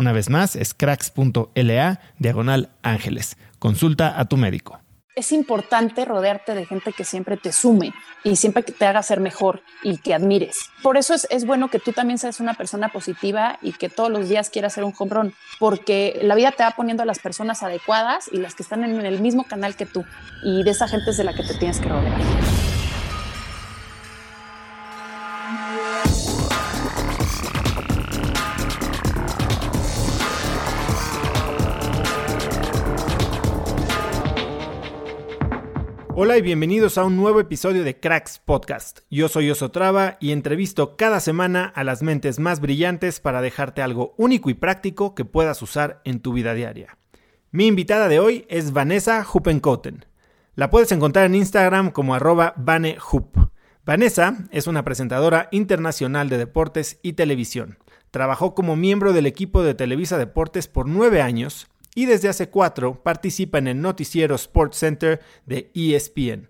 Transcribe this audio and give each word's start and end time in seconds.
Una 0.00 0.12
vez 0.12 0.30
más, 0.30 0.56
es 0.56 0.72
cracks.la 0.72 2.00
diagonal 2.18 2.70
ángeles. 2.82 3.36
Consulta 3.58 4.18
a 4.18 4.24
tu 4.24 4.38
médico 4.38 4.80
es 5.16 5.32
importante 5.32 6.06
rodearte 6.06 6.54
de 6.54 6.64
gente 6.64 6.92
que 6.92 7.04
siempre 7.04 7.36
te 7.36 7.52
sume 7.52 7.92
y 8.24 8.36
siempre 8.36 8.62
que 8.62 8.72
te 8.72 8.86
haga 8.86 9.02
ser 9.02 9.20
mejor 9.20 9.62
y 9.82 9.98
que 9.98 10.14
admires. 10.14 10.70
Por 10.82 10.96
eso 10.96 11.12
es, 11.12 11.26
es, 11.30 11.44
bueno 11.44 11.68
que 11.68 11.78
tú 11.78 11.92
también 11.92 12.16
seas 12.16 12.40
una 12.40 12.54
persona 12.54 12.88
positiva 12.88 13.58
y 13.60 13.72
que 13.72 13.90
todos 13.90 14.10
los 14.10 14.30
días 14.30 14.48
quieras 14.48 14.72
ser 14.72 14.84
un 14.84 14.94
hombrón, 14.98 15.34
porque 15.58 16.18
la 16.22 16.34
vida 16.36 16.52
te 16.52 16.62
va 16.62 16.70
poniendo 16.70 17.02
a 17.02 17.06
las 17.06 17.18
personas 17.18 17.62
adecuadas 17.62 18.30
y 18.32 18.38
las 18.38 18.54
que 18.54 18.62
están 18.62 18.82
en 18.82 19.04
el 19.04 19.20
mismo 19.20 19.44
canal 19.44 19.76
que 19.76 19.84
tú. 19.84 20.06
Y 20.42 20.62
de 20.62 20.70
esa 20.70 20.88
gente 20.88 21.10
es 21.10 21.18
de 21.18 21.24
la 21.24 21.34
que 21.34 21.42
te 21.42 21.54
tienes 21.54 21.80
que 21.80 21.88
rodear. 21.90 22.59
Hola 36.30 36.38
y 36.38 36.42
bienvenidos 36.42 36.96
a 36.96 37.02
un 37.02 37.16
nuevo 37.16 37.40
episodio 37.40 37.82
de 37.82 37.98
Cracks 37.98 38.38
Podcast. 38.38 39.00
Yo 39.10 39.28
soy 39.28 39.50
Osotrava 39.50 40.16
y 40.20 40.30
entrevisto 40.30 40.96
cada 40.96 41.18
semana 41.18 41.64
a 41.64 41.82
las 41.82 42.04
mentes 42.04 42.38
más 42.38 42.60
brillantes 42.60 43.18
para 43.18 43.42
dejarte 43.42 43.82
algo 43.82 44.14
único 44.16 44.48
y 44.48 44.54
práctico 44.54 45.16
que 45.16 45.24
puedas 45.24 45.60
usar 45.60 46.00
en 46.04 46.20
tu 46.20 46.32
vida 46.32 46.54
diaria. 46.54 46.96
Mi 47.50 47.66
invitada 47.66 48.06
de 48.06 48.20
hoy 48.20 48.46
es 48.48 48.72
Vanessa 48.72 49.26
Huppenkoten. 49.26 50.04
La 50.54 50.70
puedes 50.70 50.92
encontrar 50.92 51.26
en 51.26 51.34
Instagram 51.34 51.90
como 51.90 52.14
arroba. 52.14 52.54
Vanessa 53.84 54.36
es 54.52 54.68
una 54.68 54.84
presentadora 54.84 55.48
internacional 55.50 56.28
de 56.28 56.38
deportes 56.38 57.00
y 57.02 57.14
televisión. 57.14 57.78
Trabajó 58.12 58.54
como 58.54 58.76
miembro 58.76 59.12
del 59.12 59.26
equipo 59.26 59.64
de 59.64 59.74
Televisa 59.74 60.16
Deportes 60.16 60.68
por 60.68 60.86
nueve 60.86 61.22
años 61.22 61.66
y 61.94 62.06
desde 62.06 62.28
hace 62.28 62.48
cuatro 62.48 63.02
participa 63.02 63.58
en 63.58 63.68
el 63.68 63.80
noticiero 63.80 64.34
Sports 64.34 64.78
Center 64.78 65.20
de 65.46 65.70
ESPN. 65.74 66.48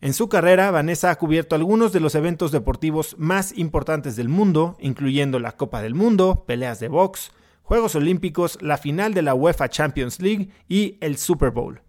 En 0.00 0.14
su 0.14 0.28
carrera, 0.28 0.70
Vanessa 0.72 1.10
ha 1.10 1.18
cubierto 1.18 1.54
algunos 1.54 1.92
de 1.92 2.00
los 2.00 2.16
eventos 2.16 2.50
deportivos 2.50 3.14
más 3.18 3.56
importantes 3.56 4.16
del 4.16 4.28
mundo, 4.28 4.76
incluyendo 4.80 5.38
la 5.38 5.56
Copa 5.56 5.80
del 5.80 5.94
Mundo, 5.94 6.44
peleas 6.44 6.80
de 6.80 6.88
box, 6.88 7.30
Juegos 7.62 7.94
Olímpicos, 7.94 8.58
la 8.60 8.78
final 8.78 9.14
de 9.14 9.22
la 9.22 9.34
UEFA 9.34 9.68
Champions 9.68 10.20
League 10.20 10.50
y 10.68 10.98
el 11.00 11.16
Super 11.16 11.50
Bowl. 11.50 11.80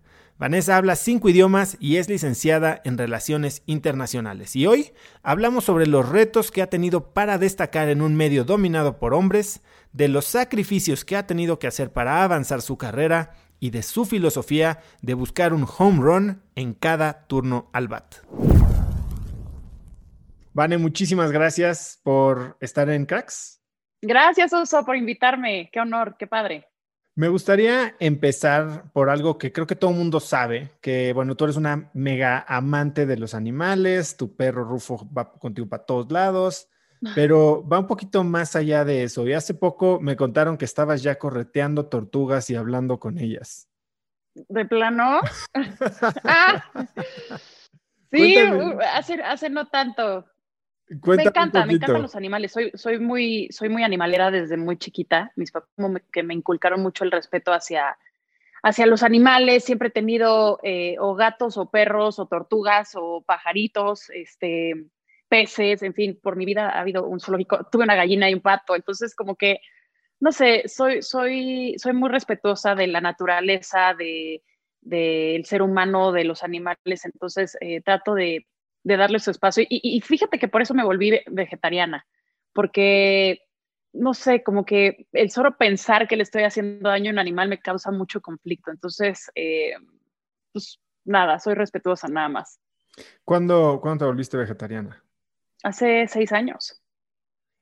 Vanessa 0.44 0.76
habla 0.76 0.98
cinco 0.98 1.30
idiomas 1.30 1.78
y 1.80 1.96
es 1.96 2.09
licenciada 2.09 2.81
en 2.84 2.98
Relaciones 2.98 3.64
Internacionales. 3.66 4.58
Y 4.58 4.68
hoy 4.68 4.92
hablamos 5.22 5.64
sobre 5.64 5.88
los 5.88 6.09
retos 6.09 6.52
que 6.52 6.62
ha 6.62 6.68
tenido 6.68 7.14
para 7.14 7.38
destacar 7.38 7.88
en 7.88 8.02
un 8.02 8.18
medio 8.18 8.44
dominado 8.44 9.00
por 9.00 9.14
hombres, 9.14 9.64
de 9.94 10.09
los 10.09 10.26
sacrificios 10.26 11.06
que 11.06 11.16
ha 11.16 11.26
tenido 11.28 11.59
que 11.59 11.68
hacer 11.68 11.94
para 11.94 12.26
avanzar 12.26 12.62
su 12.62 12.78
carrera 12.78 13.32
y 13.62 13.70
de 13.70 13.84
su 13.84 14.03
filosofía 14.03 14.80
de 15.02 15.14
buscar 15.14 15.53
un 15.53 15.66
home 15.78 16.02
run 16.02 16.44
en 16.56 16.74
cada 16.74 17.26
turno 17.28 17.70
al 17.72 17.88
bat. 17.88 18.16
Vane, 20.52 20.78
muchísimas 20.78 21.32
gracias 21.32 22.02
por 22.03 22.58
estar 22.59 22.90
en 22.90 23.06
Cracks. 23.06 23.62
Gracias, 24.02 24.52
Oso, 24.52 24.84
por 24.84 24.98
invitarme. 24.98 25.70
Qué 25.72 25.80
honor, 25.80 26.18
qué 26.20 26.28
padre. 26.28 26.68
Me 27.16 27.28
gustaría 27.28 27.96
empezar 28.00 28.91
por 28.91 29.12
algo 29.12 29.38
que 29.38 29.51
creo 29.51 29.68
que 29.68 29.75
todo 29.75 29.91
el 29.91 29.97
mundo 29.97 30.19
sabe, 30.19 30.72
que 30.81 31.13
bueno, 31.13 31.35
tú 31.35 31.44
eres 31.44 31.57
una 31.57 31.91
mega 31.94 32.44
amante 32.47 33.06
de 33.06 33.18
los 33.18 33.35
animales, 33.35 34.18
tu 34.18 34.35
perro 34.35 34.63
Rufo 34.63 35.07
va 35.16 35.31
contigo 35.31 35.69
para 35.69 35.85
todos 35.85 36.12
lados, 36.12 36.69
pero 37.16 37.68
va 37.68 37.78
un 37.78 37.85
poquito 37.85 38.23
más 38.23 38.56
allá 38.56 38.84
de 38.84 39.03
eso. 39.03 39.28
Y 39.28 39.34
hace 39.34 39.53
poco 39.53 40.00
me 40.00 40.16
contaron 40.16 40.57
que 40.57 40.66
estabas 40.66 41.03
ya 41.03 41.19
correteando 41.19 41.85
tortugas 41.85 42.50
y 42.50 42.56
hablando 42.56 43.00
con 43.00 43.19
ellas. 43.19 43.69
¿De 44.34 44.66
plano? 44.66 45.22
ah, 46.23 46.63
sí, 48.11 48.38
hace, 48.91 49.22
hace 49.22 49.49
no 49.52 49.67
tanto. 49.67 50.26
Me 51.05 51.23
encanta, 51.23 51.66
me 51.66 51.73
encantan 51.73 52.01
los 52.01 52.16
animales. 52.16 52.51
Soy, 52.51 52.72
soy, 52.75 52.99
muy, 52.99 53.47
soy 53.51 53.69
muy 53.69 53.84
animalera 53.84 54.31
desde 54.31 54.57
muy 54.57 54.78
chiquita. 54.78 55.31
Mis 55.35 55.51
papás 55.51 55.69
que 56.11 56.23
me 56.23 56.34
inculcaron 56.34 56.81
mucho 56.81 57.03
el 57.03 57.11
respeto 57.11 57.53
hacia, 57.53 57.97
hacia 58.61 58.85
los 58.85 59.03
animales. 59.03 59.63
Siempre 59.63 59.90
he 59.90 59.91
tenido 59.91 60.59
eh, 60.63 60.95
o 60.99 61.16
gatos 61.16 61.57
o 61.57 61.69
perros 61.69 62.19
o 62.19 62.25
tortugas 62.25 62.93
o 62.95 63.22
pajaritos. 63.25 64.09
Este, 64.09 64.87
peces, 65.34 65.81
en 65.81 65.95
fin, 65.95 66.19
por 66.22 66.35
mi 66.35 66.45
vida 66.45 66.69
ha 66.69 66.81
habido 66.81 67.07
un 67.07 67.19
zoológico, 67.19 67.66
tuve 67.72 67.85
una 67.85 67.95
gallina 67.95 68.29
y 68.29 68.35
un 68.35 68.41
pato, 68.41 68.75
entonces 68.75 69.16
como 69.16 69.35
que, 69.35 69.61
no 70.19 70.31
sé, 70.31 70.67
soy, 70.67 71.01
soy, 71.01 71.73
soy 71.79 71.93
muy 71.93 72.09
respetuosa 72.09 72.75
de 72.75 72.85
la 72.85 73.01
naturaleza, 73.01 73.95
de 73.97 74.43
del 74.85 75.45
ser 75.45 75.61
humano, 75.61 76.11
de 76.11 76.25
los 76.25 76.43
animales, 76.43 77.05
entonces 77.05 77.57
eh, 77.61 77.81
trato 77.81 78.13
de, 78.13 78.45
de 78.84 78.97
darle 78.97 79.20
su 79.20 79.32
espacio. 79.32 79.64
Y, 79.70 79.80
y, 79.82 80.02
fíjate 80.02 80.40
que 80.40 80.47
por 80.47 80.62
eso 80.62 80.74
me 80.74 80.84
volví 80.84 81.20
vegetariana, 81.28 82.06
porque, 82.53 83.41
no 83.94 84.14
sé, 84.14 84.44
como 84.44 84.66
que 84.66 85.08
el 85.14 85.32
solo 85.32 85.58
pensar 85.58 86.08
que 86.08 86.18
le 86.18 86.24
estoy 86.24 86.44
haciendo 86.44 86.90
daño 86.90 87.09
a 87.09 87.14
un 87.14 87.20
animal 87.20 87.50
me 87.50 87.59
causa 87.59 87.91
mucho 87.91 88.22
conflicto. 88.22 88.72
Entonces, 88.72 89.32
eh, 89.35 89.74
pues 90.52 90.80
nada, 91.06 91.40
soy 91.40 91.56
respetuosa 91.56 92.08
nada 92.08 92.30
más. 92.30 92.59
¿Cuándo, 93.24 93.80
¿cuándo 93.82 94.06
te 94.06 94.09
volviste 94.09 94.38
vegetariana? 94.38 95.03
Hace 95.64 96.08
seis 96.08 96.32
años. 96.32 96.84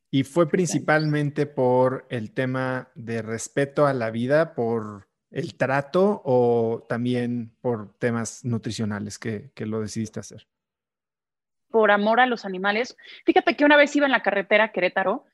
¿Y 0.10 0.24
fue 0.24 0.50
principalmente 0.50 1.46
por 1.46 2.06
el 2.10 2.34
tema 2.34 2.90
de 2.96 3.22
respeto 3.22 3.86
a 3.86 3.94
la 3.94 4.12
vida, 4.12 4.56
por 4.56 5.08
el 5.30 5.56
trato 5.56 6.22
o 6.26 6.86
también 6.90 7.56
por 7.62 7.94
temas 7.98 8.44
nutricionales 8.44 9.18
que, 9.18 9.52
que, 9.56 9.66
lo 9.66 9.80
decidiste 9.80 10.20
hacer? 10.20 10.48
Por 11.72 11.92
amor 11.92 12.20
a 12.20 12.26
los 12.26 12.46
animales. 12.46 12.98
Fíjate 13.26 13.56
que 13.56 13.66
una 13.66 13.78
vez 13.78 13.96
iba 13.96 14.06
en 14.06 14.12
la 14.12 14.24
carretera 14.24 14.66
a 14.66 14.72
Querétaro 14.72 15.26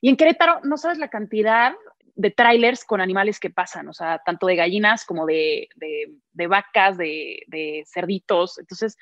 y 0.00 0.08
en 0.08 0.16
Querétaro 0.16 0.60
no 0.62 0.76
sabes 0.76 0.98
la 0.98 1.08
cantidad 1.08 1.74
de 2.14 2.30
trailers 2.32 2.84
con 2.84 3.00
animales 3.00 3.38
que 3.38 3.50
pasan, 3.50 3.88
o 3.88 3.92
sea, 3.92 4.20
tanto 4.24 4.46
de 4.48 4.56
gallinas 4.56 5.04
como 5.04 5.24
de, 5.24 5.68
de, 5.76 6.14
de 6.32 6.46
vacas, 6.48 6.98
de, 6.98 7.84
cerditos. 7.86 8.58
Entonces, 8.58 8.96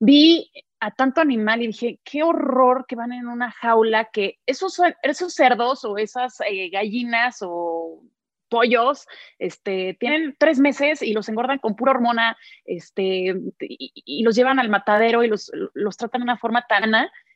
vi 0.00 0.50
a 0.80 0.90
tanto 0.90 1.20
animal 1.20 1.62
y 1.62 1.68
dije, 1.68 2.00
qué 2.02 2.24
horror 2.24 2.84
que 2.88 2.96
van 2.96 3.12
en 3.12 3.28
una 3.28 3.52
jaula, 3.52 4.06
que 4.06 4.40
esos, 4.44 4.80
esos 5.04 5.34
cerdos 5.34 5.84
o 5.84 5.96
esas 5.98 6.40
eh, 6.40 6.68
gallinas 6.70 7.38
o 7.42 8.02
pollos, 8.52 9.06
este, 9.38 9.96
tienen 9.98 10.36
tres 10.38 10.58
meses 10.58 11.00
y 11.00 11.14
los 11.14 11.26
engordan 11.30 11.58
con 11.58 11.74
pura 11.74 11.92
hormona, 11.92 12.36
este, 12.66 13.34
y, 13.58 14.22
los 14.22 14.36
llevan 14.36 14.58
al 14.58 14.68
matadero 14.68 15.24
y 15.24 15.28
los, 15.28 15.50
los 15.72 15.96
tratan 15.96 16.20
de 16.20 16.24
una 16.24 16.36
forma 16.36 16.66
tan 16.68 16.92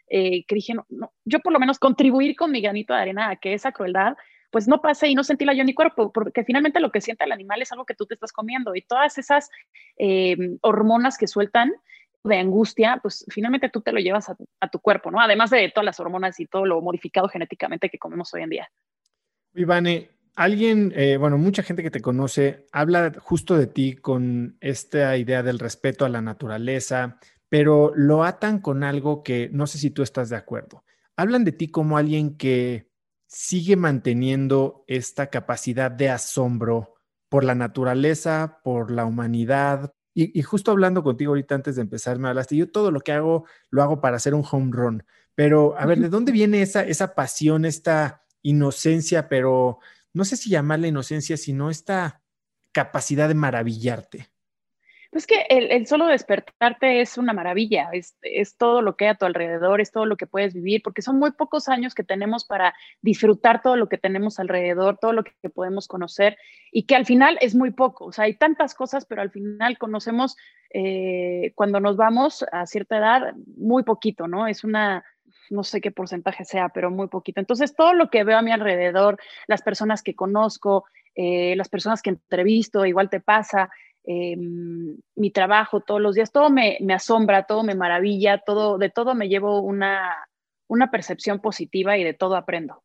eh, 0.08 0.44
que 0.44 0.54
dije, 0.54 0.74
no, 0.74 1.12
yo 1.24 1.40
por 1.40 1.54
lo 1.54 1.58
menos 1.58 1.78
contribuir 1.78 2.36
con 2.36 2.52
mi 2.52 2.60
granito 2.60 2.92
de 2.92 3.00
arena 3.00 3.30
a 3.30 3.36
que 3.36 3.54
esa 3.54 3.72
crueldad 3.72 4.14
pues 4.50 4.68
no 4.68 4.80
pase 4.80 5.08
y 5.08 5.14
no 5.14 5.24
sentirla 5.24 5.54
yo 5.54 5.60
en 5.60 5.66
mi 5.66 5.74
cuerpo, 5.74 6.12
porque 6.12 6.44
finalmente 6.44 6.80
lo 6.80 6.92
que 6.92 7.00
siente 7.00 7.24
el 7.24 7.32
animal 7.32 7.62
es 7.62 7.72
algo 7.72 7.86
que 7.86 7.94
tú 7.94 8.06
te 8.06 8.14
estás 8.14 8.32
comiendo 8.32 8.74
y 8.74 8.82
todas 8.82 9.18
esas 9.18 9.50
eh, 9.98 10.36
hormonas 10.60 11.18
que 11.18 11.26
sueltan 11.26 11.72
de 12.22 12.38
angustia, 12.38 12.98
pues 13.02 13.24
finalmente 13.28 13.68
tú 13.70 13.80
te 13.80 13.92
lo 13.92 14.00
llevas 14.00 14.28
a, 14.28 14.68
tu 14.68 14.80
cuerpo, 14.80 15.10
¿no? 15.10 15.20
Además 15.20 15.50
de 15.50 15.70
todas 15.70 15.84
las 15.84 16.00
hormonas 16.00 16.38
y 16.40 16.46
todo 16.46 16.66
lo 16.66 16.80
modificado 16.80 17.28
genéticamente 17.28 17.88
que 17.88 17.98
comemos 17.98 18.32
hoy 18.34 18.42
en 18.42 18.50
día. 18.50 18.70
Ivane, 19.54 20.10
alguien, 20.36 20.92
eh, 20.94 21.16
bueno, 21.16 21.38
mucha 21.38 21.62
gente 21.62 21.82
que 21.82 21.90
te 21.90 22.00
conoce 22.00 22.66
habla 22.70 23.12
justo 23.18 23.56
de 23.56 23.66
ti 23.66 23.96
con 23.96 24.56
esta 24.60 25.16
idea 25.16 25.42
del 25.42 25.58
respeto 25.58 26.04
a 26.04 26.08
la 26.08 26.22
naturaleza, 26.22 27.18
pero 27.48 27.92
lo 27.96 28.22
atan 28.22 28.60
con 28.60 28.84
algo 28.84 29.22
que 29.22 29.48
no 29.52 29.66
sé 29.66 29.78
si 29.78 29.90
tú 29.90 30.02
estás 30.02 30.28
de 30.28 30.36
acuerdo. 30.36 30.84
Hablan 31.16 31.44
de 31.44 31.52
ti 31.52 31.68
como 31.68 31.96
alguien 31.96 32.36
que 32.36 32.90
sigue 33.26 33.76
manteniendo 33.76 34.84
esta 34.86 35.28
capacidad 35.28 35.90
de 35.90 36.10
asombro 36.10 36.94
por 37.28 37.42
la 37.42 37.54
naturaleza, 37.54 38.60
por 38.62 38.90
la 38.90 39.04
humanidad, 39.04 39.92
y, 40.18 40.40
justo 40.40 40.70
hablando 40.70 41.02
contigo 41.02 41.32
ahorita 41.32 41.54
antes 41.54 41.76
de 41.76 41.82
empezar, 41.82 42.18
me 42.18 42.28
hablaste, 42.28 42.56
yo 42.56 42.70
todo 42.70 42.90
lo 42.90 43.00
que 43.00 43.12
hago 43.12 43.44
lo 43.68 43.82
hago 43.82 44.00
para 44.00 44.16
hacer 44.16 44.32
un 44.32 44.44
home 44.50 44.70
run, 44.72 45.04
pero 45.34 45.78
a 45.78 45.84
ver, 45.84 45.98
¿de 45.98 46.08
dónde 46.08 46.32
viene 46.32 46.62
esa, 46.62 46.84
esa 46.84 47.14
pasión, 47.14 47.66
esta 47.66 48.22
inocencia, 48.40 49.28
pero 49.28 49.78
no 50.16 50.24
sé 50.24 50.38
si 50.38 50.48
llamarla 50.48 50.86
inocencia, 50.86 51.36
sino 51.36 51.68
esta 51.68 52.22
capacidad 52.72 53.28
de 53.28 53.34
maravillarte? 53.34 54.30
Pues 55.10 55.26
que 55.26 55.46
el, 55.50 55.86
solo 55.86 56.06
despertarte 56.06 57.02
es 57.02 57.18
una 57.18 57.34
maravilla, 57.34 57.90
es, 57.92 58.56
todo 58.56 58.80
lo 58.80 58.96
que 58.96 59.04
hay 59.04 59.10
a 59.10 59.14
tu 59.14 59.26
alrededor, 59.26 59.82
es 59.82 59.92
todo 59.92 60.06
lo 60.06 60.16
que 60.16 60.26
puedes 60.26 60.54
vivir, 60.54 60.80
porque 60.82 61.02
son 61.02 61.18
muy 61.18 61.32
pocos 61.32 61.68
años 61.68 61.94
que 61.94 62.02
tenemos 62.02 62.46
para 62.46 62.74
disfrutar 63.02 63.60
todo 63.60 63.76
lo 63.76 63.90
que 63.90 63.98
tenemos 63.98 64.38
alrededor, 64.38 64.96
todo 64.98 65.12
lo 65.12 65.22
que, 65.22 65.32
podemos 65.50 65.86
conocer 65.86 66.38
y 66.72 66.86
que 66.86 66.96
al 66.96 67.04
final 67.04 67.36
es 67.42 67.54
muy 67.54 67.70
poco. 67.70 68.06
O 68.06 68.12
sea, 68.12 68.24
hay 68.24 68.34
tantas 68.34 68.74
cosas, 68.74 69.04
pero 69.04 69.20
al 69.20 69.30
final 69.30 69.76
conocemos 69.76 70.36
eh, 70.70 71.52
cuando 71.54 71.78
nos 71.78 71.96
vamos 71.98 72.42
a 72.52 72.66
cierta 72.66 72.96
edad 72.96 73.34
muy 73.56 73.84
poquito, 73.84 74.28
¿no? 74.28 74.46
Es 74.46 74.64
una, 74.64 75.04
no 75.50 75.64
sé 75.64 75.80
qué 75.80 75.90
porcentaje 75.90 76.44
sea, 76.44 76.68
pero 76.70 76.90
muy 76.90 77.08
poquito. 77.08 77.40
Entonces, 77.40 77.74
todo 77.74 77.94
lo 77.94 78.10
que 78.10 78.24
veo 78.24 78.38
a 78.38 78.42
mi 78.42 78.52
alrededor, 78.52 79.18
las 79.46 79.62
personas 79.62 80.02
que 80.02 80.14
conozco, 80.14 80.84
eh, 81.14 81.54
las 81.56 81.68
personas 81.68 82.02
que 82.02 82.10
entrevisto, 82.10 82.84
igual 82.84 83.10
te 83.10 83.20
pasa, 83.20 83.70
Em, 84.08 84.96
mi 85.16 85.32
trabajo 85.32 85.80
todos 85.80 86.00
los 86.00 86.14
días, 86.14 86.30
todo 86.30 86.48
me, 86.48 86.78
asombra, 86.94 87.44
todo 87.44 87.64
me 87.64 87.74
maravilla, 87.74 88.38
todo, 88.38 88.78
de 88.78 88.88
todo 88.88 89.16
me 89.16 89.28
llevo 89.28 89.60
una, 89.60 90.28
una 90.68 90.92
percepción 90.92 91.40
positiva 91.40 91.98
y 91.98 92.04
de 92.04 92.14
todo 92.14 92.36
aprendo. 92.36 92.84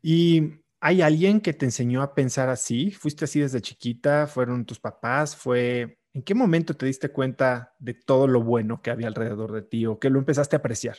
¿Y 0.00 0.60
hay 0.80 1.02
alguien 1.02 1.40
que 1.40 1.52
te 1.52 1.64
enseñó 1.64 2.00
a 2.00 2.14
pensar 2.14 2.48
así? 2.48 2.92
¿Fuiste 2.92 3.24
así 3.24 3.40
desde 3.40 3.60
chiquita? 3.60 4.28
¿Fueron 4.28 4.64
tus 4.64 4.78
papás? 4.78 5.34
¿Fue 5.34 5.98
en 6.14 6.22
qué 6.22 6.36
momento 6.36 6.76
te 6.76 6.86
diste 6.86 7.08
cuenta 7.08 7.74
de 7.80 7.94
todo 7.94 8.28
lo 8.28 8.40
bueno 8.40 8.80
que 8.80 8.90
había 8.90 9.08
alrededor 9.08 9.50
de 9.50 9.62
ti 9.62 9.84
o 9.84 9.98
que 9.98 10.10
lo 10.10 10.20
empezaste 10.20 10.54
a 10.54 10.60
apreciar? 10.60 10.98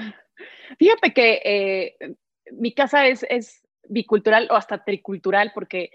Fíjate 0.78 1.12
que 1.12 1.40
eh, 1.44 2.16
mi 2.52 2.72
casa 2.72 3.06
es, 3.06 3.62
bicultural 3.88 4.46
o 4.50 4.54
hasta 4.54 4.84
tricultural 4.84 5.50
porque 5.52 5.90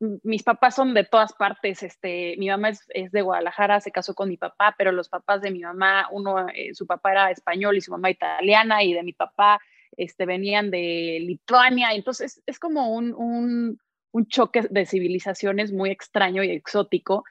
mis 0.00 0.42
papás 0.42 0.74
son 0.74 0.92
de 0.92 1.04
todas 1.04 1.32
partes, 1.32 1.82
este, 1.82 2.34
mi 2.36 2.48
mamá 2.48 2.70
es, 2.70 3.12
de 3.12 3.22
Guadalajara, 3.22 3.80
se 3.80 3.92
casó 3.92 4.14
con 4.14 4.28
mi 4.28 4.36
papá, 4.36 4.74
pero 4.76 4.92
los 4.92 5.08
papás 5.08 5.40
de 5.40 5.50
mi 5.50 5.60
mamá, 5.60 6.08
uno, 6.10 6.48
eh, 6.48 6.74
su 6.74 6.86
papá 6.86 7.12
era 7.12 7.30
español 7.30 7.76
y 7.76 7.80
su 7.80 7.92
mamá 7.92 8.10
italiana, 8.10 8.82
y 8.82 8.92
de 8.92 9.02
mi 9.02 9.12
papá, 9.12 9.60
este, 9.96 10.26
venían 10.26 10.70
de 10.70 11.18
Lituania, 11.20 11.92
entonces 11.92 12.42
es 12.46 12.58
como 12.58 12.92
un, 12.92 13.14
un, 14.12 14.26
choque 14.28 14.62
de 14.68 14.84
civilizaciones 14.84 15.72
muy 15.72 15.90
extraño 15.90 16.42
y 16.42 16.50
exótico. 16.50 17.24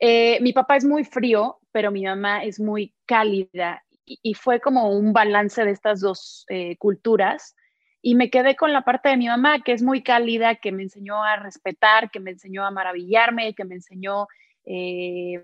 Eh, 0.00 0.38
mi 0.40 0.52
papá 0.52 0.76
es 0.76 0.84
muy 0.84 1.04
frío, 1.04 1.58
pero 1.70 1.92
mi 1.92 2.04
mamá 2.04 2.42
es 2.42 2.58
muy 2.58 2.92
cálida, 3.06 3.83
y, 4.06 4.34
fue 4.34 4.60
como 4.60 4.90
un 4.90 5.12
balance 5.12 5.64
de 5.64 5.70
estas 5.70 6.00
dos 6.00 6.44
eh, 6.48 6.76
culturas 6.76 7.54
y 8.02 8.14
me 8.16 8.28
quedé 8.28 8.54
con 8.54 8.72
la 8.72 8.82
parte 8.82 9.08
de 9.08 9.16
mi 9.16 9.28
mamá, 9.28 9.62
que 9.62 9.72
es 9.72 9.82
muy 9.82 10.02
cálida, 10.02 10.56
que 10.56 10.72
me 10.72 10.82
enseñó 10.82 11.24
a 11.24 11.36
respetar, 11.36 12.10
que 12.10 12.20
me 12.20 12.32
enseñó 12.32 12.66
a 12.66 12.70
maravillarme, 12.70 13.54
que 13.54 13.64
me 13.64 13.76
enseñó 13.76 14.26
eh, 14.66 15.42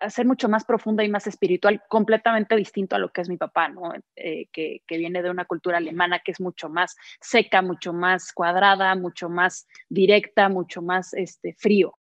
a 0.00 0.10
ser 0.10 0.26
mucho 0.26 0.48
más 0.48 0.64
profunda 0.64 1.04
y 1.04 1.08
más 1.08 1.26
espiritual, 1.28 1.82
completamente 1.88 2.56
distinto 2.56 2.96
a 2.96 2.98
lo 2.98 3.12
que 3.12 3.20
es 3.20 3.28
mi 3.28 3.36
papá, 3.36 3.68
¿no? 3.68 3.92
Eh, 4.16 4.48
que, 4.52 4.82
viene 4.88 5.22
de 5.22 5.30
una 5.30 5.44
cultura 5.44 5.78
alemana 5.78 6.18
que 6.18 6.32
es 6.32 6.40
mucho 6.40 6.68
más 6.68 6.96
seca, 7.20 7.62
mucho 7.62 7.92
más 7.92 8.32
cuadrada, 8.32 8.94
mucho 8.96 9.28
más 9.28 9.68
directa, 9.88 10.48
mucho 10.48 10.82
más 10.82 11.14
este, 11.14 11.54
frío. 11.54 11.96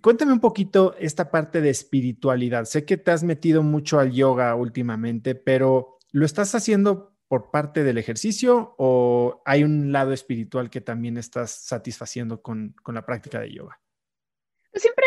Cuéntame 0.00 0.32
un 0.32 0.40
poquito 0.40 0.94
esta 0.98 1.30
parte 1.30 1.60
de 1.60 1.70
espiritualidad. 1.70 2.64
Sé 2.64 2.84
que 2.84 2.96
te 2.96 3.10
has 3.10 3.24
metido 3.24 3.62
mucho 3.62 3.98
al 3.98 4.12
yoga 4.12 4.54
últimamente, 4.54 5.34
pero 5.34 5.98
¿lo 6.12 6.24
estás 6.24 6.54
haciendo 6.54 7.16
por 7.28 7.50
parte 7.50 7.84
del 7.84 7.98
ejercicio 7.98 8.74
o 8.78 9.42
hay 9.44 9.62
un 9.62 9.92
lado 9.92 10.12
espiritual 10.12 10.70
que 10.70 10.80
también 10.80 11.18
estás 11.18 11.50
satisfaciendo 11.50 12.40
con, 12.42 12.74
la 12.86 13.04
práctica 13.04 13.40
de 13.40 13.52
yoga? 13.52 13.80
Pues 14.70 14.82
siempre, 14.82 15.04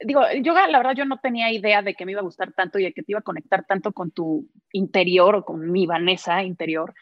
digo, 0.00 0.22
yoga, 0.42 0.66
la 0.68 0.78
verdad 0.78 0.94
yo 0.96 1.04
no 1.04 1.18
tenía 1.18 1.52
idea 1.52 1.82
de 1.82 1.94
que 1.94 2.04
me 2.04 2.12
iba 2.12 2.20
a 2.20 2.24
gustar 2.24 2.52
tanto 2.52 2.78
y 2.78 2.84
de 2.84 2.92
que 2.92 3.02
te 3.02 3.12
iba 3.12 3.20
a 3.20 3.22
conectar 3.22 3.64
tanto 3.66 3.92
con 3.92 4.10
tu 4.10 4.48
interior 4.72 5.36
o 5.36 5.44
con 5.44 5.70
mi 5.70 5.86
Vanessa 5.86 6.42
interior, 6.42 6.94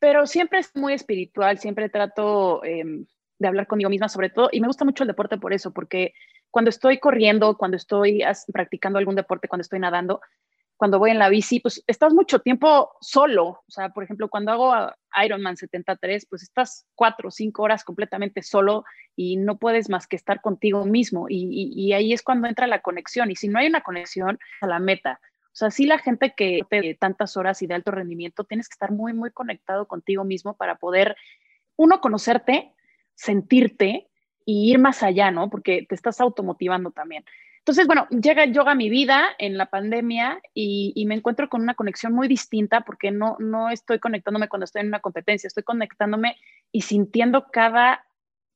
pero 0.00 0.26
siempre 0.26 0.58
es 0.58 0.74
muy 0.74 0.94
espiritual, 0.94 1.58
siempre 1.58 1.88
trato 1.88 2.64
em, 2.64 3.06
de 3.40 3.48
hablar 3.48 3.66
conmigo 3.66 3.90
misma 3.90 4.08
sobre 4.08 4.30
todo 4.30 4.48
y 4.52 4.60
me 4.60 4.68
gusta 4.68 4.84
mucho 4.84 5.02
el 5.02 5.08
deporte 5.08 5.38
por 5.38 5.52
eso, 5.52 5.72
porque 5.72 6.14
cuando 6.50 6.68
estoy 6.68 6.98
corriendo, 6.98 7.56
cuando 7.56 7.76
estoy 7.76 8.22
practicando 8.52 8.98
algún 8.98 9.16
deporte, 9.16 9.48
cuando 9.48 9.62
estoy 9.62 9.80
nadando, 9.80 10.20
cuando 10.80 10.98
voy 10.98 11.10
en 11.10 11.18
la 11.18 11.28
bici, 11.28 11.60
pues 11.60 11.84
estás 11.86 12.14
mucho 12.14 12.38
tiempo 12.38 12.92
solo. 13.02 13.48
O 13.48 13.70
sea, 13.70 13.90
por 13.90 14.02
ejemplo, 14.02 14.30
cuando 14.30 14.50
hago 14.50 14.72
Ironman 15.22 15.58
73, 15.58 16.26
pues 16.26 16.42
estás 16.42 16.86
cuatro 16.94 17.28
o 17.28 17.30
cinco 17.30 17.62
horas 17.62 17.84
completamente 17.84 18.42
solo 18.42 18.84
y 19.14 19.36
no 19.36 19.58
puedes 19.58 19.90
más 19.90 20.06
que 20.06 20.16
estar 20.16 20.40
contigo 20.40 20.86
mismo. 20.86 21.26
Y, 21.28 21.92
ahí 21.92 22.14
es 22.14 22.22
cuando 22.22 22.48
entra 22.48 22.66
la 22.66 22.80
conexión. 22.80 23.30
Y 23.30 23.36
si 23.36 23.48
no 23.48 23.58
hay 23.58 23.66
una 23.66 23.82
conexión, 23.82 24.38
a 24.62 24.66
la 24.66 24.78
meta. 24.78 25.20
O 25.48 25.54
sea, 25.54 25.70
sí 25.70 25.84
la 25.84 25.98
gente 25.98 26.32
que 26.34 26.62
te 26.70 26.94
tantas 26.94 27.36
horas 27.36 27.60
y 27.60 27.66
de 27.66 27.74
alto 27.74 27.90
rendimiento, 27.90 28.44
tienes 28.44 28.66
que 28.66 28.74
estar 28.74 28.90
muy, 28.90 29.12
muy 29.12 29.32
conectado 29.32 29.86
contigo 29.86 30.24
mismo 30.24 30.56
para 30.56 30.76
poder, 30.76 31.14
uno, 31.76 32.00
conocerte, 32.00 32.72
sentirte 33.20 34.08
y 34.46 34.70
ir 34.70 34.78
más 34.78 35.02
allá, 35.02 35.30
¿no? 35.30 35.50
Porque 35.50 35.84
te 35.86 35.94
estás 35.94 36.20
automotivando 36.20 36.90
también. 36.90 37.24
Entonces, 37.58 37.86
bueno, 37.86 38.08
llega 38.08 38.44
el 38.44 38.54
yoga 38.54 38.72
a 38.72 38.74
mi 38.74 38.88
vida 38.88 39.26
en 39.38 39.58
la 39.58 39.66
pandemia 39.66 40.40
y, 40.54 41.04
me 41.06 41.16
encuentro 41.16 41.50
con 41.50 41.60
una 41.60 41.74
conexión 41.74 42.14
muy 42.14 42.26
distinta 42.26 42.80
porque 42.80 43.10
no, 43.10 43.36
no 43.38 43.68
estoy 43.68 43.98
conectándome 43.98 44.48
cuando 44.48 44.64
estoy 44.64 44.80
en 44.80 44.88
una 44.88 45.00
competencia, 45.00 45.48
estoy 45.48 45.64
conectándome 45.64 46.36
y 46.72 46.80
sintiendo 46.80 47.48
cada, 47.52 48.06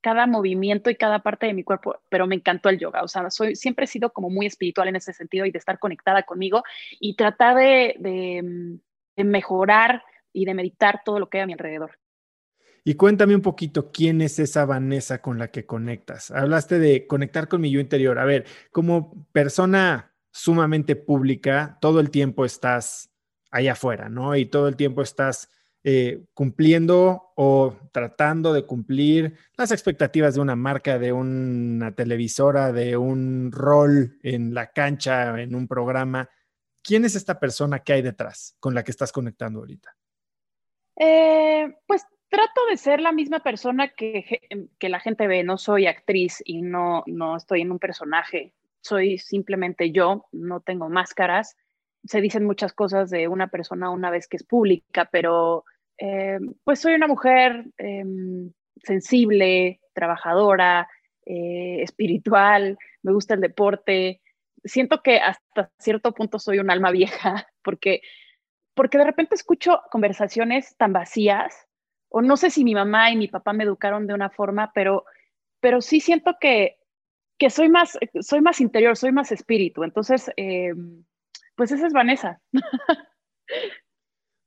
cada 0.01 0.27
movimiento 0.27 0.89
y 0.89 0.97
cada 0.97 1.19
parte 1.19 1.45
de 1.47 1.53
mi 1.53 1.63
cuerpo, 1.63 2.01
pero 2.09 2.27
me 2.27 2.37
encantó 2.37 2.71
el 2.71 2.79
yoga. 2.79 3.03
O 3.03 3.09
sea, 3.09 3.31
soy, 3.31 3.57
siempre 3.57 3.85
he 3.85 3.89
sido 3.89 4.15
como 4.15 4.31
muy 4.31 4.47
espiritual 4.47 4.89
en 4.89 4.97
ese 4.97 5.13
sentido 5.13 5.45
y 5.45 5.51
de 5.51 5.59
estar 5.59 5.79
conectada 5.79 6.23
conmigo 6.23 6.63
y 6.99 7.17
tratar 7.17 7.57
de, 7.57 7.97
de 7.99 9.25
mejorar 9.25 10.03
y 10.33 10.47
de 10.47 10.55
meditar 10.55 11.03
todo 11.05 11.19
lo 11.19 11.29
que 11.29 11.39
hay 11.39 11.43
a 11.43 11.47
mi 11.47 11.53
alrededor. 11.53 11.99
Y 12.87 12.95
cuéntame 12.95 13.35
un 13.35 13.41
poquito 13.41 13.91
quién 13.91 14.21
es 14.21 14.39
esa 14.39 14.67
Vanessa 14.67 15.23
con 15.23 15.39
la 15.39 15.49
que 15.49 15.65
conectas. 15.65 16.31
Hablaste 16.31 16.79
de 16.79 17.07
conectar 17.07 17.49
con 17.49 17.63
mi 17.63 17.71
yo 17.71 17.81
interior. 17.81 18.19
A 18.19 18.27
ver, 18.27 18.45
como 18.71 19.27
persona 19.33 20.13
sumamente 20.31 20.95
pública, 20.95 21.79
todo 21.81 21.99
el 22.01 22.11
tiempo 22.11 22.45
estás 22.45 23.11
allá 23.51 23.73
afuera, 23.73 24.11
¿no? 24.11 24.37
Y 24.37 24.47
todo 24.47 24.69
el 24.69 24.77
tiempo 24.77 25.01
estás 25.01 25.49
eh, 25.83 26.25
cumpliendo 26.35 27.33
o 27.37 27.75
tratando 27.93 28.53
de 28.53 28.67
cumplir 28.67 29.35
las 29.57 29.71
expectativas 29.71 30.35
de 30.35 30.41
una 30.41 30.57
marca, 30.57 30.99
de 30.99 31.13
una 31.13 31.95
televisora, 31.95 32.73
de 32.73 32.97
un 32.97 33.51
rol 33.51 34.19
en 34.23 34.53
la 34.53 34.73
cancha, 34.73 35.41
en 35.41 35.55
un 35.55 35.69
programa. 35.69 36.29
¿Quién 36.83 37.05
es 37.05 37.17
esta 37.17 37.39
persona 37.41 37.79
que 37.79 37.95
hay 37.95 38.03
detrás 38.03 38.57
con 38.61 38.75
la 38.75 38.83
que 38.83 38.91
estás 38.91 39.13
conectando 39.13 39.61
ahorita? 39.61 39.97
Eh, 40.97 41.77
pues 41.87 42.05
trato 42.29 42.67
de 42.71 42.77
ser 42.77 43.01
la 43.01 43.13
misma 43.13 43.41
persona 43.41 43.89
que, 43.89 44.41
que, 44.79 44.89
la 44.89 45.01
gente 45.01 45.27
ve. 45.27 45.45
No 45.45 45.59
soy 45.59 45.87
actriz 45.87 46.43
y 46.45 46.63
no, 46.63 47.03
no 47.07 47.37
estoy 47.37 47.63
en 47.63 47.73
un 47.73 47.79
personaje. 47.79 48.53
Soy 48.81 49.19
simplemente 49.19 49.93
yo, 49.93 50.27
no 50.33 50.61
tengo 50.61 50.89
máscaras. 50.89 51.57
Se 52.05 52.21
dicen 52.21 52.45
muchas 52.45 52.73
cosas 52.73 53.11
de 53.11 53.29
una 53.29 53.49
persona 53.49 53.91
una 53.91 54.11
vez 54.11 54.29
que 54.29 54.37
es 54.37 54.45
pública, 54.45 55.09
pero 55.11 55.65
eh, 55.99 56.39
pues 56.65 56.81
soy 56.81 56.95
una 56.95 57.07
mujer 57.07 57.67
em, 57.79 58.53
sensible, 58.83 59.81
trabajadora, 59.93 60.89
eh, 61.25 61.83
espiritual, 61.83 62.77
me 63.03 63.13
gusta 63.13 63.35
el 63.35 63.41
deporte, 63.41 64.21
siento 64.65 65.03
que 65.03 65.19
hasta 65.19 65.71
cierto 65.79 66.13
punto 66.13 66.39
soy 66.39 66.59
un 66.59 66.71
alma 66.71 66.91
vieja, 66.91 67.47
porque, 67.63 68.01
porque 68.75 68.99
de 68.99 69.05
repente 69.05 69.35
escucho 69.35 69.81
conversaciones 69.91 70.77
tan 70.77 70.93
vacías, 70.93 71.67
o 72.17 72.23
no 72.23 72.37
sé 72.37 72.49
si 72.49 72.63
mi 72.63 72.77
mamá 72.77 73.11
y 73.11 73.17
mi 73.17 73.27
papá 73.27 73.53
me 73.53 73.65
educaron 73.65 74.07
de 74.07 74.15
una 74.15 74.31
forma, 74.31 74.71
pero, 74.73 75.05
pero 75.59 75.81
sí 75.81 75.99
siento 75.99 76.37
que, 76.41 76.77
que 77.37 77.51
soy, 77.51 77.69
más, 77.69 77.99
soy 78.21 78.41
más 78.41 78.61
interior, 78.61 78.97
soy 78.97 79.11
más 79.11 79.33
espíritu. 79.33 79.83
Entonces, 79.83 80.31
eh, 80.37 80.75
pues 81.57 81.73
esa 81.73 81.89
es 81.89 81.93
Vanessa. 81.93 82.41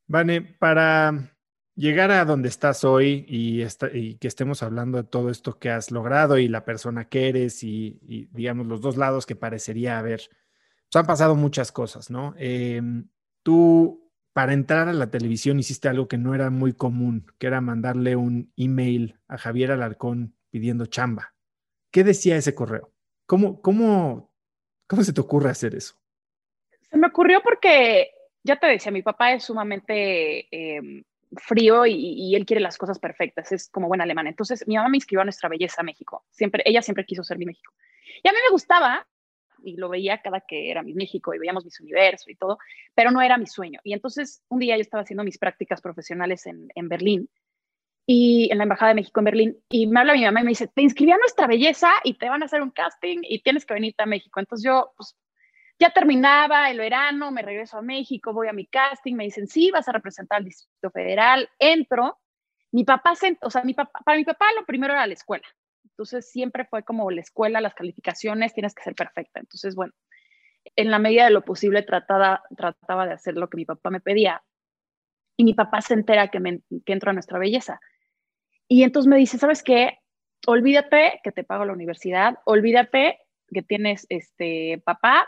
Vane, 0.07 0.41
para 0.43 1.29
llegar 1.75 2.09
a 2.11 2.23
donde 2.23 2.47
estás 2.47 2.85
hoy 2.85 3.25
y, 3.27 3.61
y, 3.91 4.15
que 4.15 4.27
estemos 4.29 4.63
hablando 4.63 4.99
de 4.99 5.09
todo 5.09 5.29
esto 5.29 5.59
que 5.59 5.69
has 5.69 5.91
logrado 5.91 6.37
y 6.37 6.47
la 6.47 6.63
persona 6.63 7.09
que 7.09 7.27
eres 7.27 7.65
y, 7.65 8.29
digamos 8.31 8.65
los 8.67 8.79
dos 8.79 8.95
lados 8.95 9.25
que 9.25 9.35
parecería 9.35 9.99
haber, 9.99 10.21
pues 10.89 10.95
han 10.95 11.05
pasado 11.05 11.35
muchas 11.35 11.73
cosas, 11.73 12.09
¿no? 12.09 12.33
Em, 12.37 13.09
tú 13.43 14.06
para 14.37 14.53
entrar 14.53 14.87
a 14.87 14.93
la 14.93 15.09
televisión 15.09 15.57
hiciste 15.59 15.89
algo 15.89 16.07
que 16.07 16.19
no 16.19 16.35
era 16.35 16.51
muy 16.51 16.71
común, 16.71 17.25
que 17.39 17.47
era 17.47 17.59
mandarle 17.59 18.15
un 18.15 18.53
email 18.55 19.19
a 19.27 19.39
Javier 19.39 19.71
Alarcón 19.71 20.35
pidiendo 20.51 20.85
chamba. 20.85 21.33
¿Qué 21.89 22.03
decía 22.03 22.35
ese 22.35 22.53
correo? 22.53 22.93
¿Cómo, 23.25 23.63
cómo, 23.63 24.31
cómo 24.85 25.03
se 25.03 25.11
te 25.11 25.21
ocurre 25.21 25.49
hacer 25.49 25.73
eso? 25.73 25.95
Se 26.83 26.97
me 26.97 27.07
ocurrió 27.07 27.41
porque, 27.41 28.11
ya 28.43 28.57
te 28.57 28.67
decía, 28.67 28.91
mi 28.91 29.01
papá 29.01 29.33
es 29.33 29.43
sumamente... 29.43 30.47
Eh, 30.55 31.03
frío 31.35 31.85
y, 31.87 32.35
él 32.35 32.45
quiere 32.45 32.61
las 32.61 32.77
cosas 32.77 32.99
perfectas, 32.99 33.51
es 33.51 33.69
como 33.69 33.87
buen 33.87 34.01
alemán. 34.01 34.27
Entonces, 34.27 34.65
mi 34.67 34.75
mamá 34.75 34.87
me 34.87 34.97
inscribió 34.97 35.21
a 35.21 35.25
Nuestra 35.25 35.49
Belleza 35.49 35.81
México. 35.81 36.23
Siempre, 36.29 36.61
ella 36.65 36.83
siempre 36.83 37.05
quiso 37.05 37.23
ser 37.23 37.39
mi 37.39 37.45
México. 37.45 37.73
Y 38.23 38.29
a 38.29 38.31
mí 38.31 38.37
me 38.45 38.51
gustaba, 38.51 39.05
y 39.63 39.77
lo 39.77 39.89
veía 39.89 40.21
cada 40.21 40.41
que 40.41 40.71
era 40.71 40.83
mi 40.83 40.93
México 40.93 41.33
y 41.33 41.39
veíamos 41.39 41.65
mis 41.65 41.79
universo 41.79 42.29
y 42.29 42.35
todo, 42.35 42.57
pero 42.95 43.11
no 43.11 43.21
era 43.21 43.37
mi 43.37 43.47
sueño. 43.47 43.79
Y 43.83 43.93
entonces, 43.93 44.43
un 44.49 44.59
día 44.59 44.75
yo 44.75 44.81
estaba 44.81 45.03
haciendo 45.03 45.23
mis 45.23 45.37
prácticas 45.37 45.81
profesionales 45.81 46.45
en, 46.45 46.67
en 46.75 46.89
Berlín 46.89 47.29
y 48.05 48.49
en 48.51 48.57
la 48.57 48.63
Embajada 48.63 48.89
de 48.89 48.95
México 48.95 49.19
en 49.19 49.25
Berlín, 49.25 49.57
y 49.69 49.85
me 49.85 49.99
habla 49.99 50.13
mi 50.13 50.23
mamá 50.23 50.39
y 50.39 50.43
me 50.45 50.49
dice, 50.51 50.67
te 50.67 50.81
inscribí 50.81 51.11
a 51.11 51.17
Nuestra 51.17 51.45
Belleza 51.45 51.89
y 52.05 52.13
te 52.13 52.29
van 52.29 52.41
a 52.41 52.45
hacer 52.45 52.61
un 52.61 52.71
casting 52.71 53.19
y 53.23 53.41
tienes 53.43 53.65
que 53.65 53.73
venirte 53.73 54.01
a 54.01 54.05
México. 54.05 54.39
Entonces 54.39 54.65
yo, 54.65 54.93
pues, 54.95 55.17
ya 55.77 55.91
terminaba 55.91 56.71
el 56.71 56.79
verano, 56.79 57.31
me 57.31 57.41
regreso 57.41 57.77
a 57.77 57.81
México, 57.81 58.33
voy 58.33 58.47
a 58.47 58.53
mi 58.53 58.65
casting, 58.65 59.13
me 59.13 59.25
dicen, 59.25 59.47
sí, 59.47 59.71
vas 59.71 59.87
a 59.89 59.91
representar 59.91 60.37
al 60.37 60.45
Distrito 60.45 60.89
Federal, 60.89 61.49
entro. 61.59 62.17
Mi 62.71 62.83
papá, 62.83 63.13
o 63.41 63.49
sea, 63.49 63.63
mi 63.63 63.73
papá, 63.73 63.99
para 64.03 64.17
mi 64.17 64.25
papá 64.25 64.45
lo 64.57 64.65
primero 64.65 64.93
era 64.93 65.05
la 65.05 65.13
escuela. 65.13 65.45
Entonces 65.97 66.29
siempre 66.29 66.63
fue 66.65 66.83
como 66.83 67.09
la 67.09 67.21
escuela, 67.21 67.59
las 67.59 67.73
calificaciones, 67.73 68.53
tienes 68.53 68.75
que 68.75 68.83
ser 68.83 68.93
perfecta. 68.93 69.39
Entonces, 69.39 69.73
bueno, 69.73 69.93
en 70.75 70.91
la 70.91 70.99
medida 70.99 71.25
de 71.25 71.31
lo 71.31 71.43
posible 71.43 71.81
trataba, 71.81 72.43
trataba 72.55 73.07
de 73.07 73.13
hacer 73.13 73.33
lo 73.33 73.49
que 73.49 73.57
mi 73.57 73.65
papá 73.65 73.89
me 73.89 73.99
pedía. 73.99 74.43
Y 75.37 75.43
mi 75.43 75.55
papá 75.55 75.81
se 75.81 75.95
entera 75.95 76.27
que, 76.27 76.39
me, 76.39 76.61
que 76.85 76.93
entro 76.93 77.09
a 77.09 77.13
nuestra 77.13 77.39
belleza. 77.39 77.79
Y 78.67 78.83
entonces 78.83 79.09
me 79.09 79.17
dice, 79.17 79.39
¿sabes 79.39 79.63
qué? 79.63 79.97
Olvídate 80.45 81.19
que 81.23 81.31
te 81.31 81.43
pago 81.43 81.65
la 81.65 81.73
universidad, 81.73 82.35
olvídate 82.45 83.17
que 83.47 83.63
tienes 83.63 84.05
este 84.09 84.79
papá, 84.85 85.27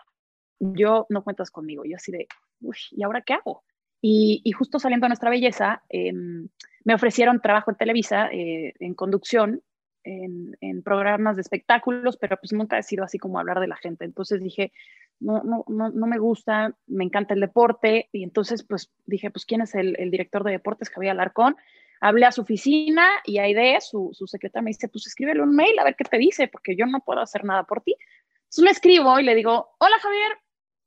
yo 0.60 1.08
no 1.10 1.24
cuentas 1.24 1.50
conmigo. 1.50 1.84
Yo 1.84 1.96
así 1.96 2.12
de, 2.12 2.28
uy, 2.62 2.78
¿y 2.92 3.02
ahora 3.02 3.24
qué 3.24 3.34
hago? 3.34 3.64
Y, 4.02 4.52
justo 4.52 4.78
saliendo 4.78 5.08
a 5.08 5.10
nuestra 5.10 5.32
belleza, 5.32 5.82
em, 5.90 6.48
me 6.84 6.94
ofrecieron 6.94 7.42
trabajo 7.42 7.72
en 7.72 7.78
Televisa, 7.78 8.30
eh, 8.32 8.74
en 8.80 8.94
conducción, 8.94 9.64
en, 10.10 10.84
programas 10.84 11.36
de 11.36 11.42
espectáculos, 11.42 12.18
pero 12.18 12.38
pues 12.38 12.54
nunca 12.54 12.78
he 12.78 12.84
sido 12.84 13.04
así 13.04 13.18
como 13.18 13.40
hablar 13.40 13.60
de 13.60 13.68
la 13.68 13.76
gente. 13.76 14.06
Entonces 14.06 14.42
dije, 14.42 14.72
no, 15.20 15.44
no, 15.44 15.66
no, 15.68 15.90
no 15.90 16.08
me 16.08 16.18
gusta, 16.18 16.76
me 16.88 17.04
encanta 17.04 17.34
el 17.34 17.42
deporte. 17.42 18.10
Y 18.12 18.24
entonces 18.24 18.64
pues 18.64 18.92
dije, 19.06 19.30
pues 19.30 19.46
¿quién 19.46 19.62
es 19.62 19.76
el, 19.76 19.96
director 20.12 20.44
de 20.44 20.52
deportes? 20.52 20.90
Javier 20.90 21.12
Alarcón. 21.12 21.56
Hablé 22.02 22.26
a 22.26 22.32
su 22.32 22.42
oficina 22.42 23.06
y 23.26 23.40
Aide, 23.40 23.80
su, 23.82 24.12
su 24.14 24.26
secretaria, 24.26 24.64
me 24.64 24.70
dice, 24.70 24.88
pues 24.88 25.06
escríbele 25.06 25.42
un 25.42 25.54
mail 25.54 25.78
a 25.80 25.84
ver 25.84 25.96
qué 25.98 26.06
te 26.06 26.18
dice, 26.18 26.48
porque 26.48 26.76
yo 26.78 26.86
no 26.86 27.02
puedo 27.02 27.20
hacer 27.20 27.44
nada 27.44 27.64
por 27.64 27.82
ti. 27.82 27.96
Entonces 28.36 28.64
le 28.64 28.72
escribo 28.72 29.20
y 29.20 29.24
le 29.24 29.36
digo, 29.36 29.76
hola 29.80 29.96
Javier, 30.02 30.32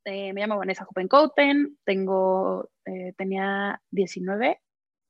eh, 0.05 0.33
me 0.33 0.41
llamo 0.41 0.59
Vanessa 0.59 0.87
Hoppencouten, 0.88 1.76
tengo, 1.85 2.71
eh, 2.87 3.12
tenía 3.17 3.81
19, 3.91 4.59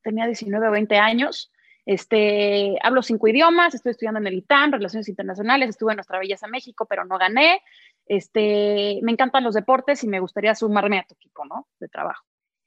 tenía 0.03 0.27
19 0.27 0.69
o 0.69 0.71
20 0.73 0.99
años, 0.99 1.52
este, 1.85 2.79
hablo 2.83 3.03
cinco 3.03 3.29
idiomas, 3.29 3.75
estoy 3.75 3.91
estudiando 3.91 4.21
en 4.21 4.27
el 4.27 4.35
ITAM, 4.35 4.73
Relaciones 4.73 5.09
Internacionales, 5.09 5.71
estuve 5.71 5.93
en 5.93 5.97
Nuestra 5.97 6.19
Belleza 6.19 6.47
México, 6.47 6.87
pero 6.89 7.05
no 7.05 7.19
gané, 7.19 7.63
este, 8.07 9.01
me 9.03 9.13
encantan 9.13 9.45
los 9.45 9.55
deportes 9.55 10.03
y 10.05 10.09
me 10.09 10.21
gustaría 10.21 10.55
sumarme 10.55 10.99
a 10.99 11.05
tu 11.05 11.15
equipo, 11.15 11.45
¿no? 11.45 11.69
De 11.81 11.89
trabajo. 11.89 12.25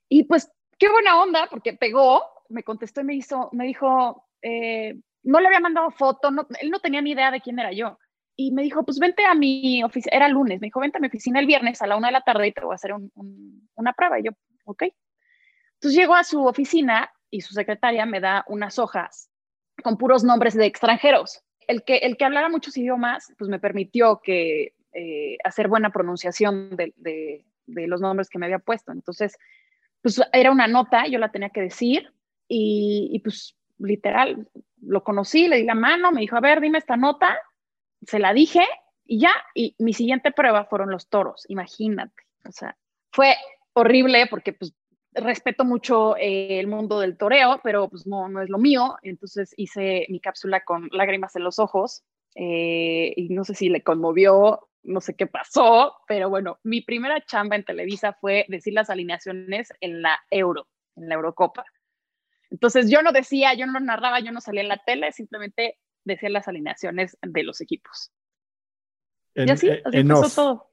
Y 0.09 0.23
pues, 0.23 0.51
qué 0.77 0.89
buena 0.89 1.21
onda, 1.21 1.47
porque 1.49 1.73
pegó, 1.73 2.23
me 2.49 2.63
contestó 2.63 3.01
y 3.01 3.05
me, 3.05 3.15
hizo, 3.15 3.49
me 3.53 3.65
dijo, 3.65 4.27
eh, 4.41 4.95
no 5.23 5.39
le 5.39 5.47
había 5.47 5.59
mandado 5.59 5.91
foto, 5.91 6.29
él 6.59 6.69
no 6.69 6.79
tenía 6.79 7.01
ni 7.01 7.11
idea 7.11 7.31
de 7.31 7.41
quién 7.41 7.59
era 7.59 7.71
yo 7.71 7.97
y 8.35 8.51
me 8.51 8.63
dijo, 8.63 8.83
pues 8.83 8.99
vente 8.99 9.25
a 9.25 9.33
mi 9.33 9.83
oficina, 9.83 10.15
era 10.15 10.27
lunes, 10.27 10.59
me 10.59 10.67
dijo, 10.67 10.79
vente 10.79 10.97
a 10.97 11.01
mi 11.01 11.07
oficina 11.07 11.39
el 11.39 11.45
viernes 11.45 11.81
a 11.81 11.87
la 11.87 11.95
una 11.95 12.09
de 12.09 12.13
la 12.13 12.21
tarde 12.21 12.47
y 12.47 12.51
te 12.51 12.61
voy 12.61 12.73
a 12.73 12.75
hacer 12.75 12.91
una 13.75 13.93
prueba. 13.93 14.19
Y 14.19 14.23
yo, 14.23 14.31
ok. 14.65 14.83
Entonces 15.75 15.97
llego 15.97 16.15
a 16.15 16.23
su 16.23 16.45
oficina 16.45 17.11
y 17.35 17.41
su 17.41 17.53
secretaria 17.53 18.05
me 18.05 18.21
da 18.21 18.45
unas 18.47 18.79
hojas 18.79 19.29
con 19.83 19.97
puros 19.97 20.23
nombres 20.23 20.53
de 20.53 20.65
extranjeros. 20.65 21.43
El 21.67 21.83
que, 21.83 21.97
el 21.97 22.15
que 22.15 22.23
hablara 22.23 22.47
muchos 22.47 22.77
idiomas, 22.77 23.33
pues 23.37 23.49
me 23.49 23.59
permitió 23.59 24.21
que 24.23 24.73
eh, 24.93 25.37
hacer 25.43 25.67
buena 25.67 25.89
pronunciación 25.89 26.77
de, 26.77 26.93
de, 26.95 27.87
los 27.87 27.99
nombres 27.99 28.29
que 28.29 28.39
me 28.39 28.45
había 28.45 28.59
puesto. 28.59 28.93
Entonces, 28.93 29.37
pues 30.01 30.21
era 30.31 30.51
una 30.51 30.67
nota, 30.67 31.07
yo 31.07 31.19
la 31.19 31.31
tenía 31.31 31.49
que 31.49 31.61
decir 31.61 32.13
y, 32.47 33.09
y 33.11 33.19
pues 33.19 33.57
literal, 33.79 34.47
lo 34.81 35.03
conocí, 35.03 35.49
le 35.49 35.57
di 35.57 35.63
la 35.63 35.75
mano, 35.75 36.13
me 36.13 36.21
dijo, 36.21 36.37
a 36.37 36.41
ver, 36.41 36.61
dime 36.61 36.77
esta 36.77 36.95
nota 36.95 37.37
se 38.07 38.19
la 38.19 38.33
dije 38.33 38.63
y 39.03 39.19
ya, 39.19 39.33
y 39.53 39.75
mi 39.79 39.93
siguiente 39.93 40.31
prueba 40.31 40.65
fueron 40.65 40.89
los 40.89 41.09
toros, 41.09 41.43
imagínate. 41.49 42.23
O 42.47 42.51
sea, 42.51 42.77
fue 43.11 43.35
horrible 43.73 44.27
porque 44.29 44.53
pues 44.53 44.73
respeto 45.15 45.65
mucho 45.65 46.15
eh, 46.17 46.59
el 46.59 46.67
mundo 46.67 46.99
del 46.99 47.17
toreo, 47.17 47.59
pero 47.63 47.89
pues 47.89 48.05
no, 48.05 48.29
no 48.29 48.41
es 48.41 48.49
lo 48.49 48.57
mío. 48.57 48.97
Entonces 49.01 49.53
hice 49.57 50.05
mi 50.09 50.19
cápsula 50.19 50.63
con 50.63 50.89
lágrimas 50.91 51.35
en 51.35 51.43
los 51.43 51.59
ojos 51.59 52.03
eh, 52.35 53.13
y 53.15 53.29
no 53.29 53.43
sé 53.43 53.55
si 53.55 53.69
le 53.69 53.81
conmovió, 53.81 54.67
no 54.83 55.01
sé 55.01 55.15
qué 55.15 55.25
pasó, 55.25 55.95
pero 56.07 56.29
bueno, 56.29 56.59
mi 56.63 56.81
primera 56.81 57.23
chamba 57.25 57.55
en 57.55 57.63
Televisa 57.63 58.13
fue 58.19 58.45
decir 58.49 58.73
las 58.73 58.89
alineaciones 58.89 59.69
en 59.79 60.01
la 60.01 60.19
Euro, 60.29 60.67
en 60.95 61.09
la 61.09 61.15
Eurocopa. 61.15 61.65
Entonces 62.51 62.89
yo 62.89 63.01
no 63.01 63.11
decía, 63.11 63.53
yo 63.53 63.65
no 63.65 63.79
narraba, 63.79 64.19
yo 64.19 64.31
no 64.31 64.41
salía 64.41 64.61
en 64.61 64.69
la 64.69 64.81
tele, 64.85 65.11
simplemente 65.11 65.79
decir 66.03 66.29
las 66.29 66.47
alineaciones 66.47 67.17
de 67.21 67.43
los 67.43 67.61
equipos. 67.61 68.11
y 69.33 69.49
así, 69.49 69.69
eh, 69.69 69.81
así 69.83 69.97
empezó 69.97 70.29
todo. 70.29 70.71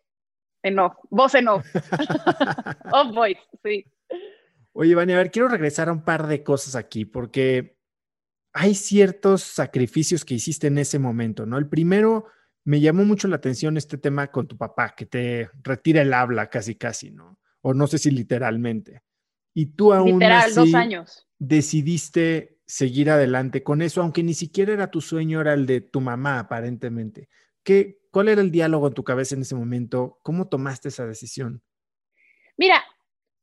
En 0.65 0.79
off, 0.79 0.95
voz 1.11 1.35
en 1.35 1.49
off. 1.49 1.67
off 2.93 3.15
voice, 3.15 3.41
sí. 3.65 3.85
Oye, 4.73 4.95
Vani, 4.95 5.13
a 5.13 5.17
ver, 5.17 5.31
quiero 5.31 5.49
regresar 5.49 5.89
a 5.89 5.93
un 5.93 6.05
par 6.05 6.27
de 6.27 6.43
cosas 6.43 6.77
aquí, 6.77 7.05
porque 7.05 7.79
hay 8.53 8.75
ciertos 8.75 9.43
sacrificios 9.43 10.25
que 10.25 10.35
hiciste 10.35 10.67
en 10.67 10.79
ese 10.79 10.99
momento, 10.99 11.47
¿no? 11.47 11.59
El 11.59 11.69
primero, 11.69 12.27
me 12.65 12.81
llamó 12.81 13.05
mucho 13.05 13.29
la 13.29 13.37
atención 13.37 13.77
este 13.77 13.99
tema 13.99 14.29
con 14.31 14.47
tu 14.47 14.57
papá, 14.57 14.95
que 14.97 15.07
te 15.07 15.51
retira 15.63 16.03
el 16.03 16.13
habla 16.15 16.49
casi, 16.49 16.75
casi, 16.77 17.11
¿no? 17.11 17.39
O 17.61 17.75
no 17.75 17.87
sé 17.87 17.99
si 17.99 18.11
literalmente. 18.11 19.03
Y 19.55 19.67
tú 19.67 19.93
aún 19.93 20.13
Literal, 20.13 20.55
dos 20.55 20.75
años. 20.75 21.29
decidiste 21.39 22.61
seguir 22.67 23.11
adelante 23.11 23.63
con 23.63 23.83
eso, 23.83 24.01
aunque 24.01 24.23
ni 24.23 24.35
siquiera 24.35 24.73
era 24.73 24.91
tu 24.91 25.01
sueño, 25.01 25.41
era 25.41 25.53
el 25.53 25.67
de 25.67 25.81
tu 25.81 26.01
mamá, 26.01 26.39
aparentemente. 26.39 27.29
¿Qué, 27.63 28.01
¿Cuál 28.11 28.29
era 28.29 28.41
el 28.41 28.51
diálogo 28.51 28.89
en 28.89 28.95
tu 28.95 29.05
cabeza 29.05 29.35
en 29.35 29.43
ese 29.43 29.55
momento? 29.55 30.19
¿Cómo 30.23 30.49
tomaste 30.49 30.89
esa 30.89 31.07
decisión? 31.07 31.63
Mira, 32.57 32.83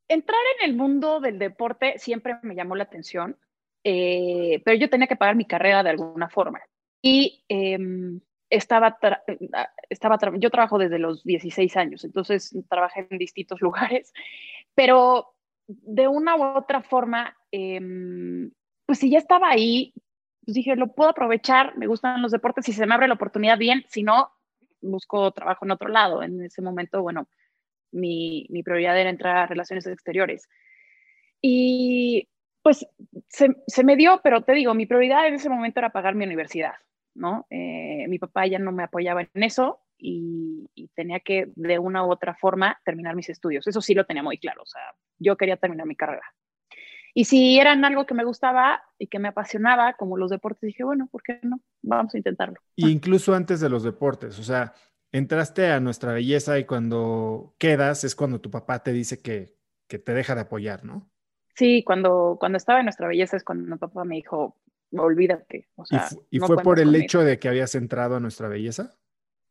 entrar 0.10 0.42
en 0.58 0.70
el 0.70 0.76
mundo 0.76 1.20
del 1.22 1.40
deporte 1.40 1.98
siempre 1.98 2.38
me 2.42 2.56
llamó 2.56 2.76
la 2.76 2.84
atención, 2.84 3.38
eh, 3.84 4.62
pero 4.66 4.78
yo 4.78 4.90
tenía 4.90 5.08
que 5.08 5.16
pagar 5.16 5.36
mi 5.36 5.46
carrera 5.46 5.84
de 5.84 5.92
alguna 5.92 6.30
forma. 6.30 6.60
Y 7.02 7.46
em, 7.48 8.20
estaba, 8.50 8.98
estaba 9.90 10.18
yo 10.38 10.50
trabajo 10.50 10.78
desde 10.78 11.00
los 11.00 11.24
16 11.24 11.78
años, 11.78 12.04
entonces 12.04 12.54
trabajé 12.70 13.08
en 13.10 13.18
distintos 13.18 13.62
lugares, 13.62 14.12
pero 14.76 15.34
de 15.68 16.08
una 16.08 16.36
u 16.36 16.58
otra 16.58 16.82
forma, 16.82 17.38
em, 17.52 18.52
pues 18.86 19.00
si 19.00 19.10
ya 19.10 19.20
estaba 19.20 19.50
ahí, 19.50 19.94
pues 20.44 20.56
dije, 20.56 20.76
lo 20.76 20.94
puedo 20.94 21.12
aprovechar, 21.12 21.78
me 21.78 21.88
gustan 21.88 22.22
los 22.22 22.32
deportes, 22.32 22.66
si 22.66 22.74
se 22.74 22.86
me 22.88 22.96
abre 22.96 23.08
la 23.08 23.14
oportunidad, 23.14 23.58
bien, 23.58 23.86
si 23.88 24.02
no, 24.02 24.32
busco 24.82 25.32
trabajo 25.32 25.66
en 25.66 25.72
otro 25.72 25.90
lado. 25.90 26.24
En 26.24 26.44
ese 26.44 26.62
momento, 26.62 27.02
bueno, 27.02 27.28
mi, 27.92 28.48
prioridad 28.64 29.00
era 29.00 29.10
entrar 29.10 29.38
a 29.38 29.48
relaciones 29.48 29.88
exteriores. 29.88 30.48
Y 31.42 32.28
pues 32.62 32.86
se, 33.30 33.56
se, 33.68 33.84
me 33.84 33.96
dio, 33.96 34.20
pero 34.24 34.42
te 34.44 34.54
digo, 34.54 34.74
mi 34.74 34.86
prioridad 34.86 35.28
en 35.28 35.36
ese 35.36 35.50
momento 35.50 35.80
era 35.80 35.92
pagar 35.92 36.16
mi 36.16 36.26
universidad, 36.26 36.74
¿no? 37.16 37.48
Eh, 37.50 38.06
mi 38.10 38.20
papá 38.20 38.48
ya 38.48 38.60
no 38.60 38.72
me 38.72 38.84
apoyaba 38.84 39.22
en 39.22 39.44
eso 39.44 39.82
y, 39.98 40.70
tenía 40.96 41.20
que 41.20 41.52
de 41.56 41.80
una 41.80 42.06
u 42.06 42.12
otra 42.12 42.36
forma 42.36 42.80
terminar 42.84 43.16
mis 43.16 43.30
estudios. 43.30 43.68
Eso 43.68 43.82
sí 43.82 43.94
lo 43.94 44.06
tenía 44.06 44.24
muy 44.24 44.38
claro, 44.38 44.64
o 44.64 44.66
sea, 44.66 44.82
yo 45.18 45.38
quería 45.38 45.58
terminar 45.58 45.86
mi 45.86 45.96
carrera. 45.96 46.24
Y 47.14 47.26
si 47.26 47.60
eran 47.60 47.84
algo 47.86 48.06
que 48.06 48.14
me 48.14 48.24
gustaba 48.24 48.82
y 48.98 49.08
que 49.08 49.20
me 49.20 49.30
apasionaba, 49.30 49.94
como 49.94 50.16
los 50.18 50.30
deportes, 50.30 50.62
dije, 50.62 50.84
bueno, 50.84 51.08
¿por 51.12 51.24
qué 51.24 51.40
no? 51.42 51.60
Vamos 51.82 52.14
a 52.14 52.18
intentarlo. 52.18 52.60
Y 52.76 52.90
incluso 52.90 53.34
antes 53.34 53.60
de 53.60 53.70
los 53.70 53.84
deportes, 53.84 54.38
o 54.40 54.44
sea, 54.44 54.74
entraste 55.12 55.68
a 55.72 55.80
nuestra 55.80 56.14
belleza 56.14 56.60
y 56.60 56.66
cuando 56.66 57.56
quedas 57.58 58.04
es 58.04 58.16
cuando 58.16 58.42
tu 58.42 58.52
papá 58.52 58.84
te 58.84 58.92
dice 58.92 59.22
que, 59.22 59.56
que 59.88 60.00
te 60.00 60.14
deja 60.14 60.36
de 60.36 60.42
apoyar, 60.42 60.86
¿no? 60.86 61.10
Sí, 61.56 61.84
cuando, 61.84 62.38
cuando 62.40 62.58
estaba 62.58 62.80
en 62.80 62.86
nuestra 62.86 63.08
belleza 63.08 63.36
es 63.36 63.44
cuando 63.44 63.70
mi 63.70 63.78
papá 63.78 64.06
me 64.06 64.16
dijo, 64.16 64.56
olvídate. 64.94 65.68
¿Y, 66.30 66.40
fue 66.40 66.58
por 66.58 66.80
el 66.80 66.96
hecho 66.96 67.22
de 67.22 67.38
que 67.38 67.50
habías 67.50 67.76
entrado 67.76 68.16
a 68.16 68.20
nuestra 68.20 68.48
belleza? 68.48 68.96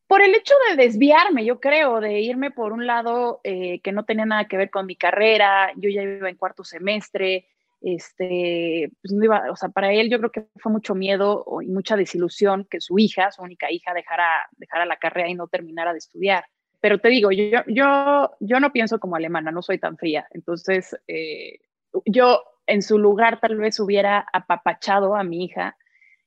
Por 0.06 0.22
el 0.22 0.34
hecho 0.34 0.54
de 0.70 0.82
desviarme, 0.82 1.44
yo 1.44 1.60
creo, 1.60 2.00
de 2.00 2.20
irme 2.20 2.50
por 2.50 2.72
un 2.72 2.86
lado 2.86 3.40
eh, 3.44 3.80
que 3.82 3.92
no 3.92 4.06
tenía 4.06 4.24
nada 4.24 4.48
que 4.48 4.56
ver 4.56 4.70
con 4.70 4.86
mi 4.86 4.96
carrera, 4.96 5.70
yo 5.76 5.90
ya 5.90 6.02
iba 6.02 6.30
en 6.30 6.36
cuarto 6.36 6.64
semestre, 6.64 7.46
este, 7.80 8.90
pues 9.00 9.12
no 9.12 9.25
iba, 9.25 9.50
o 9.50 9.56
sea, 9.56 9.68
para 9.68 9.92
él 9.92 10.11
yo 10.11 10.18
creo 10.18 10.32
que 10.32 10.47
fue 10.56 10.73
mucho 10.73 10.94
miedo 10.94 11.44
y 11.62 11.68
mucha 11.68 11.97
desilusión 11.97 12.66
que 12.68 12.80
su 12.80 12.99
hija, 12.99 13.30
su 13.30 13.42
única 13.42 13.70
hija, 13.70 13.94
dejara, 13.94 14.49
dejara 14.56 14.85
la 14.87 14.97
carrera 14.97 15.28
y 15.28 15.35
no 15.35 15.49
terminara 15.49 15.92
de 15.92 15.99
estudiar. 15.99 16.44
Pero 16.80 16.99
te 16.99 17.08
digo, 17.08 17.30
yo, 17.32 17.62
yo, 17.66 18.30
yo 18.40 18.61
no 18.61 18.73
pienso 18.73 19.00
como 19.00 19.16
alemana, 19.16 19.50
no 19.50 19.62
soy 19.62 19.78
tan 19.78 19.97
fría. 19.97 20.26
Entonces, 20.30 20.97
eh, 21.08 21.58
yo 22.04 22.42
en 22.66 22.82
su 22.82 22.99
lugar 22.99 23.40
tal 23.40 23.56
vez 23.56 23.80
hubiera 23.80 24.26
apapachado 24.32 25.16
a 25.16 25.25
mi 25.25 25.44
hija 25.44 25.76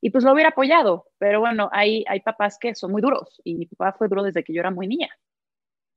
y 0.01 0.09
pues 0.09 0.23
lo 0.23 0.33
hubiera 0.33 0.49
apoyado. 0.49 1.07
Pero 1.19 1.39
bueno, 1.39 1.69
hay, 1.71 2.03
hay 2.07 2.19
papás 2.21 2.57
que 2.59 2.75
son 2.75 2.91
muy 2.91 3.01
duros 3.01 3.41
y 3.43 3.55
mi 3.55 3.65
papá 3.65 3.93
fue 3.97 4.07
duro 4.07 4.23
desde 4.23 4.43
que 4.43 4.53
yo 4.53 4.59
era 4.59 4.71
muy 4.71 4.87
niña. 4.87 5.09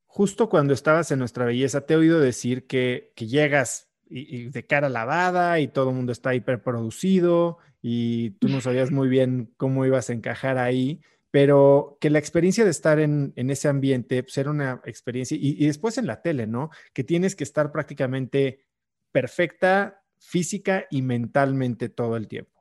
Justo 0.06 0.48
cuando 0.48 0.74
estabas 0.74 1.10
en 1.10 1.18
nuestra 1.18 1.44
belleza, 1.44 1.86
te 1.86 1.94
he 1.94 1.96
oído 1.96 2.20
decir 2.20 2.68
que, 2.68 3.12
que 3.16 3.26
llegas 3.26 3.93
y, 4.08 4.50
de 4.50 4.66
cara 4.66 4.88
lavada 4.88 5.60
y 5.60 5.68
todo 5.68 5.90
el 5.90 5.96
mundo 5.96 6.12
está 6.12 6.34
hiperproducido 6.34 7.58
y 7.82 8.30
tú 8.32 8.48
no 8.48 8.60
sabías 8.60 8.90
muy 8.90 9.08
bien 9.08 9.52
cómo 9.56 9.84
ibas 9.86 10.10
a 10.10 10.12
encajar 10.12 10.58
ahí, 10.58 11.00
pero 11.30 11.98
que 12.00 12.10
la 12.10 12.18
experiencia 12.18 12.64
de 12.64 12.70
estar 12.70 12.98
en, 12.98 13.32
en 13.36 13.50
ese 13.50 13.68
ambiente 13.68 14.22
pues 14.22 14.38
era 14.38 14.50
una 14.50 14.80
experiencia 14.84 15.36
y, 15.36 15.62
y 15.62 15.66
después 15.66 15.98
en 15.98 16.06
la 16.06 16.22
tele, 16.22 16.46
¿no? 16.46 16.70
Que 16.92 17.04
tienes 17.04 17.36
que 17.36 17.44
estar 17.44 17.72
prácticamente 17.72 18.66
perfecta 19.12 20.02
física 20.18 20.86
y 20.90 21.02
mentalmente 21.02 21.88
todo 21.88 22.16
el 22.16 22.28
tiempo. 22.28 22.54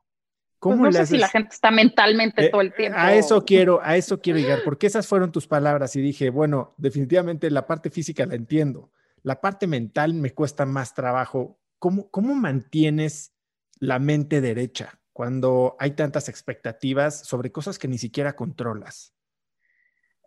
¿Cómo 0.63 0.84
pues 0.84 0.96
no 0.96 1.02
sé 1.02 1.08
si 1.08 1.17
la 1.17 1.28
gente 1.28 1.50
está 1.52 1.72
mentalmente 1.72 2.46
eh, 2.46 2.50
todo 2.50 2.62
el 2.62 2.74
tiempo. 2.74 2.98
A 2.98 3.13
eso 3.13 3.44
quiero, 3.44 3.82
a 3.84 3.98
eso 3.98 4.22
quiero 4.22 4.39
llegar, 4.39 4.60
porque 4.63 4.88
esas 4.88 5.06
fueron 5.06 5.30
tus 5.30 5.46
palabras 5.46 5.94
y 5.98 6.02
dije, 6.02 6.30
bueno, 6.30 6.74
definitivamente 6.78 7.52
la 7.52 7.67
parte 7.67 7.89
física 7.89 8.26
la 8.26 8.36
entiendo, 8.36 8.89
la 9.24 9.42
parte 9.42 9.68
mental 9.68 10.14
me 10.14 10.34
cuesta 10.34 10.66
más 10.66 10.94
trabajo. 10.94 11.60
¿Cómo, 11.80 12.10
cómo 12.12 12.36
mantienes 12.36 13.36
la 13.80 14.00
mente 14.00 14.42
derecha 14.42 15.00
cuando 15.12 15.76
hay 15.80 15.92
tantas 15.92 16.30
expectativas 16.30 17.26
sobre 17.26 17.52
cosas 17.52 17.80
que 17.80 17.88
ni 17.88 17.98
siquiera 17.98 18.36
controlas? 18.36 19.14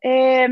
Eh, 0.02 0.48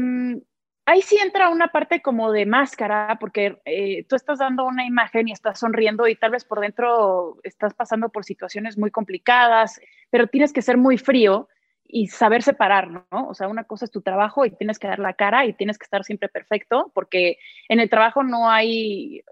ahí 0.87 1.03
sí 1.03 1.17
entra 1.23 1.49
una 1.49 1.69
parte 1.69 2.03
como 2.03 2.33
de 2.33 2.47
máscara, 2.47 3.17
porque 3.21 3.61
eh, 3.65 4.05
tú 4.09 4.17
estás 4.17 4.39
dando 4.39 4.65
una 4.65 4.85
imagen 4.87 5.29
y 5.29 5.33
estás 5.33 5.61
sonriendo 5.61 6.07
y 6.07 6.17
tal 6.17 6.33
vez 6.33 6.45
por 6.45 6.61
dentro 6.61 7.39
estás 7.43 7.75
pasando 7.75 8.11
por 8.11 8.25
situaciones 8.25 8.77
muy 8.79 8.91
complicadas, 8.91 9.81
pero 10.11 10.27
tienes 10.27 10.53
que 10.53 10.63
ser 10.63 10.77
muy 10.77 10.99
frío 10.99 11.49
y 11.97 12.09
saber 12.09 12.43
separar, 12.43 12.91
¿no? 12.91 13.07
O 13.29 13.35
sea, 13.35 13.47
una 13.47 13.63
cosa 13.63 13.85
es 13.85 13.91
tu 13.93 14.03
trabajo 14.03 14.45
y 14.45 14.51
tienes 14.51 14.81
que 14.81 14.89
dar 14.89 14.99
la 14.99 15.13
cara 15.13 15.47
y 15.47 15.53
tienes 15.53 15.79
que 15.79 15.85
estar 15.85 16.03
siempre 16.03 16.29
perfecto, 16.29 16.91
porque 16.93 17.39
en 17.69 17.79
el 17.79 17.89
trabajo 17.89 18.25
no 18.25 18.51
hay, 18.51 19.23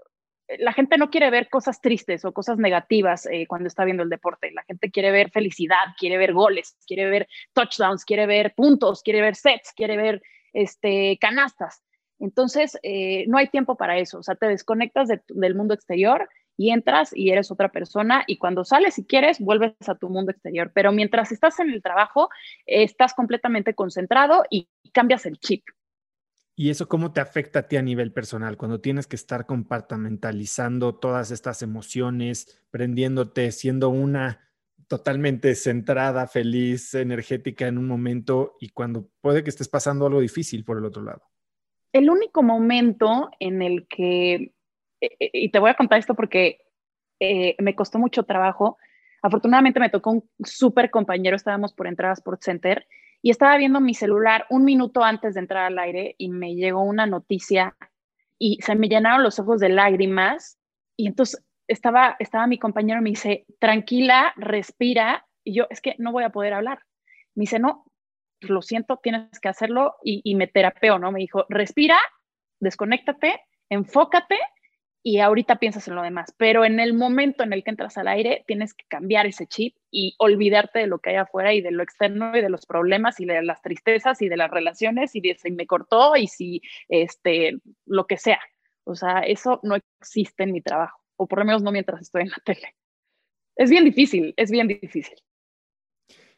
la 0.59 0.71
gente 0.71 0.97
no 0.97 1.09
quiere 1.09 1.29
ver 1.29 1.49
cosas 1.49 1.81
tristes 1.81 2.23
o 2.23 2.31
cosas 2.31 2.57
negativas 2.57 3.25
eh, 3.25 3.47
cuando 3.47 3.67
está 3.67 3.83
viendo 3.83 4.01
el 4.01 4.09
deporte. 4.09 4.49
La 4.53 4.63
gente 4.63 4.91
quiere 4.91 5.11
ver 5.11 5.29
felicidad, 5.29 5.75
quiere 5.99 6.17
ver 6.17 6.31
goles, 6.31 6.77
quiere 6.87 7.09
ver 7.09 7.27
touchdowns, 7.51 8.05
quiere 8.05 8.27
ver 8.27 8.53
puntos, 8.55 9.03
quiere 9.03 9.19
ver 9.19 9.35
sets, 9.35 9.73
quiere 9.75 9.97
ver 9.97 10.21
este, 10.53 11.17
canastas. 11.19 11.83
Entonces, 12.17 12.79
eh, 12.81 13.25
no 13.27 13.39
hay 13.39 13.49
tiempo 13.49 13.75
para 13.75 13.97
eso, 13.97 14.19
o 14.19 14.23
sea, 14.23 14.35
te 14.35 14.47
desconectas 14.47 15.09
del 15.27 15.55
mundo 15.55 15.73
exterior 15.73 16.29
y 16.57 16.71
entras 16.71 17.11
y 17.15 17.31
eres 17.31 17.51
otra 17.51 17.71
persona 17.71 18.23
y 18.27 18.37
cuando 18.37 18.63
sales, 18.63 18.95
si 18.95 19.05
quieres, 19.05 19.39
vuelves 19.39 19.73
a 19.87 19.95
tu 19.95 20.09
mundo 20.09 20.31
exterior. 20.31 20.71
Pero 20.73 20.91
mientras 20.91 21.31
estás 21.31 21.59
en 21.59 21.71
el 21.71 21.81
trabajo, 21.81 22.29
estás 22.65 23.13
completamente 23.13 23.73
concentrado 23.73 24.43
y 24.49 24.69
cambias 24.93 25.25
el 25.25 25.39
chip. 25.39 25.63
¿Y 26.55 26.69
eso 26.69 26.87
cómo 26.87 27.13
te 27.13 27.21
afecta 27.21 27.59
a 27.59 27.67
ti 27.67 27.77
a 27.77 27.81
nivel 27.81 28.13
personal 28.13 28.57
cuando 28.57 28.79
tienes 28.79 29.07
que 29.07 29.15
estar 29.15 29.47
compartamentalizando 29.47 30.95
todas 30.95 31.31
estas 31.31 31.63
emociones, 31.63 32.63
prendiéndote, 32.69 33.51
siendo 33.51 33.89
una 33.89 34.39
totalmente 34.87 35.55
centrada, 35.55 36.27
feliz, 36.27 36.93
energética 36.93 37.67
en 37.67 37.79
un 37.79 37.87
momento 37.87 38.55
y 38.59 38.69
cuando 38.69 39.09
puede 39.21 39.43
que 39.43 39.49
estés 39.49 39.67
pasando 39.67 40.05
algo 40.05 40.19
difícil 40.19 40.63
por 40.63 40.77
el 40.77 40.85
otro 40.85 41.01
lado? 41.01 41.23
El 41.91 42.09
único 42.09 42.43
momento 42.43 43.31
en 43.39 43.63
el 43.63 43.87
que, 43.87 44.53
y 45.19 45.49
te 45.49 45.59
voy 45.59 45.69
a 45.69 45.75
contar 45.75 45.99
esto 45.99 46.15
porque 46.15 46.59
eh, 47.19 47.55
me 47.59 47.75
costó 47.75 47.99
mucho 47.99 48.23
trabajo, 48.23 48.77
afortunadamente 49.21 49.79
me 49.79 49.89
tocó 49.89 50.11
un 50.11 50.29
súper 50.43 50.91
compañero, 50.91 51.35
estábamos 51.35 51.73
por 51.73 51.87
entrar 51.87 52.11
a 52.11 52.13
Sports 52.13 52.45
Center 52.45 52.87
y 53.21 53.29
estaba 53.29 53.57
viendo 53.57 53.79
mi 53.79 53.93
celular 53.93 54.45
un 54.49 54.65
minuto 54.65 55.03
antes 55.03 55.33
de 55.33 55.39
entrar 55.39 55.65
al 55.65 55.79
aire 55.79 56.15
y 56.17 56.29
me 56.29 56.55
llegó 56.55 56.83
una 56.83 57.05
noticia 57.05 57.75
y 58.37 58.59
se 58.61 58.75
me 58.75 58.89
llenaron 58.89 59.23
los 59.23 59.39
ojos 59.39 59.61
de 59.61 59.69
lágrimas 59.69 60.59
y 60.97 61.07
entonces 61.07 61.41
estaba, 61.67 62.17
estaba 62.19 62.47
mi 62.47 62.59
compañero 62.59 62.99
y 62.99 63.03
me 63.03 63.09
dice, 63.11 63.45
tranquila, 63.59 64.33
respira. 64.35 65.25
Y 65.43 65.55
yo, 65.55 65.67
es 65.69 65.79
que 65.79 65.95
no 65.97 66.11
voy 66.11 66.23
a 66.23 66.29
poder 66.29 66.53
hablar. 66.53 66.79
Me 67.35 67.43
dice, 67.43 67.59
no, 67.59 67.85
lo 68.41 68.61
siento, 68.61 68.99
tienes 69.01 69.39
que 69.39 69.47
hacerlo 69.47 69.95
y, 70.03 70.21
y 70.23 70.35
me 70.35 70.47
terapeo, 70.47 70.99
¿no? 70.99 71.11
Me 71.11 71.19
dijo, 71.19 71.45
respira, 71.47 71.97
desconéctate, 72.59 73.39
enfócate 73.69 74.37
y 75.03 75.19
ahorita 75.19 75.57
piensas 75.57 75.87
en 75.87 75.95
lo 75.95 76.01
demás. 76.01 76.33
Pero 76.37 76.65
en 76.65 76.79
el 76.79 76.93
momento 76.93 77.43
en 77.43 77.53
el 77.53 77.63
que 77.63 77.71
entras 77.71 77.97
al 77.97 78.07
aire, 78.07 78.43
tienes 78.47 78.73
que 78.73 78.85
cambiar 78.87 79.25
ese 79.25 79.45
chip 79.45 79.75
y 79.91 80.15
olvidarte 80.17 80.79
de 80.79 80.87
lo 80.87 80.99
que 80.99 81.11
hay 81.11 81.15
afuera 81.17 81.53
y 81.53 81.61
de 81.61 81.71
lo 81.71 81.83
externo 81.83 82.35
y 82.35 82.41
de 82.41 82.49
los 82.49 82.65
problemas 82.65 83.19
y 83.19 83.25
de 83.25 83.43
las 83.43 83.61
tristezas 83.61 84.21
y 84.21 84.29
de 84.29 84.37
las 84.37 84.49
relaciones 84.49 85.15
y 85.15 85.21
de 85.21 85.35
si 85.35 85.51
me 85.51 85.67
cortó 85.67 86.15
y 86.15 86.27
si, 86.27 86.61
este, 86.87 87.57
lo 87.85 88.07
que 88.07 88.17
sea. 88.17 88.39
O 88.85 88.95
sea, 88.95 89.19
eso 89.19 89.59
no 89.63 89.75
existe 89.99 90.43
en 90.43 90.53
mi 90.53 90.61
trabajo 90.61 91.03
o 91.17 91.27
por 91.27 91.39
lo 91.39 91.45
menos 91.45 91.63
no 91.63 91.71
mientras 91.71 92.01
estoy 92.01 92.23
en 92.23 92.29
la 92.29 92.41
tele. 92.43 92.75
Es 93.55 93.69
bien 93.69 93.85
difícil, 93.85 94.33
es 94.37 94.51
bien 94.51 94.67
difícil. 94.67 95.15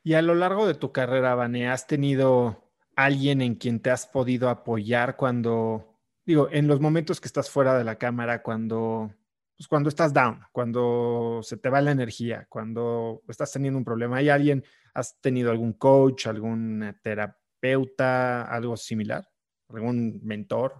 Y 0.03 0.13
a 0.13 0.21
lo 0.21 0.35
largo 0.35 0.67
de 0.67 0.75
tu 0.75 0.91
carrera, 0.91 1.33
Vane, 1.35 1.69
¿has 1.69 1.87
tenido 1.87 2.71
alguien 2.95 3.41
en 3.41 3.55
quien 3.55 3.79
te 3.79 3.89
has 3.89 4.05
podido 4.05 4.49
apoyar 4.49 5.15
cuando, 5.15 5.94
digo, 6.25 6.49
en 6.51 6.67
los 6.67 6.79
momentos 6.79 7.21
que 7.21 7.27
estás 7.27 7.49
fuera 7.49 7.77
de 7.77 7.83
la 7.83 7.97
cámara, 7.97 8.41
cuando, 8.41 9.13
pues 9.57 9.67
cuando 9.67 9.89
estás 9.89 10.13
down, 10.13 10.41
cuando 10.51 11.39
se 11.43 11.57
te 11.57 11.69
va 11.69 11.81
la 11.81 11.91
energía, 11.91 12.47
cuando 12.49 13.21
estás 13.27 13.51
teniendo 13.51 13.77
un 13.77 13.85
problema? 13.85 14.17
¿Hay 14.17 14.29
alguien, 14.29 14.63
has 14.93 15.19
tenido 15.21 15.51
algún 15.51 15.73
coach, 15.73 16.27
algún 16.27 16.95
terapeuta, 17.01 18.43
algo 18.43 18.75
similar? 18.77 19.27
¿Algún 19.69 20.19
mentor? 20.23 20.73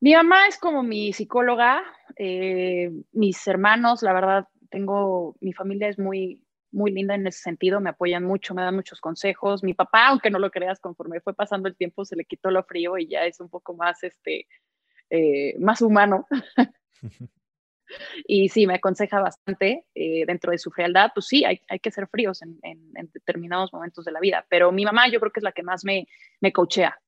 Mi 0.00 0.14
mamá 0.14 0.46
es 0.48 0.58
como 0.58 0.82
mi 0.82 1.12
psicóloga, 1.12 1.82
eh, 2.16 2.92
mis 3.12 3.46
hermanos, 3.46 4.02
la 4.02 4.12
verdad, 4.12 4.48
tengo, 4.70 5.36
mi 5.40 5.52
familia 5.52 5.88
es 5.88 5.98
muy, 5.98 6.43
muy 6.74 6.90
linda 6.90 7.14
en 7.14 7.26
ese 7.26 7.40
sentido, 7.40 7.80
me 7.80 7.90
apoyan 7.90 8.24
mucho, 8.24 8.54
me 8.54 8.62
dan 8.62 8.74
muchos 8.74 9.00
consejos. 9.00 9.62
Mi 9.62 9.72
papá, 9.72 10.08
aunque 10.08 10.30
no 10.30 10.38
lo 10.38 10.50
creas, 10.50 10.80
conforme 10.80 11.20
fue 11.20 11.34
pasando 11.34 11.68
el 11.68 11.76
tiempo, 11.76 12.04
se 12.04 12.16
le 12.16 12.24
quitó 12.24 12.50
lo 12.50 12.64
frío 12.64 12.98
y 12.98 13.06
ya 13.08 13.24
es 13.24 13.40
un 13.40 13.48
poco 13.48 13.74
más, 13.74 14.02
este, 14.02 14.46
eh, 15.10 15.54
más 15.58 15.80
humano. 15.80 16.26
y 18.26 18.48
sí, 18.48 18.66
me 18.66 18.74
aconseja 18.74 19.20
bastante 19.20 19.86
eh, 19.94 20.24
dentro 20.26 20.50
de 20.50 20.58
su 20.58 20.70
frialdad, 20.70 21.10
pues 21.14 21.26
sí, 21.26 21.44
hay, 21.44 21.60
hay 21.68 21.78
que 21.78 21.90
ser 21.90 22.08
fríos 22.08 22.42
en, 22.42 22.58
en, 22.62 23.10
determinados 23.12 23.72
momentos 23.72 24.04
de 24.04 24.12
la 24.12 24.20
vida, 24.20 24.44
pero 24.48 24.72
mi 24.72 24.84
mamá 24.84 25.08
yo 25.08 25.20
creo 25.20 25.32
que 25.32 25.40
es 25.40 25.44
la 25.44 25.52
que 25.52 25.62
más 25.62 25.84
me, 25.84 26.08
me 26.40 26.52
coachea. 26.52 26.98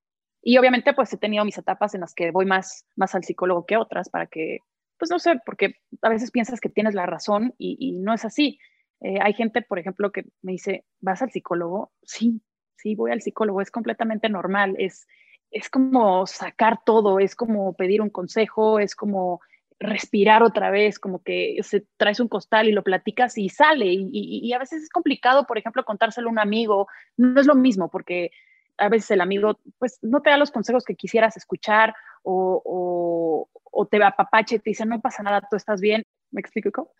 Y 0.42 0.58
obviamente 0.58 0.94
pues 0.94 1.12
he 1.12 1.16
tenido 1.16 1.44
mis 1.44 1.58
etapas 1.58 1.94
en 1.94 2.02
las 2.02 2.14
que 2.14 2.30
voy 2.30 2.46
más, 2.46 2.86
más 2.94 3.14
al 3.16 3.24
psicólogo 3.24 3.66
que 3.66 3.76
otras 3.76 4.08
para 4.08 4.26
que, 4.26 4.60
pues 4.98 5.10
no 5.10 5.18
sé, 5.18 5.40
porque 5.44 5.74
a 6.02 6.08
veces 6.08 6.30
piensas 6.30 6.60
que 6.60 6.68
tienes 6.68 6.94
la 6.94 7.06
razón 7.06 7.54
y, 7.58 7.76
y 7.80 7.92
no 7.92 8.14
es 8.14 8.24
así. 8.24 8.60
Eh, 9.00 9.18
hay 9.20 9.34
gente, 9.34 9.62
por 9.62 9.78
ejemplo, 9.78 10.10
que 10.10 10.24
me 10.42 10.52
dice, 10.52 10.84
¿vas 11.00 11.22
al 11.22 11.30
psicólogo? 11.30 11.92
Sí, 12.02 12.40
sí, 12.76 12.94
voy 12.94 13.12
al 13.12 13.22
psicólogo, 13.22 13.60
es 13.60 13.70
completamente 13.70 14.28
normal, 14.28 14.74
es, 14.78 15.06
es 15.50 15.68
como 15.68 16.26
sacar 16.26 16.80
todo, 16.84 17.18
es 17.18 17.34
como 17.34 17.74
pedir 17.74 18.00
un 18.00 18.10
consejo, 18.10 18.78
es 18.78 18.94
como 18.94 19.40
respirar 19.78 20.42
otra 20.42 20.70
vez, 20.70 20.98
como 20.98 21.22
que 21.22 21.58
se 21.62 21.86
traes 21.96 22.20
un 22.20 22.28
costal 22.28 22.68
y 22.68 22.72
lo 22.72 22.82
platicas 22.82 23.36
y 23.36 23.48
sale. 23.48 23.86
Y, 23.88 24.52
a 24.52 24.58
veces 24.58 24.84
es 24.84 24.88
complicado, 24.88 25.46
por 25.46 25.58
ejemplo, 25.58 25.84
contárselo 25.84 26.28
a 26.28 26.32
un 26.32 26.38
amigo. 26.38 26.88
No 27.16 27.40
es 27.40 27.46
lo 27.46 27.54
mismo 27.54 27.90
porque 27.90 28.30
a 28.78 28.88
veces 28.88 29.10
el 29.10 29.20
amigo 29.20 29.58
pues 29.78 29.98
no 30.02 30.22
te 30.22 30.30
da 30.30 30.36
los 30.38 30.50
consejos 30.50 30.84
que 30.84 30.96
quisieras 30.96 31.36
escuchar 31.36 31.94
o, 32.22 32.62
o, 32.64 33.48
o 33.70 33.86
te 33.86 34.02
apapache 34.02 34.56
y 34.56 34.58
te 34.58 34.70
dice, 34.70 34.86
no 34.86 35.00
pasa 35.00 35.22
nada, 35.22 35.46
tú 35.48 35.56
estás 35.56 35.80
bien. 35.80 36.04
¿Me 36.30 36.40
explico? 36.40 36.92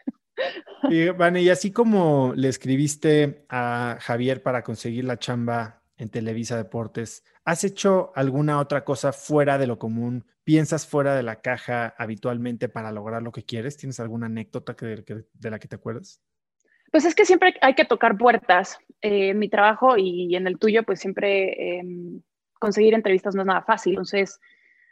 Y, 0.91 1.09
Vane, 1.09 1.43
y 1.43 1.49
así 1.49 1.73
como 1.73 2.33
le 2.37 2.49
escribiste 2.49 3.45
a 3.49 3.99
Javier 4.01 4.43
para 4.43 4.63
conseguir 4.63 5.05
la 5.05 5.19
chamba 5.19 5.83
en 5.97 6.11
Televisa 6.11 6.57
Deportes, 6.57 7.25
¿has 7.45 7.65
hecho 7.65 8.13
alguna 8.15 8.59
otra 8.59 8.85
cosa 8.85 9.13
fuera 9.13 9.59
de 9.59 9.67
lo 9.67 9.79
común? 9.79 10.27
¿Piensas 10.45 10.87
fuera 10.87 11.17
de 11.17 11.23
la 11.23 11.41
caja 11.41 11.95
habitualmente 11.99 12.69
para 12.69 12.93
lograr 12.93 13.23
lo 13.23 13.33
que 13.33 13.45
quieres? 13.45 13.77
¿Tienes 13.77 13.99
alguna 13.99 14.27
anécdota 14.27 14.77
de 14.79 15.51
la 15.51 15.59
que 15.59 15.69
te 15.69 15.77
acuerdas? 15.77 16.21
Pues 16.93 17.05
es 17.05 17.15
que 17.15 17.25
siempre 17.25 17.55
hay 17.63 17.75
que 17.75 17.85
tocar 17.85 18.17
puertas. 18.17 18.79
Eh, 19.03 19.31
en 19.31 19.39
mi 19.39 19.49
trabajo 19.49 19.97
y 19.97 20.35
en 20.37 20.47
el 20.47 20.59
tuyo, 20.59 20.83
pues 20.83 21.01
siempre 21.01 21.79
em, 21.79 22.23
conseguir 22.59 22.95
entrevistas 22.95 23.35
no 23.35 23.43
es 23.43 23.47
nada 23.47 23.63
fácil. 23.63 23.93
Entonces, 23.93 24.41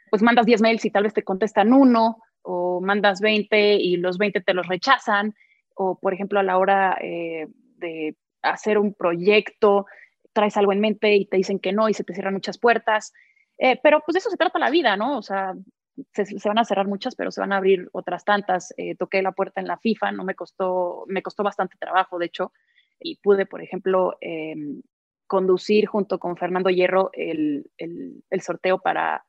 pues 0.09 0.21
mandas 0.21 0.45
10 0.45 0.61
mails 0.61 0.85
y 0.85 0.91
tal 0.91 1.03
vez 1.03 1.13
te 1.13 1.23
contestan 1.23 1.73
uno, 1.73 2.21
o 2.45 2.79
mandas 2.81 3.19
20 3.21 3.75
y 3.75 3.97
los 3.97 4.17
20 4.17 4.41
te 4.41 4.53
los 4.53 4.67
rechazan, 4.67 5.35
o 5.75 5.99
por 5.99 6.13
ejemplo 6.13 6.39
a 6.39 6.43
la 6.43 6.57
hora 6.57 6.97
eh, 7.01 7.47
de 7.77 8.15
hacer 8.41 8.77
un 8.77 8.93
proyecto, 8.93 9.85
traes 10.33 10.57
algo 10.57 10.73
en 10.73 10.81
mente 10.81 11.15
y 11.15 11.25
te 11.25 11.37
dicen 11.37 11.59
que 11.59 11.73
no 11.73 11.89
y 11.89 11.93
se 11.93 12.03
te 12.03 12.13
cierran 12.13 12.33
muchas 12.33 12.57
puertas. 12.57 13.13
Eh, 13.57 13.79
pero 13.81 14.01
pues 14.05 14.13
de 14.13 14.19
eso 14.19 14.29
se 14.29 14.37
trata 14.37 14.59
la 14.59 14.69
vida, 14.69 14.97
¿no? 14.97 15.17
O 15.17 15.21
sea, 15.21 15.55
se, 16.13 16.47
van 16.47 16.57
a 16.57 16.65
cerrar 16.65 16.87
muchas, 16.87 17.15
pero 17.15 17.31
se 17.31 17.41
van 17.41 17.53
a 17.53 17.57
abrir 17.57 17.89
otras 17.93 18.25
tantas. 18.25 18.73
Eh, 18.77 18.95
toqué 18.95 19.21
la 19.21 19.31
puerta 19.31 19.61
en 19.61 19.67
la 19.67 19.77
FIFA, 19.77 20.11
no 20.11 20.23
me 20.23 20.35
costó, 20.35 21.05
me 21.07 21.21
costó 21.21 21.43
bastante 21.43 21.77
trabajo, 21.79 22.19
de 22.19 22.25
hecho, 22.25 22.51
y 22.99 23.17
pude, 23.17 23.45
por 23.45 23.61
ejemplo, 23.61 24.17
em, 24.21 24.81
conducir 25.27 25.87
junto 25.87 26.19
con 26.19 26.37
Fernando 26.37 26.69
Hierro 26.69 27.09
el, 27.13 27.71
el, 27.77 28.23
el, 28.29 28.41
sorteo 28.41 28.79
para, 28.79 29.25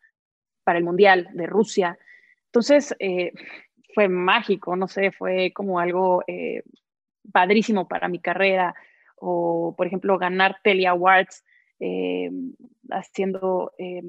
para 0.65 0.79
el 0.79 0.85
Mundial 0.85 1.29
de 1.33 1.47
Rusia. 1.47 1.99
Entonces, 2.57 2.97
eh, 3.01 3.33
fue 3.95 4.09
mágico, 4.09 4.77
no 4.77 4.89
sé, 4.89 5.13
fue 5.13 5.53
como 5.55 5.79
algo 5.79 6.25
padrísimo 7.31 7.87
para 7.87 8.09
mi 8.09 8.19
carrera. 8.19 8.75
O, 9.17 9.75
por 9.77 9.87
ejemplo, 9.87 10.17
ganar 10.17 10.57
Tele 10.63 10.87
Awards 10.87 11.45
eh, 11.81 12.31
haciendo 12.91 13.73
eh, 13.79 14.03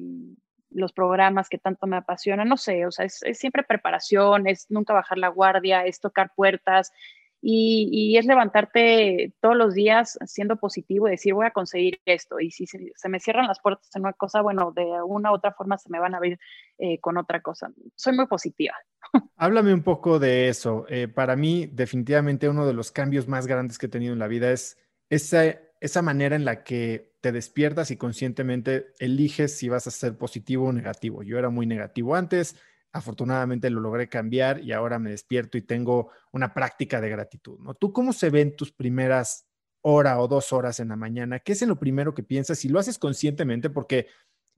los 0.70 0.94
programas 0.94 1.50
que 1.50 1.58
tanto 1.58 1.88
me 1.88 1.98
apasionan, 1.98 2.48
no 2.48 2.56
sé, 2.56 2.86
o 2.86 2.92
sea, 2.92 3.06
es, 3.06 3.20
siempre 3.34 3.64
preparación, 3.64 4.48
es 4.48 4.70
nunca 4.70 4.94
bajar 4.94 5.18
la 5.18 5.30
guardia, 5.30 5.86
es 5.86 6.00
tocar 6.00 6.32
puertas 6.36 6.92
y, 7.41 8.17
es 8.17 8.26
levantarte 8.26 9.34
todos 9.39 9.56
los 9.56 9.73
días 9.73 10.17
siendo 10.26 10.58
positivo 10.58 11.08
y 11.08 11.12
decir, 11.12 11.34
voy 11.34 11.45
a 11.45 11.52
conseguir 11.52 12.02
esto. 12.06 12.39
Y 12.39 12.52
si 12.52 12.65
se, 12.65 13.10
me 13.10 13.19
cierran 13.19 13.47
las 13.47 13.60
puertas 13.60 13.89
en 13.95 14.02
una 14.02 14.13
cosa, 14.13 14.41
bueno, 14.41 14.71
de 14.76 14.86
una 15.06 15.32
u 15.32 15.36
otra 15.36 15.54
forma 15.54 15.78
se 15.78 15.89
me 15.89 16.00
van 16.00 16.13
a 16.13 16.17
abrir 16.17 16.39
eh, 16.78 17.00
con 17.00 17.17
otra 17.17 17.41
cosa. 17.41 17.71
Soy 17.95 18.15
muy 18.15 18.28
positiva. 18.28 18.76
Háblame 19.38 19.73
un 19.73 19.84
poco 19.84 20.19
de 20.19 20.50
eso. 20.50 20.86
para 21.13 21.36
mí, 21.36 21.67
definitivamente 21.67 22.50
uno 22.50 22.65
de 22.65 22.73
los 22.73 22.91
cambios 22.91 23.28
más 23.28 23.47
grandes 23.47 23.78
que 23.78 23.86
he 23.86 23.89
tenido 23.89 24.13
en 24.13 24.19
la 24.19 24.28
vida 24.28 24.52
es 24.52 24.78
esa, 25.10 25.43
esa 25.80 26.02
manera 26.02 26.36
en 26.36 26.45
la 26.45 26.63
que 26.63 27.15
te 27.21 27.32
despiertas 27.32 27.91
y 27.91 27.97
conscientemente 27.97 28.88
eliges 29.00 29.58
si 29.58 29.69
vas 29.69 29.88
a 29.88 29.91
ser 29.91 30.17
positivo 30.17 30.67
o 30.67 30.73
negativo. 30.73 31.23
Yo 31.23 31.38
era 31.38 31.50
muy 31.50 31.65
negativo 31.65 32.15
antes, 32.15 32.56
afortunadamente 32.91 33.69
lo 33.69 33.80
logré 33.80 34.10
cambiar 34.10 34.63
y 34.63 34.71
ahora 34.71 35.00
me 35.00 35.12
despierto 35.12 35.58
y 35.58 35.62
tengo 35.62 36.12
una 36.32 36.54
práctica 36.54 37.02
de 37.02 37.10
gratitud. 37.10 37.60
¿no? 37.60 37.73
¿Tú 37.73 37.93
cómo 37.93 38.13
se 38.13 38.30
ven 38.30 38.56
tus 38.56 38.71
primeras 38.71 39.47
hora 39.82 40.19
o 40.19 40.28
dos 40.28 40.52
horas 40.54 40.80
en 40.80 40.89
la 40.89 40.95
mañana? 40.95 41.39
¿Qué 41.39 41.54
es 41.54 41.62
lo 41.62 41.80
primero 41.80 42.13
que 42.13 42.23
piensas? 42.23 42.60
Si 42.60 42.69
lo 42.69 42.80
haces 42.80 42.97
conscientemente, 42.97 43.69
porque 43.69 44.08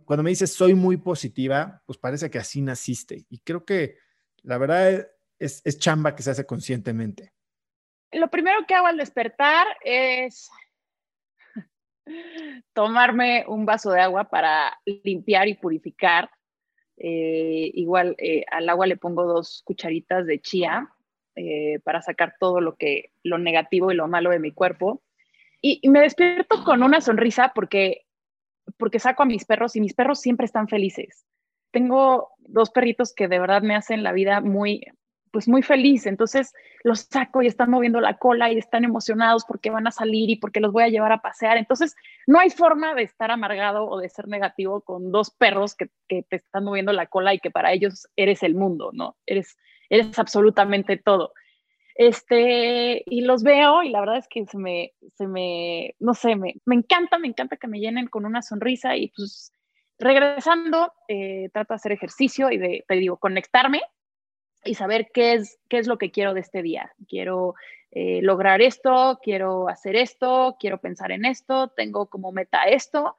cuando 0.06 0.24
me 0.24 0.30
dices 0.30 0.54
soy 0.54 0.74
muy 0.74 0.98
positiva, 0.98 1.84
pues 1.86 1.98
parece 1.98 2.30
que 2.30 2.40
así 2.40 2.62
naciste. 2.62 3.26
Y 3.30 3.40
creo 3.40 3.66
que 3.66 3.98
la 4.44 4.58
verdad 4.58 5.08
es, 5.38 5.62
es 5.66 5.78
chamba 5.78 6.16
que 6.16 6.24
se 6.24 6.32
hace 6.32 6.46
conscientemente. 6.46 7.34
Lo 8.12 8.30
primero 8.30 8.66
que 8.68 8.74
hago 8.74 8.88
al 8.88 8.98
despertar 8.98 9.68
es 9.84 10.50
tomarme 12.74 13.46
un 13.48 13.66
vaso 13.66 13.92
de 13.92 14.02
agua 14.02 14.30
para 14.30 14.80
limpiar 15.04 15.48
y 15.48 15.56
purificar. 15.56 16.30
Eh, 17.02 17.72
igual 17.76 18.16
eh, 18.18 18.44
al 18.52 18.68
agua 18.68 18.86
le 18.86 18.98
pongo 18.98 19.24
dos 19.24 19.64
cucharitas 19.66 20.26
de 20.26 20.42
chía 20.42 20.90
eh, 21.36 21.80
para 21.86 22.02
sacar 22.02 22.36
todo 22.38 22.60
lo 22.60 22.76
que 22.76 23.14
lo 23.24 23.38
negativo 23.38 23.90
y 23.90 23.96
lo 23.96 24.08
malo 24.10 24.32
de 24.32 24.40
mi 24.40 24.52
cuerpo. 24.52 25.02
Y, 25.62 25.80
y, 25.82 25.90
me 25.90 26.02
despierto 26.02 26.64
con 26.66 26.84
una 26.84 27.00
sonrisa 27.00 27.54
porque, 27.56 28.06
porque 28.78 29.00
saco 29.00 29.24
a 29.24 29.26
mis 29.26 29.46
perros 29.46 29.76
y 29.76 29.82
mis 29.82 29.94
perros 29.94 30.20
siempre 30.20 30.46
están 30.46 30.68
felices. 30.68 31.26
Tengo 31.72 32.32
dos 32.40 32.70
perritos 32.72 33.14
que 33.14 33.28
de 33.28 33.40
verdad 33.40 33.62
me 33.62 33.76
hacen 33.76 34.04
la 34.04 34.12
vida 34.12 34.42
muy, 34.42 34.86
pues 35.32 35.48
muy 35.48 35.62
feliz. 35.62 36.06
Entonces 36.06 36.54
los 36.84 37.02
saco 37.02 37.42
y 37.42 37.48
están 37.48 37.70
moviendo 37.70 38.00
la 38.02 38.18
cola 38.18 38.52
y 38.52 38.58
están 38.58 38.84
emocionados 38.84 39.46
porque 39.46 39.70
van 39.70 39.88
a 39.88 39.92
salir 39.92 40.30
y 40.30 40.36
porque 40.38 40.60
los 40.60 40.72
voy 40.72 40.84
a 40.84 40.90
llevar 40.90 41.12
a 41.12 41.22
pasear. 41.22 41.58
Entonces 41.58 41.96
no 42.28 42.40
hay 42.40 42.50
forma 42.50 42.94
de 42.94 43.04
estar 43.04 43.32
amargado 43.32 43.86
o 43.86 44.00
de 44.00 44.10
ser 44.10 44.28
negativo 44.28 44.82
con 44.82 45.12
dos 45.12 45.32
perros 45.32 45.76
que, 45.76 45.90
que 46.08 46.24
te 46.24 46.38
están 46.38 46.64
moviendo 46.64 46.92
la 46.92 47.08
cola 47.08 47.34
y 47.34 47.40
que 47.40 47.52
para 47.52 47.72
ellos 47.72 48.08
eres 48.16 48.44
el 48.44 48.56
mundo, 48.56 48.92
¿no? 48.94 49.18
Eres, 49.26 49.58
eres 49.90 50.18
absolutamente 50.20 50.98
todo. 50.98 51.34
Este, 51.96 53.04
y 53.06 53.22
los 53.26 53.44
veo 53.44 53.84
y 53.84 53.90
la 53.90 54.00
verdad 54.00 54.20
es 54.20 54.30
que 54.30 54.46
se 54.46 54.58
me, 54.58 54.94
se 55.16 55.28
me, 55.28 55.96
no 56.00 56.14
sé, 56.14 56.38
me, 56.38 56.56
me 56.64 56.76
encanta, 56.76 57.20
me 57.20 57.28
encanta 57.28 57.58
que 57.58 57.68
me 57.68 57.82
llenen 57.82 58.08
con 58.08 58.26
una 58.26 58.42
sonrisa 58.42 58.96
y 58.96 59.10
pues 59.10 59.52
regresando, 60.00 60.94
eh, 61.10 61.50
trato 61.52 61.74
de 61.74 61.76
hacer 61.76 61.92
ejercicio 61.92 62.52
y 62.52 62.58
de, 62.58 62.86
te 62.88 62.96
digo, 62.96 63.18
conectarme 63.18 63.82
y 64.64 64.76
saber 64.76 65.10
qué 65.14 65.34
es, 65.34 65.60
qué 65.70 65.78
es 65.78 65.88
lo 65.88 65.98
que 65.98 66.12
quiero 66.12 66.34
de 66.34 66.42
este 66.42 66.62
día. 66.62 66.92
Quiero 67.08 67.56
eh, 67.92 68.22
lograr 68.22 68.62
esto, 68.62 69.20
quiero 69.24 69.68
hacer 69.68 69.96
esto, 69.96 70.58
quiero 70.60 70.80
pensar 70.80 71.12
en 71.12 71.26
esto, 71.26 71.70
tengo 71.70 72.08
como 72.08 72.32
meta 72.32 72.64
esto. 72.64 73.18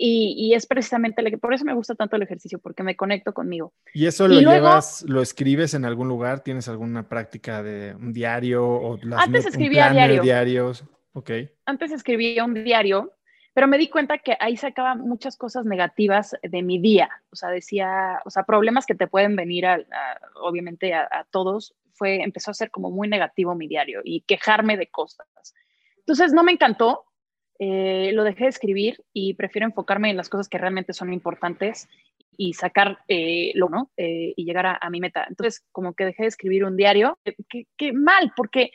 Y, 0.00 0.54
es 0.54 0.66
precisamente 0.66 1.22
lo 1.22 1.30
que 1.30 1.38
por 1.38 1.52
eso 1.52 1.64
me 1.64 1.74
gusta 1.74 1.96
tanto 1.96 2.14
el 2.14 2.22
ejercicio, 2.22 2.60
porque 2.60 2.84
me 2.84 2.94
conecto 2.94 3.34
conmigo. 3.34 3.72
¿Y 3.92 4.06
eso 4.06 4.28
lo 4.28 4.38
llevas, 4.38 5.04
lo 5.08 5.20
escribes 5.20 5.74
en 5.74 5.84
algún 5.84 6.06
lugar? 6.06 6.44
¿Tienes 6.44 6.68
alguna 6.68 7.08
práctica 7.08 7.64
de 7.64 7.96
un 7.96 8.12
diario 8.12 8.64
o 8.64 8.96
las 9.02 9.24
antes 9.24 9.46
escribía 9.46 9.90
diario. 9.90 10.22
diarios? 10.22 10.84
Okay. 11.14 11.50
Antes 11.64 11.90
escribía 11.90 12.44
un 12.44 12.54
diario 12.62 13.12
pero 13.58 13.66
me 13.66 13.76
di 13.76 13.88
cuenta 13.88 14.18
que 14.18 14.36
ahí 14.38 14.56
sacaba 14.56 14.94
muchas 14.94 15.36
cosas 15.36 15.64
negativas 15.64 16.36
de 16.44 16.62
mi 16.62 16.78
día, 16.78 17.10
o 17.32 17.34
sea, 17.34 17.48
decía, 17.48 18.22
o 18.24 18.30
sea, 18.30 18.44
problemas 18.44 18.86
que 18.86 18.94
te 18.94 19.08
pueden 19.08 19.34
venir, 19.34 19.66
a, 19.66 19.84
obviamente, 20.36 20.94
a, 20.94 21.26
todos, 21.32 21.74
fue, 21.92 22.22
empezó 22.22 22.52
a 22.52 22.54
ser 22.54 22.70
como 22.70 22.92
muy 22.92 23.08
negativo 23.08 23.56
mi 23.56 23.66
diario 23.66 24.00
y 24.04 24.20
quejarme 24.20 24.76
de 24.76 24.86
cosas. 24.86 25.26
Entonces, 25.96 26.32
no 26.32 26.44
me 26.44 26.52
encantó, 26.52 27.06
eh, 27.58 28.12
lo 28.12 28.22
dejé 28.22 28.44
de 28.44 28.50
escribir 28.50 29.04
y 29.12 29.34
prefiero 29.34 29.66
enfocarme 29.66 30.10
en 30.10 30.16
las 30.16 30.28
cosas 30.28 30.48
que 30.48 30.58
realmente 30.58 30.92
son 30.92 31.12
importantes 31.12 31.88
y 32.36 32.52
sacar 32.52 33.00
eh, 33.08 33.50
lo, 33.56 33.70
¿no? 33.70 33.90
Eh, 33.96 34.34
y 34.36 34.44
llegar 34.44 34.78
a, 34.80 34.88
mi 34.88 35.00
meta. 35.00 35.26
Entonces, 35.28 35.66
como 35.72 35.94
que 35.94 36.04
dejé 36.04 36.22
de 36.22 36.28
escribir 36.28 36.64
un 36.64 36.76
diario, 36.76 37.18
qué 37.76 37.92
mal, 37.92 38.32
porque, 38.36 38.70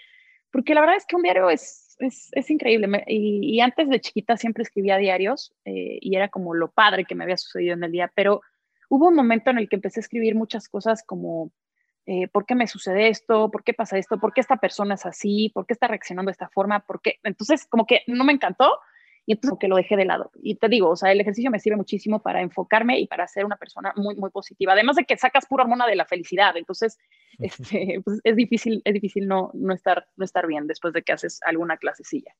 porque 0.51 0.73
la 0.73 0.81
verdad 0.81 0.97
es 0.97 1.05
que 1.05 1.15
un 1.15 1.23
diario 1.23 1.49
es 1.49 1.82
es, 1.99 2.49
increíble. 2.49 3.03
y, 3.07 3.59
antes 3.59 3.89
de 3.89 4.01
chiquita 4.01 4.37
siempre 4.37 4.63
escribía 4.63 4.97
diarios 4.97 5.53
eh, 5.65 5.99
y 6.01 6.15
era 6.15 6.29
como 6.29 6.53
lo 6.53 6.71
padre 6.71 7.05
que 7.05 7.15
me 7.15 7.23
había 7.23 7.37
sucedido 7.37 7.73
en 7.73 7.83
el 7.83 7.91
día, 7.91 8.11
pero 8.15 8.41
hubo 8.89 9.07
un 9.07 9.15
momento 9.15 9.49
en 9.51 9.57
el 9.57 9.69
que 9.69 9.75
empecé 9.75 9.99
a 9.99 10.01
escribir 10.01 10.35
muchas 10.35 10.69
cosas 10.69 11.03
como 11.05 11.51
eh, 12.05 12.27
¿por 12.27 12.45
qué 12.45 12.55
me 12.55 12.67
sucede 12.67 13.07
esto? 13.07 13.49
¿Por 13.49 13.63
qué 13.63 13.73
pasa 13.73 13.97
esto? 13.97 14.19
¿Por 14.19 14.33
qué 14.33 14.41
esta 14.41 14.57
persona 14.57 14.95
es 14.95 15.05
así? 15.05 15.51
¿Por 15.53 15.65
qué 15.65 15.73
está 15.73 15.87
reaccionando 15.87 16.29
de 16.29 16.33
esta 16.33 16.49
forma? 16.49 16.81
¿Por 16.81 17.01
qué? 17.01 17.19
Entonces, 17.23 17.65
como 17.65 17.85
que 17.85 18.01
no 18.07 18.23
me 18.25 18.33
encantó 18.33 18.77
y 19.25 19.33
entonces 19.33 19.51
como 19.51 19.59
que 19.59 19.67
lo 19.67 19.77
dejé 19.77 19.95
de 19.95 20.05
lado. 20.05 20.31
Y 20.35 20.55
te 20.55 20.67
digo, 20.67 20.89
o 20.89 20.95
sea, 20.95 21.11
el 21.11 21.21
ejercicio 21.21 21.49
me 21.49 21.59
sirve 21.59 21.77
muchísimo 21.77 22.21
para 22.21 22.41
enfocarme 22.41 22.99
y 22.99 23.07
para 23.07 23.27
ser 23.27 23.45
una 23.45 23.55
persona 23.55 23.93
muy, 23.95 24.15
muy 24.15 24.29
positiva. 24.31 24.73
Además 24.73 24.97
de 24.97 25.05
que 25.05 25.17
sacas 25.17 25.45
pura 25.45 25.63
hormona 25.63 25.87
de 25.87 25.95
la 25.95 26.05
felicidad. 26.05 26.57
Entonces, 26.57 26.97
este, 27.39 28.01
pues 28.03 28.19
es 28.23 28.35
difícil, 28.35 28.81
es 28.83 28.93
difícil 28.93 29.27
no, 29.27 29.51
no, 29.53 29.73
estar, 29.73 30.07
no 30.17 30.25
estar 30.25 30.45
bien 30.45 30.67
después 30.67 30.93
de 30.93 31.03
que 31.03 31.13
haces 31.13 31.39
alguna 31.45 31.77
clasecilla. 31.77 32.35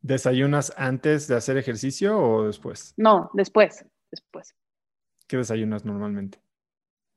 ¿Desayunas 0.00 0.72
antes 0.76 1.26
de 1.26 1.34
hacer 1.34 1.56
ejercicio 1.56 2.16
o 2.18 2.46
después? 2.46 2.94
No, 2.96 3.30
después, 3.32 3.84
después. 4.10 4.54
¿Qué 5.26 5.36
desayunas 5.36 5.84
normalmente? 5.84 6.38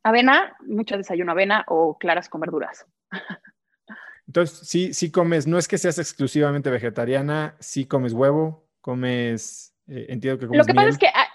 Avena, 0.03 0.55
mucho 0.65 0.97
desayuno 0.97 1.33
avena 1.33 1.65
o 1.67 1.97
claras 1.99 2.29
con 2.29 2.41
verduras. 2.41 2.87
Entonces, 4.25 4.67
sí, 4.67 4.93
sí 4.93 5.11
comes, 5.11 5.45
no 5.45 5.57
es 5.57 5.67
que 5.67 5.77
seas 5.77 5.97
exclusivamente 5.99 6.69
vegetariana, 6.69 7.55
sí 7.59 7.85
comes 7.85 8.13
huevo, 8.13 8.68
comes, 8.81 9.73
eh, 9.87 10.07
entiendo 10.09 10.39
que 10.39 10.47
comes 10.47 10.57
Lo 10.57 10.65
que 10.65 10.73
pasa 10.73 10.89
es 10.89 10.97
que 10.97 11.07
ah, 11.07 11.27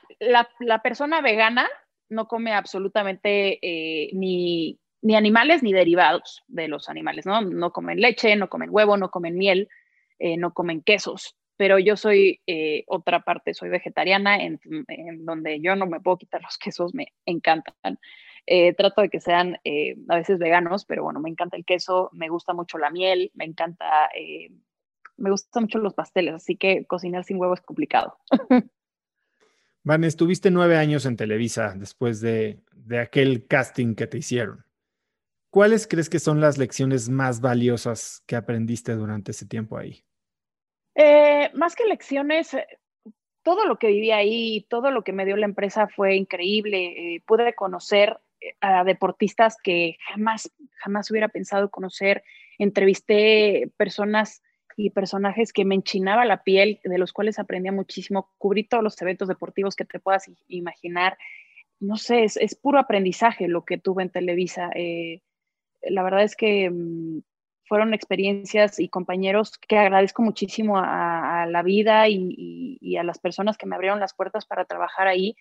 la, 0.60 0.82
persona 0.82 1.20
vegana 1.20 1.68
no 2.08 2.26
come 2.28 2.52
absolutamente 2.52 3.58
eh, 3.62 4.10
ni, 4.14 4.78
ni, 5.02 5.16
animales 5.16 5.62
ni 5.62 5.72
derivados 5.72 6.42
de 6.48 6.68
los 6.68 6.88
animales, 6.88 7.26
¿no? 7.26 7.42
No 7.42 7.72
comen 7.72 8.00
leche, 8.00 8.36
no 8.36 8.48
comen 8.48 8.70
huevo, 8.70 8.96
no 8.96 9.10
comen 9.10 9.36
miel, 9.36 9.68
eh, 10.18 10.36
no 10.36 10.52
comen 10.52 10.82
quesos 10.82 11.36
pero 11.56 11.78
yo 11.78 11.96
soy 11.96 12.40
otra 12.88 13.20
parte, 13.20 13.54
soy 13.54 13.68
vegetariana, 13.68 14.42
en, 14.42 14.58
en, 14.88 15.24
donde 15.24 15.60
yo 15.60 15.76
no 15.76 15.86
me 15.86 16.00
puedo 16.00 16.18
quitar 16.18 16.42
los 16.42 16.58
quesos, 16.58 16.92
me 16.94 17.12
encantan. 17.26 18.00
Trato 18.76 19.02
de 19.02 19.08
que 19.08 19.20
sean 19.20 19.60
a 20.08 20.16
veces 20.16 20.40
veganos, 20.40 20.84
pero 20.84 21.04
bueno, 21.04 21.20
me 21.20 21.30
encanta 21.30 21.56
el 21.56 21.64
queso, 21.64 22.10
me 22.12 22.28
gusta 22.28 22.54
mucho 22.54 22.76
la 22.76 22.90
miel, 22.90 23.30
me 23.34 23.44
encanta, 23.44 24.10
me 25.16 25.30
gustan 25.30 25.64
mucho 25.64 25.78
los 25.78 25.94
pasteles, 25.94 26.34
así 26.34 26.56
que 26.56 26.84
cocinar 26.86 27.24
sin 27.24 27.38
huevo 27.38 27.54
es 27.54 27.60
complicado. 27.60 28.18
Van, 29.82 30.02
estuviste 30.04 30.50
nueve 30.50 30.76
años 30.76 31.04
en 31.04 31.16
Televisa 31.16 31.74
después 31.76 32.20
de, 32.20 32.62
de 32.72 33.00
aquel 33.00 33.46
casting 33.46 33.94
que 33.94 34.06
te 34.06 34.18
hicieron. 34.18 34.64
¿Cuáles 35.50 35.86
crees 35.86 36.08
que 36.08 36.18
son 36.18 36.40
las 36.40 36.58
lecciones 36.58 37.08
más 37.08 37.40
valiosas 37.40 38.22
que 38.26 38.34
aprendiste 38.34 38.94
durante 38.94 39.30
ese 39.32 39.46
tiempo 39.46 39.78
ahí? 39.78 40.04
más 41.54 41.74
que 41.74 41.86
lecciones, 41.86 42.56
todo 43.42 43.66
lo 43.66 43.78
que 43.78 43.88
viví 43.88 44.10
ahí, 44.10 44.66
todo 44.68 44.90
lo 44.90 45.02
que 45.02 45.12
me 45.12 45.24
dio 45.24 45.36
la 45.36 45.46
empresa 45.46 45.88
fue 45.88 46.16
increíble. 46.16 47.22
pude 47.26 47.54
conocer 47.54 48.18
a 48.60 48.84
deportistas 48.84 49.56
que 49.62 49.96
jamás, 50.08 50.50
jamás 50.82 51.10
hubiera 51.10 51.28
pensado 51.28 51.70
conocer. 51.70 52.22
Entrevisté 52.58 53.70
personas 53.76 54.42
y 54.76 54.90
personajes 54.90 55.52
que 55.52 55.64
me 55.64 55.74
enchinaba 55.74 56.24
la 56.24 56.42
piel, 56.42 56.80
de 56.84 56.98
los 56.98 57.12
cuales 57.12 57.38
aprendía 57.38 57.72
muchísimo. 57.72 58.30
Cubrí 58.38 58.64
todos 58.64 58.82
los 58.82 59.00
eventos 59.02 59.28
deportivos 59.28 59.76
que 59.76 59.84
te 59.84 60.00
puedas 60.00 60.30
imaginar. 60.48 61.16
No 61.80 61.96
sé, 61.96 62.24
es, 62.24 62.54
puro 62.54 62.78
aprendizaje 62.78 63.48
lo 63.48 63.64
que 63.64 63.78
tuve 63.78 64.02
en 64.02 64.10
Televisa. 64.10 64.70
Eh, 64.74 65.20
la 65.82 66.02
verdad 66.02 66.22
es 66.22 66.36
que 66.36 66.70
mm, 66.70 67.20
fueron 67.66 67.94
experiencias 67.94 68.78
y 68.78 68.88
compañeros 68.88 69.58
que 69.58 69.78
agradezco 69.78 70.22
muchísimo 70.22 70.78
a, 70.78 71.46
la 71.48 71.62
vida 71.62 72.08
y, 72.08 72.96
a 72.96 73.02
las 73.02 73.18
personas 73.18 73.56
que 73.56 73.66
me 73.66 73.74
abrieron 73.74 74.00
las 74.00 74.14
puertas 74.14 74.46
para 74.46 74.64
trabajar 74.64 75.08
ahí 75.08 75.36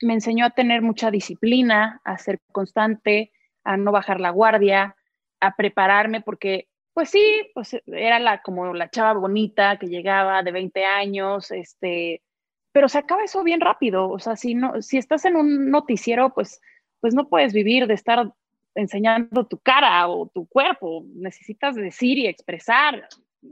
me 0.00 0.14
enseñó 0.14 0.46
a 0.46 0.50
tener 0.50 0.82
mucha 0.82 1.10
disciplina, 1.10 2.00
a 2.04 2.18
ser 2.18 2.40
constante, 2.52 3.32
a 3.64 3.76
no 3.76 3.92
bajar 3.92 4.20
la 4.20 4.30
guardia, 4.30 4.96
a 5.40 5.56
prepararme, 5.56 6.20
porque 6.20 6.68
pues 6.98 7.10
sí, 7.10 7.48
pues 7.54 7.76
era 7.86 8.18
la, 8.18 8.42
como 8.42 8.74
la 8.74 8.90
chava 8.90 9.12
bonita 9.12 9.78
que 9.78 9.86
llegaba 9.86 10.42
de 10.42 10.50
20 10.50 10.84
años, 10.84 11.52
este, 11.52 12.22
pero 12.72 12.88
se 12.88 12.98
acaba 12.98 13.22
eso 13.22 13.44
bien 13.44 13.60
rápido, 13.60 14.10
o 14.10 14.18
sea, 14.18 14.34
si, 14.34 14.56
no, 14.56 14.82
si 14.82 14.98
estás 14.98 15.24
en 15.24 15.36
un 15.36 15.70
noticiero, 15.70 16.34
pues, 16.34 16.60
pues 16.98 17.14
no 17.14 17.28
puedes 17.28 17.52
vivir 17.52 17.86
de 17.86 17.94
estar 17.94 18.32
enseñando 18.74 19.46
tu 19.46 19.58
cara 19.58 20.08
o 20.08 20.26
tu 20.26 20.48
cuerpo, 20.48 21.04
necesitas 21.14 21.76
decir 21.76 22.18
y 22.18 22.26
expresar 22.26 23.08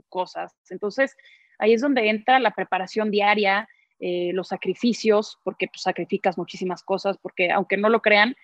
cosas. 0.09 0.53
Entonces, 0.69 1.15
ahí 1.57 1.71
es 1.71 1.79
donde 1.79 2.09
entra 2.09 2.39
la 2.39 2.51
preparación 2.51 3.11
diaria, 3.11 3.69
eh, 4.01 4.31
los 4.33 4.49
sacrificios, 4.49 5.39
porque 5.45 5.67
pues, 5.67 5.83
sacrificas 5.83 6.37
muchísimas 6.37 6.83
cosas, 6.83 7.17
porque 7.17 7.49
aunque 7.49 7.77
no 7.77 7.87
lo 7.87 8.01
crean, 8.01 8.35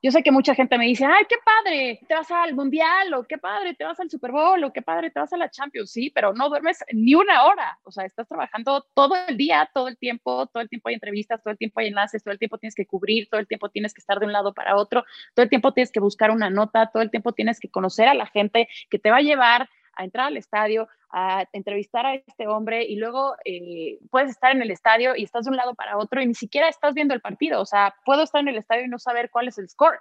yo 0.00 0.12
sé 0.12 0.22
que 0.22 0.30
mucha 0.30 0.54
gente 0.54 0.78
me 0.78 0.86
dice, 0.86 1.04
ay, 1.04 1.24
qué 1.28 1.36
padre, 1.44 2.00
te 2.06 2.14
vas 2.14 2.30
al 2.30 2.54
Mundial, 2.54 3.12
o 3.14 3.24
qué 3.24 3.36
padre, 3.36 3.74
te 3.74 3.84
vas 3.84 3.98
al 3.98 4.08
Super 4.08 4.30
Bowl, 4.30 4.62
o 4.62 4.72
qué 4.72 4.80
padre, 4.80 5.10
te 5.10 5.18
vas 5.18 5.32
a 5.32 5.36
la 5.36 5.50
Champions, 5.50 5.90
sí, 5.90 6.10
pero 6.10 6.32
no 6.32 6.48
duermes 6.48 6.84
ni 6.92 7.14
una 7.14 7.44
hora, 7.44 7.78
o 7.82 7.90
sea, 7.90 8.04
estás 8.04 8.28
trabajando 8.28 8.86
todo 8.94 9.16
el 9.26 9.36
día, 9.36 9.68
todo 9.74 9.88
el 9.88 9.98
tiempo, 9.98 10.46
todo 10.46 10.62
el 10.62 10.68
tiempo 10.68 10.88
hay 10.88 10.94
entrevistas, 10.94 11.42
todo 11.42 11.50
el 11.50 11.58
tiempo 11.58 11.80
hay 11.80 11.88
enlaces, 11.88 12.22
todo 12.22 12.32
el 12.32 12.38
tiempo 12.38 12.58
tienes 12.58 12.76
que 12.76 12.86
cubrir, 12.86 13.28
todo 13.28 13.40
el 13.40 13.48
tiempo 13.48 13.68
tienes 13.70 13.92
que 13.92 14.00
estar 14.00 14.20
de 14.20 14.26
un 14.26 14.32
lado 14.32 14.54
para 14.54 14.76
otro, 14.76 15.04
todo 15.34 15.42
el 15.42 15.50
tiempo 15.50 15.72
tienes 15.72 15.90
que 15.90 16.00
buscar 16.00 16.30
una 16.30 16.48
nota, 16.48 16.90
todo 16.92 17.02
el 17.02 17.10
tiempo 17.10 17.32
tienes 17.32 17.58
que 17.58 17.68
conocer 17.68 18.08
a 18.08 18.14
la 18.14 18.26
gente 18.26 18.68
que 18.90 18.98
te 18.98 19.10
va 19.10 19.16
a 19.16 19.22
llevar 19.22 19.68
a 19.98 20.04
entrar 20.04 20.28
al 20.28 20.36
estadio, 20.36 20.88
a 21.10 21.44
entrevistar 21.52 22.06
a 22.06 22.14
este 22.14 22.46
hombre 22.46 22.84
y 22.84 22.96
luego 22.96 23.34
eh, 23.44 23.98
puedes 24.10 24.30
estar 24.30 24.54
en 24.54 24.62
el 24.62 24.70
estadio 24.70 25.16
y 25.16 25.24
estás 25.24 25.44
de 25.44 25.50
un 25.50 25.56
lado 25.56 25.74
para 25.74 25.98
otro 25.98 26.22
y 26.22 26.26
ni 26.26 26.34
siquiera 26.34 26.68
estás 26.68 26.94
viendo 26.94 27.14
el 27.14 27.20
partido. 27.20 27.60
O 27.60 27.66
sea, 27.66 27.94
puedo 28.04 28.22
estar 28.22 28.40
en 28.40 28.48
el 28.48 28.56
estadio 28.56 28.84
y 28.84 28.88
no 28.88 28.98
saber 28.98 29.28
cuál 29.30 29.48
es 29.48 29.58
el 29.58 29.68
score, 29.68 29.98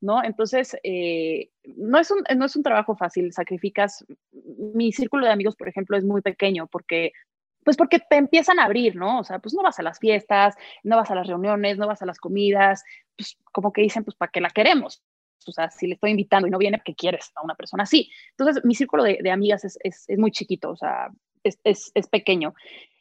¿no? 0.00 0.24
Entonces, 0.24 0.76
eh, 0.82 1.50
no, 1.76 1.98
es 1.98 2.10
un, 2.10 2.24
no 2.36 2.46
es 2.46 2.56
un 2.56 2.62
trabajo 2.62 2.96
fácil, 2.96 3.32
sacrificas. 3.32 4.04
Mi 4.32 4.92
círculo 4.92 5.26
de 5.26 5.32
amigos, 5.32 5.56
por 5.56 5.68
ejemplo, 5.68 5.96
es 5.96 6.04
muy 6.04 6.22
pequeño 6.22 6.66
porque 6.66 7.12
pues 7.64 7.78
porque 7.78 7.98
te 7.98 8.16
empiezan 8.16 8.60
a 8.60 8.64
abrir, 8.64 8.94
¿no? 8.94 9.20
O 9.20 9.24
sea, 9.24 9.38
pues 9.38 9.54
no 9.54 9.62
vas 9.62 9.78
a 9.78 9.82
las 9.82 9.98
fiestas, 9.98 10.54
no 10.82 10.96
vas 10.96 11.10
a 11.10 11.14
las 11.14 11.26
reuniones, 11.26 11.78
no 11.78 11.86
vas 11.86 12.02
a 12.02 12.06
las 12.06 12.18
comidas, 12.18 12.84
pues 13.16 13.38
como 13.52 13.72
que 13.72 13.80
dicen, 13.80 14.04
pues 14.04 14.16
para 14.16 14.30
qué 14.30 14.42
la 14.42 14.50
queremos, 14.50 15.02
o 15.46 15.52
sea, 15.52 15.70
si 15.70 15.86
le 15.86 15.94
estoy 15.94 16.10
invitando 16.10 16.48
y 16.48 16.50
no 16.50 16.58
viene, 16.58 16.82
¿qué 16.84 16.94
quieres 16.94 17.32
a 17.34 17.42
una 17.42 17.54
persona 17.54 17.84
así? 17.84 18.10
Entonces, 18.30 18.64
mi 18.64 18.74
círculo 18.74 19.02
de, 19.02 19.30
amigas 19.30 19.64
es, 19.64 19.78
es, 19.82 20.18
muy 20.18 20.30
chiquito, 20.30 20.70
o 20.70 20.76
sea, 20.76 21.10
es, 21.42 21.92
es 21.94 22.06
pequeño. 22.08 22.54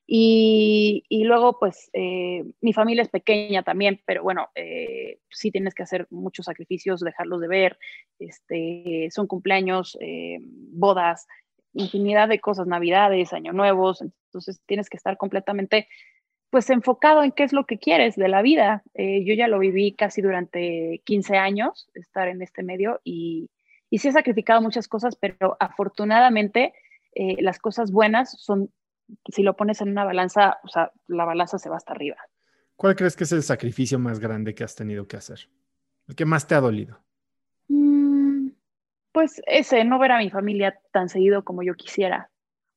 Y, 0.05 1.05
y, 1.07 1.23
luego, 1.23 1.57
pues, 1.59 1.89
eh, 1.93 2.43
mi 2.61 2.73
familia 2.73 3.03
es 3.03 3.09
pequeña 3.09 3.63
también, 3.63 4.01
pero 4.05 4.21
bueno, 4.21 4.49
eh, 4.53 5.19
sí 5.29 5.49
tienes 5.49 5.73
que 5.73 5.83
hacer 5.83 6.07
muchos 6.09 6.45
sacrificios, 6.45 6.99
dejarlos 6.99 7.39
de 7.39 7.47
ver, 7.47 7.79
este, 8.19 9.07
son 9.11 9.27
cumpleaños, 9.27 9.97
eh, 10.01 10.39
bodas, 10.41 11.25
infinidad 11.73 12.27
de 12.27 12.39
cosas, 12.39 12.67
navidades, 12.67 13.31
año 13.31 13.53
nuevos, 13.53 14.01
entonces 14.01 14.61
tienes 14.65 14.89
que 14.89 14.97
estar 14.97 15.17
completamente 15.17 15.87
pues 16.53 16.69
enfocado 16.69 17.23
en 17.23 17.31
qué 17.31 17.41
es 17.41 17.51
lo 17.51 17.65
que 17.65 17.79
quieres 17.79 18.15
de 18.15 18.27
la 18.27 18.43
vida. 18.43 18.83
Eh, 18.93 19.25
yo 19.25 19.33
ya 19.33 19.47
lo 19.47 19.57
viví 19.57 19.95
casi 19.95 20.21
durante 20.21 21.01
15 21.03 21.35
años, 21.35 21.89
estar 21.95 22.27
en 22.27 22.43
este 22.43 22.61
medio, 22.61 23.01
y, 23.03 23.49
y 23.89 23.97
sí 23.97 24.09
he 24.09 24.11
sacrificado 24.11 24.61
muchas 24.61 24.87
cosas, 24.87 25.15
pero 25.15 25.57
afortunadamente 25.59 26.75
eh, 27.15 27.41
las 27.41 27.57
cosas 27.57 27.91
buenas 27.91 28.39
son, 28.39 28.71
si 29.31 29.41
lo 29.41 29.55
pones 29.55 29.81
en 29.81 29.89
una 29.89 30.05
balanza, 30.05 30.59
o 30.63 30.67
sea, 30.67 30.91
la 31.07 31.25
balanza 31.25 31.57
se 31.57 31.69
va 31.71 31.77
hasta 31.77 31.93
arriba. 31.93 32.17
¿Cuál 32.75 32.95
crees 32.95 33.15
que 33.15 33.23
es 33.23 33.31
el 33.31 33.41
sacrificio 33.41 33.97
más 33.97 34.19
grande 34.19 34.53
que 34.53 34.63
has 34.63 34.75
tenido 34.75 35.07
que 35.07 35.17
hacer? 35.17 35.49
¿El 36.07 36.15
que 36.15 36.25
más 36.25 36.45
te 36.45 36.53
ha 36.53 36.61
dolido? 36.61 36.99
Mm, 37.67 38.49
pues 39.11 39.41
ese, 39.47 39.83
no 39.85 39.97
ver 39.97 40.11
a 40.11 40.19
mi 40.19 40.29
familia 40.29 40.79
tan 40.91 41.09
seguido 41.09 41.43
como 41.43 41.63
yo 41.63 41.73
quisiera. 41.73 42.29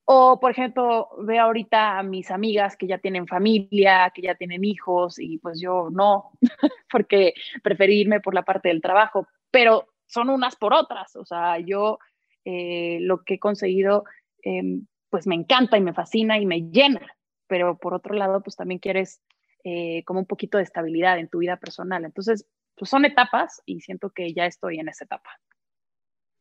O, 0.08 0.38
por 0.38 0.52
ejemplo, 0.52 1.08
veo 1.18 1.42
ahorita 1.42 1.98
a 1.98 2.02
mis 2.04 2.30
amigas 2.30 2.76
que 2.76 2.86
ya 2.86 2.98
tienen 2.98 3.26
familia, 3.26 4.12
que 4.14 4.22
ya 4.22 4.36
tienen 4.36 4.64
hijos 4.64 5.18
y 5.18 5.38
pues 5.38 5.60
yo 5.60 5.88
no, 5.90 6.30
porque 6.90 7.34
preferí 7.60 8.02
irme 8.02 8.20
por 8.20 8.32
la 8.32 8.44
parte 8.44 8.68
del 8.68 8.80
trabajo, 8.80 9.26
pero 9.50 9.88
son 10.06 10.30
unas 10.30 10.54
por 10.54 10.74
otras. 10.74 11.16
O 11.16 11.24
sea, 11.24 11.58
yo 11.58 11.98
eh, 12.44 12.98
lo 13.00 13.24
que 13.24 13.34
he 13.34 13.38
conseguido, 13.40 14.04
em, 14.42 14.86
pues 15.10 15.26
me 15.26 15.34
encanta 15.34 15.76
y 15.76 15.80
me 15.80 15.92
fascina 15.92 16.38
y 16.38 16.46
me 16.46 16.70
llena, 16.70 17.04
pero 17.48 17.76
por 17.76 17.92
otro 17.92 18.14
lado, 18.14 18.40
pues 18.44 18.54
también 18.54 18.78
quieres 18.78 19.20
eh, 19.64 20.04
como 20.04 20.20
un 20.20 20.26
poquito 20.26 20.58
de 20.58 20.64
estabilidad 20.64 21.18
en 21.18 21.28
tu 21.28 21.38
vida 21.38 21.56
personal. 21.56 22.04
Entonces, 22.04 22.46
pues 22.76 22.88
son 22.88 23.04
etapas 23.06 23.60
y 23.66 23.80
siento 23.80 24.10
que 24.10 24.32
ya 24.32 24.46
estoy 24.46 24.78
en 24.78 24.88
esa 24.88 25.04
etapa. 25.04 25.30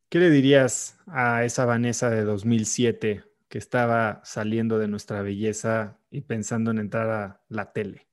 ¿Qué 0.08 0.20
le 0.20 0.30
dirías 0.30 1.00
a 1.08 1.42
esa 1.42 1.64
Vanessa 1.64 2.10
de 2.10 2.22
2007 2.22 3.24
que 3.48 3.58
estaba 3.58 4.20
saliendo 4.24 4.78
de 4.78 4.88
nuestra 4.88 5.22
belleza 5.22 5.98
y 6.10 6.22
pensando 6.22 6.70
en 6.70 6.78
entrar 6.78 7.10
a 7.10 7.40
la 7.48 7.72
tele? 7.72 8.06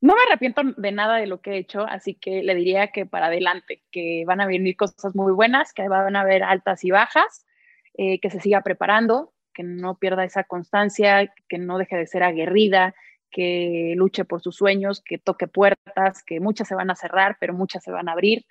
No 0.00 0.14
me 0.14 0.20
arrepiento 0.28 0.62
de 0.76 0.92
nada 0.92 1.16
de 1.16 1.26
lo 1.26 1.40
que 1.40 1.52
he 1.52 1.58
hecho, 1.58 1.86
así 1.86 2.14
que 2.14 2.42
le 2.42 2.54
diría 2.54 2.88
que 2.88 3.06
para 3.06 3.26
adelante, 3.26 3.82
que 3.90 4.24
van 4.26 4.40
a 4.40 4.46
venir 4.46 4.76
cosas 4.76 5.14
muy 5.14 5.32
buenas, 5.32 5.72
que 5.72 5.88
van 5.88 6.16
a 6.16 6.20
haber 6.20 6.42
altas 6.42 6.84
y 6.84 6.90
bajas, 6.90 7.46
eh, 7.94 8.20
que 8.20 8.30
se 8.30 8.40
siga 8.40 8.60
preparando, 8.60 9.32
que 9.54 9.62
no 9.62 9.98
pierda 9.98 10.24
esa 10.24 10.44
constancia, 10.44 11.32
que 11.48 11.58
no 11.58 11.78
deje 11.78 11.96
de 11.96 12.06
ser 12.06 12.22
aguerrida, 12.22 12.94
que 13.30 13.94
luche 13.96 14.24
por 14.24 14.42
sus 14.42 14.56
sueños, 14.56 15.02
que 15.02 15.18
toque 15.18 15.48
puertas, 15.48 16.22
que 16.22 16.40
muchas 16.40 16.68
se 16.68 16.74
van 16.74 16.90
a 16.90 16.94
cerrar, 16.94 17.38
pero 17.40 17.54
muchas 17.54 17.82
se 17.82 17.90
van 17.90 18.08
a 18.08 18.12
abrir, 18.12 18.44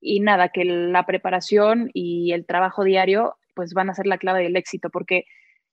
y 0.00 0.20
nada, 0.20 0.48
que 0.50 0.64
la 0.64 1.06
preparación 1.06 1.90
y 1.92 2.32
el 2.32 2.46
trabajo 2.46 2.84
diario 2.84 3.36
pues 3.54 3.74
van 3.74 3.90
a 3.90 3.94
ser 3.94 4.06
la 4.06 4.18
clave 4.18 4.42
del 4.42 4.56
éxito, 4.56 4.90
porque 4.90 5.24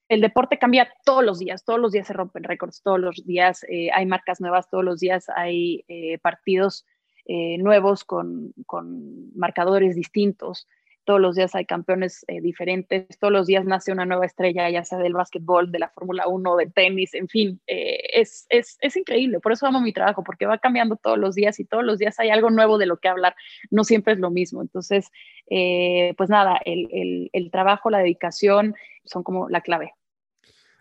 el 0.08 0.20
deporte 0.20 0.58
cambia 0.58 0.90
todos 1.04 1.24
los 1.24 1.38
días, 1.38 1.64
todos 1.64 1.78
los 1.78 1.92
días 1.92 2.06
se 2.06 2.12
rompen 2.12 2.44
récords, 2.44 2.82
todos 2.82 2.98
los 2.98 3.24
días 3.26 3.64
eh, 3.68 3.90
hay 3.92 4.06
marcas 4.06 4.40
nuevas, 4.40 4.68
todos 4.70 4.84
los 4.84 5.00
días 5.00 5.26
hay 5.34 5.84
eh, 5.88 6.18
partidos 6.18 6.86
eh, 7.26 7.58
nuevos 7.58 8.04
con, 8.04 8.54
con, 8.66 9.30
marcadores 9.36 9.94
distintos 9.94 10.66
todos 11.08 11.22
los 11.22 11.36
días 11.36 11.54
hay 11.54 11.64
campeones 11.64 12.22
eh, 12.28 12.42
diferentes, 12.42 13.18
todos 13.18 13.32
los 13.32 13.46
días 13.46 13.64
nace 13.64 13.90
una 13.92 14.04
nueva 14.04 14.26
estrella, 14.26 14.68
ya 14.68 14.84
sea 14.84 14.98
del 14.98 15.14
básquetbol, 15.14 15.72
de 15.72 15.78
la 15.78 15.88
Fórmula 15.88 16.28
1, 16.28 16.56
de 16.56 16.66
tenis, 16.66 17.14
en 17.14 17.28
fin, 17.28 17.62
eh, 17.66 17.98
es, 18.12 18.44
es, 18.50 18.76
es, 18.82 18.94
increíble, 18.94 19.40
por 19.40 19.52
eso 19.52 19.66
amo 19.66 19.80
mi 19.80 19.94
trabajo, 19.94 20.22
porque 20.22 20.44
va 20.44 20.58
cambiando 20.58 20.96
todos 20.96 21.16
los 21.16 21.34
días 21.34 21.60
y 21.60 21.64
todos 21.64 21.82
los 21.82 21.98
días 21.98 22.20
hay 22.20 22.28
algo 22.28 22.50
nuevo 22.50 22.76
de 22.76 22.84
lo 22.84 22.98
que 22.98 23.08
hablar, 23.08 23.34
no 23.70 23.84
siempre 23.84 24.12
es 24.12 24.18
lo 24.18 24.30
mismo. 24.30 24.60
Entonces, 24.60 25.10
eh, 25.48 26.12
pues 26.18 26.28
nada, 26.28 26.60
el, 26.66 26.90
el, 26.92 27.30
el 27.32 27.50
trabajo, 27.50 27.88
la 27.88 28.00
dedicación 28.00 28.74
son 29.06 29.22
como 29.22 29.48
la 29.48 29.62
clave. 29.62 29.94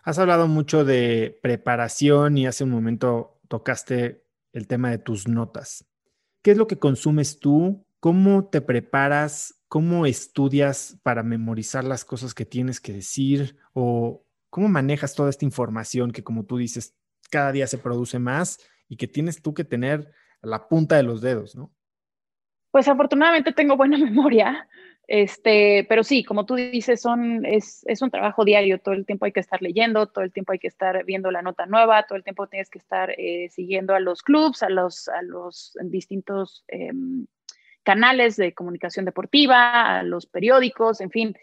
Has 0.03 0.19
hablado 0.19 0.49
mucho 0.49 0.83
de 0.83 1.39
preparación 1.41 2.37
y 2.37 2.47
hace 2.47 2.65
un 2.65 2.71
momento 2.71 3.39
tocaste 3.47 4.25
el 4.51 4.67
tema 4.67 4.91
de 4.91 4.97
tus 4.97 5.29
notas. 5.29 5.85
¿Qué 6.41 6.51
es 6.51 6.57
lo 6.57 6.67
que 6.67 6.79
consumes 6.79 7.39
tú? 7.39 7.85
¿Cómo 8.01 8.49
te 8.49 8.59
preparas 8.59 9.56
¿Cómo 9.67 10.05
estudias 10.05 10.97
para 11.03 11.23
memorizar 11.23 11.83
las 11.83 12.05
cosas 12.05 12.33
que 12.33 12.45
tienes 12.45 12.79
que 12.79 12.93
decir? 12.93 13.57
¿O 13.73 14.23
cómo 14.49 14.69
manejas 14.69 15.13
toda 15.13 15.29
esta 15.29 15.45
información 15.45 16.11
que, 16.11 16.23
como 16.23 16.45
tú 16.45 16.57
dices, 16.57 16.95
cada 17.29 17.51
día 17.51 17.67
se 17.67 17.77
produce 17.77 18.19
más 18.19 18.59
y 18.87 18.97
que 18.97 19.07
tienes 19.07 19.41
tú 19.41 19.53
que 19.53 19.63
tener 19.63 20.11
a 20.41 20.47
la 20.47 20.67
punta 20.67 20.95
de 20.95 21.03
los 21.03 21.21
dedos, 21.21 21.55
¿no? 21.55 21.71
Pues 22.71 22.87
afortunadamente 22.87 23.53
tengo 23.53 23.75
buena 23.75 23.97
memoria, 23.97 24.67
este, 25.07 25.85
pero 25.87 26.03
sí, 26.03 26.23
como 26.23 26.45
tú 26.45 26.55
dices, 26.55 27.01
son, 27.01 27.45
es, 27.45 27.83
es, 27.87 28.01
un 28.01 28.11
trabajo 28.11 28.43
diario, 28.43 28.79
todo 28.79 28.93
el 28.93 29.05
tiempo 29.05 29.25
hay 29.25 29.31
que 29.31 29.39
estar 29.39 29.61
leyendo, 29.61 30.07
todo 30.07 30.23
el 30.23 30.33
tiempo 30.33 30.51
hay 30.51 30.59
que 30.59 30.67
estar 30.67 31.05
viendo 31.05 31.31
la 31.31 31.41
nota 31.41 31.65
nueva, 31.65 32.03
todo 32.03 32.17
el 32.17 32.23
tiempo 32.23 32.47
tienes 32.47 32.69
que 32.69 32.79
estar 32.79 33.11
eh, 33.17 33.47
siguiendo 33.49 33.95
a 33.95 33.99
los 33.99 34.21
clubs, 34.21 34.63
a 34.63 34.69
los, 34.69 35.07
a 35.07 35.21
los 35.21 35.77
distintos 35.81 36.65
em, 36.67 37.25
canales 37.87 38.35
de 38.35 38.53
comunicación 38.53 39.05
deportiva, 39.05 39.99
a 39.99 40.03
los 40.03 40.25
periódicos, 40.25 40.99
en 40.99 41.09
fin. 41.09 41.37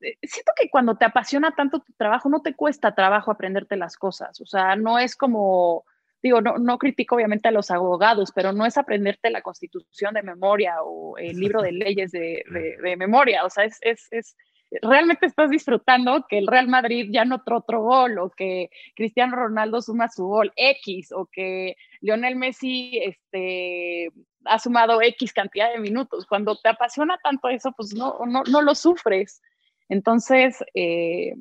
Eh, 0.00 0.18
siento 0.24 0.50
que 0.60 0.68
cuando 0.68 0.96
te 0.96 1.04
apasiona 1.04 1.54
tanto 1.54 1.78
tu 1.78 1.92
trabajo, 1.92 2.28
no 2.28 2.42
te 2.42 2.54
cuesta 2.54 2.96
trabajo 2.96 3.30
aprenderte 3.30 3.76
las 3.76 3.96
cosas. 3.96 4.40
O 4.40 4.44
sea, 4.44 4.74
no 4.74 4.98
es 4.98 5.14
como, 5.14 5.84
digo, 6.20 6.40
no, 6.40 6.58
no 6.58 6.78
critico 6.78 7.14
obviamente 7.14 7.46
a 7.46 7.52
los 7.52 7.70
abogados, 7.70 8.32
pero 8.34 8.52
no 8.52 8.66
es 8.66 8.76
aprenderte 8.76 9.30
la 9.30 9.42
constitución 9.42 10.14
de 10.14 10.24
memoria 10.24 10.82
o 10.82 11.16
el 11.16 11.38
libro 11.38 11.62
de 11.62 11.70
leyes 11.70 12.10
de, 12.10 12.42
de, 12.82 12.96
memoria. 12.96 13.44
O 13.44 13.50
sea, 13.50 13.62
es, 13.62 13.78
es, 13.82 14.08
es, 14.10 14.36
realmente 14.82 15.26
estás 15.26 15.48
disfrutando 15.48 16.26
que 16.28 16.38
el 16.38 16.48
Real 16.48 16.66
Madrid 16.66 17.06
ya 17.12 17.24
no 17.24 17.36
otro 17.36 17.82
gol 17.82 18.18
o 18.18 18.30
que 18.30 18.68
Cristiano 18.96 19.36
Ronaldo 19.36 19.80
suma 19.80 20.08
su 20.08 20.24
gol 20.26 20.52
X 20.56 21.12
o 21.12 21.26
que 21.30 21.76
Lionel 22.00 22.34
Messi 22.34 22.98
este, 22.98 24.10
ha 24.44 24.58
sumado 24.58 25.00
X 25.02 25.32
cantidad 25.32 25.72
de 25.72 25.78
minutos. 25.78 26.26
Cuando 26.26 26.56
te 26.56 26.68
apasiona 26.68 27.18
tanto 27.22 27.48
eso, 27.48 27.72
pues 27.72 27.94
no, 27.94 28.18
no, 28.26 28.42
no 28.44 28.62
lo 28.62 28.74
sufres. 28.74 29.42
Entonces, 29.88 30.64
eh, 30.74 31.34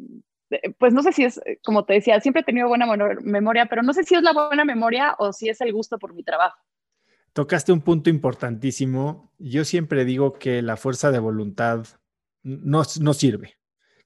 pues 0.77 0.93
no 0.93 1.01
sé 1.03 1.11
si 1.13 1.23
es, 1.23 1.41
como 1.63 1.85
te 1.85 1.93
decía, 1.93 2.19
siempre 2.19 2.41
he 2.41 2.45
tenido 2.45 2.67
buena 2.67 2.85
memoria, 3.21 3.65
pero 3.67 3.81
no 3.83 3.93
sé 3.93 4.03
si 4.03 4.15
es 4.15 4.21
la 4.21 4.33
buena 4.33 4.65
memoria 4.65 5.15
o 5.17 5.33
si 5.33 5.49
es 5.49 5.61
el 5.61 5.73
gusto 5.73 5.97
por 5.97 6.13
mi 6.13 6.23
trabajo. 6.23 6.57
Tocaste 7.33 7.71
un 7.71 7.81
punto 7.81 8.09
importantísimo. 8.09 9.33
Yo 9.39 9.65
siempre 9.65 10.05
digo 10.05 10.33
que 10.33 10.61
la 10.61 10.77
fuerza 10.77 11.11
de 11.11 11.19
voluntad 11.19 11.85
no, 12.43 12.83
no 13.01 13.13
sirve. 13.13 13.57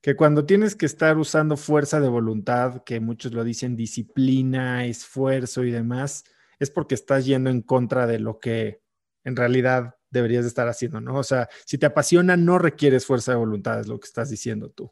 Que 0.01 0.15
cuando 0.15 0.45
tienes 0.45 0.75
que 0.75 0.86
estar 0.86 1.17
usando 1.17 1.57
fuerza 1.57 1.99
de 1.99 2.07
voluntad, 2.07 2.83
que 2.83 2.99
muchos 2.99 3.33
lo 3.33 3.43
dicen 3.43 3.75
disciplina, 3.75 4.86
esfuerzo 4.86 5.63
y 5.65 5.71
demás, 5.71 6.23
es 6.60 6.71
porque 6.71 6.95
estás 6.95 7.25
yendo 7.25 7.49
en 7.49 7.62
contra 7.62 8.07
de 8.07 8.19
lo 8.19 8.39
que 8.39 8.81
en 9.27 9.35
realidad 9.35 9.95
deberías 10.09 10.45
estar 10.45 10.69
haciendo, 10.69 11.01
¿no? 11.01 11.15
O 11.15 11.23
sea, 11.23 11.49
si 11.65 11.77
te 11.77 11.85
apasiona, 11.85 12.37
no 12.37 12.59
requieres 12.59 13.05
fuerza 13.05 13.33
de 13.33 13.37
voluntad, 13.37 13.81
es 13.81 13.87
lo 13.87 13.99
que 13.99 14.05
estás 14.05 14.29
diciendo 14.29 14.69
tú. 14.69 14.89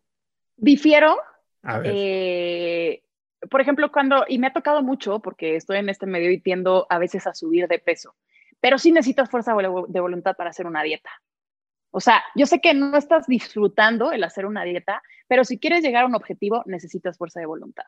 Difiero. 0.57 1.17
A 1.63 1.79
ver. 1.79 1.93
Eh, 1.95 3.03
por 3.49 3.61
ejemplo, 3.61 3.93
cuando, 3.93 4.25
y 4.27 4.37
me 4.37 4.47
ha 4.47 4.53
tocado 4.53 4.83
mucho 4.83 5.21
porque 5.21 5.55
estoy 5.55 5.77
en 5.77 5.87
este 5.87 6.05
medio 6.05 6.31
y 6.31 6.41
tiendo 6.41 6.85
a 6.89 6.99
veces 6.99 7.27
a 7.27 7.33
subir 7.33 7.69
de 7.69 7.79
peso, 7.79 8.13
pero 8.59 8.77
sí 8.77 8.91
necesitas 8.91 9.29
fuerza 9.29 9.55
de 9.55 9.99
voluntad 10.01 10.35
para 10.35 10.49
hacer 10.49 10.67
una 10.67 10.83
dieta. 10.83 11.11
O 11.91 12.01
sea, 12.01 12.21
yo 12.35 12.45
sé 12.45 12.59
que 12.59 12.73
no 12.73 12.97
estás 12.97 13.27
disfrutando 13.27 14.11
el 14.11 14.21
hacer 14.25 14.45
una 14.45 14.65
dieta, 14.65 15.01
pero 15.29 15.45
si 15.45 15.59
quieres 15.59 15.81
llegar 15.81 16.03
a 16.03 16.07
un 16.07 16.15
objetivo, 16.15 16.61
necesitas 16.65 17.17
fuerza 17.17 17.39
de 17.39 17.45
voluntad. 17.45 17.85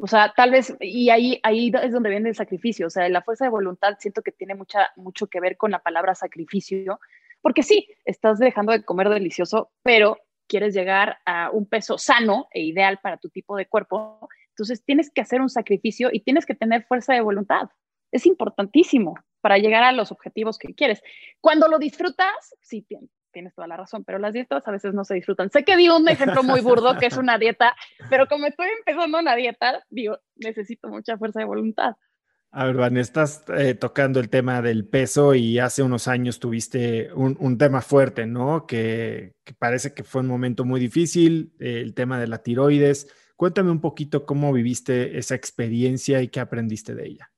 O 0.00 0.06
sea, 0.06 0.32
tal 0.36 0.52
vez, 0.52 0.76
y 0.80 1.10
ahí, 1.10 1.40
ahí 1.42 1.72
es 1.82 1.92
donde 1.92 2.10
viene 2.10 2.28
el 2.28 2.36
sacrificio, 2.36 2.86
o 2.86 2.90
sea, 2.90 3.08
la 3.08 3.22
fuerza 3.22 3.44
de 3.44 3.50
voluntad 3.50 3.96
siento 3.98 4.22
que 4.22 4.30
tiene 4.30 4.54
mucha, 4.54 4.90
mucho 4.96 5.26
que 5.26 5.40
ver 5.40 5.56
con 5.56 5.72
la 5.72 5.80
palabra 5.80 6.14
sacrificio, 6.14 7.00
porque 7.40 7.64
sí, 7.64 7.88
estás 8.04 8.38
dejando 8.38 8.72
de 8.72 8.84
comer 8.84 9.08
delicioso, 9.08 9.72
pero 9.82 10.18
quieres 10.46 10.72
llegar 10.72 11.18
a 11.26 11.50
un 11.50 11.66
peso 11.66 11.98
sano 11.98 12.48
e 12.52 12.62
ideal 12.62 13.00
para 13.02 13.16
tu 13.16 13.28
tipo 13.28 13.56
de 13.56 13.66
cuerpo, 13.66 14.28
entonces 14.50 14.84
tienes 14.84 15.10
que 15.10 15.20
hacer 15.20 15.40
un 15.40 15.50
sacrificio 15.50 16.10
y 16.12 16.20
tienes 16.20 16.46
que 16.46 16.54
tener 16.54 16.84
fuerza 16.84 17.14
de 17.14 17.20
voluntad. 17.20 17.68
Es 18.12 18.24
importantísimo 18.24 19.14
para 19.40 19.58
llegar 19.58 19.82
a 19.82 19.92
los 19.92 20.12
objetivos 20.12 20.58
que 20.58 20.74
quieres. 20.74 21.02
Cuando 21.40 21.68
lo 21.68 21.78
disfrutas, 21.78 22.56
sí, 22.60 22.86
tienes 23.32 23.54
toda 23.54 23.68
la 23.68 23.76
razón, 23.76 24.04
pero 24.04 24.18
las 24.18 24.32
dietas 24.32 24.66
a 24.66 24.70
veces 24.70 24.94
no 24.94 25.04
se 25.04 25.14
disfrutan. 25.14 25.50
Sé 25.50 25.64
que 25.64 25.76
di 25.76 25.88
un 25.88 26.08
ejemplo 26.08 26.42
muy 26.42 26.60
burdo 26.60 26.96
que 26.98 27.06
es 27.06 27.16
una 27.16 27.38
dieta, 27.38 27.74
pero 28.10 28.26
como 28.26 28.46
estoy 28.46 28.68
empezando 28.78 29.18
una 29.18 29.36
dieta, 29.36 29.84
digo, 29.90 30.18
necesito 30.36 30.88
mucha 30.88 31.16
fuerza 31.16 31.40
de 31.40 31.46
voluntad. 31.46 31.96
A 32.50 32.64
ver, 32.64 32.76
Van, 32.76 32.96
estás 32.96 33.44
eh, 33.56 33.74
tocando 33.74 34.20
el 34.20 34.30
tema 34.30 34.62
del 34.62 34.88
peso 34.88 35.34
y 35.34 35.58
hace 35.58 35.82
unos 35.82 36.08
años 36.08 36.40
tuviste 36.40 37.12
un, 37.12 37.58
tema 37.58 37.82
fuerte, 37.82 38.26
¿no? 38.26 38.66
Que, 38.66 39.34
parece 39.58 39.92
que 39.92 40.02
fue 40.02 40.22
un 40.22 40.28
momento 40.28 40.64
muy 40.64 40.80
difícil, 40.80 41.52
eh, 41.60 41.80
el 41.82 41.92
tema 41.92 42.18
de 42.18 42.26
la 42.26 42.38
tiroides. 42.38 43.06
Cuéntame 43.36 43.70
un 43.70 43.82
poquito 43.82 44.24
cómo 44.24 44.52
viviste 44.52 45.18
esa 45.18 45.34
experiencia 45.34 46.22
y 46.22 46.28
qué 46.28 46.40
aprendiste 46.40 46.94
de 46.94 47.06
ella. 47.06 47.30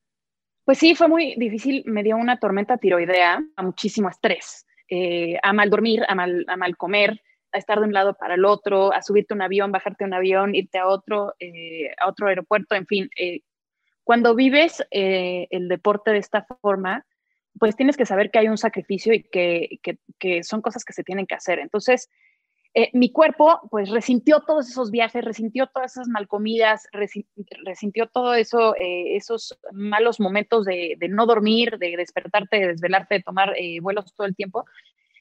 Pues 0.64 0.78
sí, 0.78 0.94
fue 0.94 1.08
muy 1.08 1.34
difícil. 1.36 1.82
Me 1.86 2.04
dio 2.04 2.16
una 2.16 2.38
tormenta 2.38 2.76
tiroidea, 2.76 3.42
muchísimo 3.56 4.08
estrés 4.08 4.64
eh, 4.90 5.38
a 5.42 5.52
mal 5.52 5.70
dormir, 5.70 6.04
a 6.08 6.14
mal, 6.14 6.44
a 6.48 6.56
mal 6.56 6.76
comer, 6.76 7.22
a 7.52 7.58
estar 7.58 7.78
de 7.78 7.86
un 7.86 7.92
lado 7.92 8.14
para 8.14 8.34
el 8.34 8.44
otro, 8.44 8.92
a 8.92 9.02
subirte 9.02 9.34
un 9.34 9.42
avión, 9.42 9.72
bajarte 9.72 10.04
un 10.04 10.14
avión, 10.14 10.54
irte 10.54 10.78
a 10.78 10.86
otro, 10.86 11.34
eh, 11.38 11.90
a 11.98 12.08
otro 12.08 12.28
aeropuerto, 12.28 12.74
en 12.74 12.86
fin. 12.86 13.10
Eh, 13.16 13.40
cuando 14.04 14.34
vives 14.34 14.84
el 14.90 15.68
deporte 15.68 16.10
de 16.10 16.18
esta 16.18 16.44
forma, 16.60 17.06
pues 17.58 17.76
tienes 17.76 17.96
que 17.96 18.06
saber 18.06 18.30
que 18.30 18.40
hay 18.40 18.48
un 18.48 18.58
sacrificio 18.58 19.12
y 19.14 19.22
que, 19.22 19.78
que 20.18 20.42
son 20.42 20.62
cosas 20.62 20.84
que 20.84 20.92
se 20.92 21.04
tienen 21.04 21.26
que 21.26 21.36
hacer. 21.36 21.60
Entonces, 21.60 22.08
eh, 22.72 22.90
mi 22.92 23.10
cuerpo 23.10 23.60
pues 23.68 23.90
resintió 23.90 24.40
todos 24.40 24.68
esos 24.68 24.92
viajes, 24.92 25.24
resintió 25.24 25.66
todas 25.66 25.92
esas 25.92 26.08
malcomidas, 26.08 26.86
resintió 27.64 28.06
todo 28.06 28.34
eso, 28.34 28.76
eh, 28.76 29.16
esos 29.16 29.58
malos 29.72 30.20
momentos 30.20 30.66
de, 30.66 30.96
no 31.08 31.26
dormir, 31.26 31.78
de 31.78 31.96
despertarte, 31.96 32.58
de 32.58 32.68
desvelarte, 32.68 33.16
de 33.16 33.22
tomar 33.22 33.54
eh, 33.56 33.80
vuelos 33.80 34.14
todo 34.14 34.26
el 34.26 34.36
tiempo. 34.36 34.66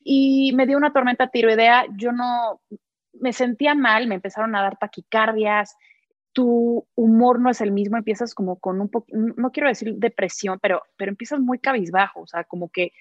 Y 0.04 0.54
me 0.54 0.68
dio 0.68 0.78
una 0.78 0.94
tormenta 0.94 1.30
tiroidea, 1.30 1.86
yo 1.98 2.12
no, 2.12 2.62
me 3.14 3.34
sentía 3.34 3.74
mal, 3.74 4.08
me 4.08 4.16
empezaron 4.16 4.56
a 4.56 4.62
dar 4.62 4.78
taquicardias, 4.78 5.76
tu 6.34 6.88
humor 6.96 7.40
no 7.40 7.50
es 7.50 7.62
el 7.62 7.72
mismo, 7.72 7.98
empiezas 7.98 8.36
como 8.36 8.60
con 8.60 8.80
un 8.80 8.90
poco, 8.90 9.08
no 9.12 9.52
quiero 9.52 9.68
decir 9.68 9.96
depresión, 9.96 10.60
pero, 10.62 10.84
pero 10.98 11.10
empiezas 11.10 11.40
muy 11.40 11.58
cabizbajo, 11.58 12.22
o 12.22 12.28
sea, 12.28 12.44
como 12.44 12.70
que 12.70 12.92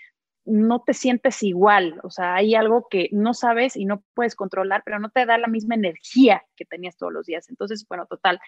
no 0.48 0.82
te 0.82 0.94
sientes 0.94 1.42
igual, 1.42 2.00
o 2.02 2.10
sea, 2.10 2.34
hay 2.34 2.54
algo 2.54 2.88
que 2.90 3.08
no 3.12 3.34
sabes 3.34 3.76
y 3.76 3.84
no 3.84 4.02
puedes 4.14 4.34
controlar, 4.34 4.82
pero 4.84 4.98
no 4.98 5.10
te 5.10 5.26
da 5.26 5.38
la 5.38 5.46
misma 5.48 5.74
energía 5.74 6.44
que 6.56 6.64
tenías 6.64 6.96
todos 6.96 7.12
los 7.12 7.26
días. 7.26 7.48
Entonces, 7.48 7.86
bueno, 7.88 8.06
total. 8.06 8.40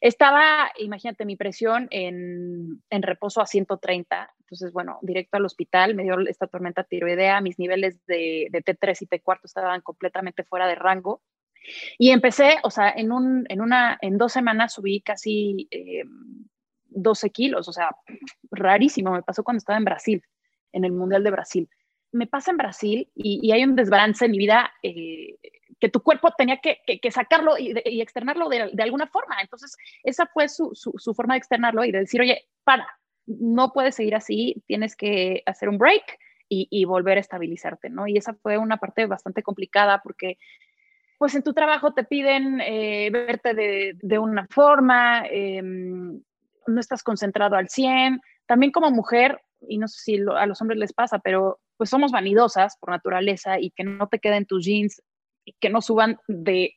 Estaba, 0.00 0.70
imagínate, 0.78 1.24
mi 1.24 1.36
presión 1.36 1.86
en, 1.90 2.82
reposo 2.90 3.40
a 3.40 3.46
130, 3.46 4.34
entonces, 4.40 4.72
bueno, 4.72 4.98
directo 5.02 5.36
al 5.36 5.44
hospital, 5.44 5.94
me 5.94 6.02
dio 6.02 6.18
esta 6.26 6.46
tormenta 6.46 6.82
tiroidea, 6.82 7.40
mis 7.40 7.58
niveles 7.58 8.04
de, 8.06 8.48
T3 8.52 9.02
y 9.02 9.06
T4 9.06 9.40
estaban 9.44 9.80
completamente 9.80 10.44
fuera 10.44 10.66
de 10.66 10.74
rango. 10.74 11.22
Y 11.98 12.10
empecé, 12.10 12.56
o 12.64 12.70
sea, 12.70 12.92
en, 12.96 14.18
dos 14.18 14.32
semanas 14.32 14.74
subí 14.74 15.00
casi 15.02 15.68
12 16.88 17.26
eh, 17.26 17.30
kilos, 17.30 17.68
o 17.68 17.72
sea, 17.72 17.90
rarísimo, 18.50 19.12
me 19.12 19.22
pasó 19.22 19.44
cuando 19.44 19.58
estaba 19.58 19.78
en 19.78 19.84
Brasil 19.84 20.24
en 20.72 20.84
el 20.84 20.92
Mundial 20.92 21.24
de 21.24 21.30
Brasil. 21.30 21.68
Me 22.12 22.26
pasa 22.26 22.50
en 22.50 22.58
Brasil 22.58 23.10
y, 23.14 23.50
hay 23.52 23.64
un 23.64 23.76
desbalance 23.76 24.24
en 24.24 24.32
mi 24.32 24.38
vida 24.38 24.72
eh, 24.82 25.38
que 25.80 25.88
tu 25.88 26.00
cuerpo 26.00 26.32
tenía 26.36 26.60
que, 26.60 27.10
sacarlo 27.10 27.58
y, 27.58 28.00
externarlo 28.00 28.48
de, 28.48 28.82
alguna 28.82 29.06
forma. 29.06 29.36
Entonces, 29.40 29.76
esa 30.04 30.26
fue 30.26 30.48
su, 30.48 30.74
forma 31.16 31.34
de 31.34 31.38
externarlo 31.38 31.84
y 31.84 31.92
de 31.92 32.00
decir, 32.00 32.20
oye, 32.20 32.46
para, 32.64 32.86
no 33.26 33.72
puedes 33.72 33.94
seguir 33.94 34.14
así, 34.14 34.62
tienes 34.66 34.94
que 34.94 35.42
hacer 35.46 35.68
un 35.68 35.78
break 35.78 36.18
y, 36.48 36.84
volver 36.84 37.16
a 37.16 37.20
estabilizarte, 37.20 37.88
¿no? 37.88 38.06
Y 38.06 38.18
esa 38.18 38.34
fue 38.34 38.58
una 38.58 38.76
parte 38.76 39.06
bastante 39.06 39.42
complicada 39.42 40.02
porque 40.02 40.36
pues 41.18 41.34
en 41.34 41.42
tu 41.42 41.54
trabajo 41.54 41.94
te 41.94 42.04
piden 42.04 42.60
eh, 42.60 43.08
verte 43.10 43.54
de, 43.54 44.18
una 44.18 44.46
forma, 44.50 45.24
em, 45.30 46.20
no 46.66 46.80
estás 46.80 47.02
concentrado 47.02 47.56
al 47.56 47.68
100. 47.68 48.20
También 48.46 48.70
como 48.70 48.90
mujer, 48.90 49.40
y 49.68 49.78
no 49.78 49.88
sé 49.88 49.98
si 50.02 50.16
a 50.36 50.46
los 50.46 50.60
hombres 50.60 50.78
les 50.78 50.92
pasa, 50.92 51.18
pero 51.18 51.60
pues 51.76 51.90
somos 51.90 52.12
vanidosas 52.12 52.76
por 52.78 52.90
naturaleza 52.90 53.58
y 53.58 53.70
que 53.70 53.84
no 53.84 54.08
te 54.08 54.18
queden 54.18 54.46
tus 54.46 54.64
jeans 54.64 55.02
que 55.60 55.70
no 55.70 55.80
suban 55.80 56.18
de 56.28 56.76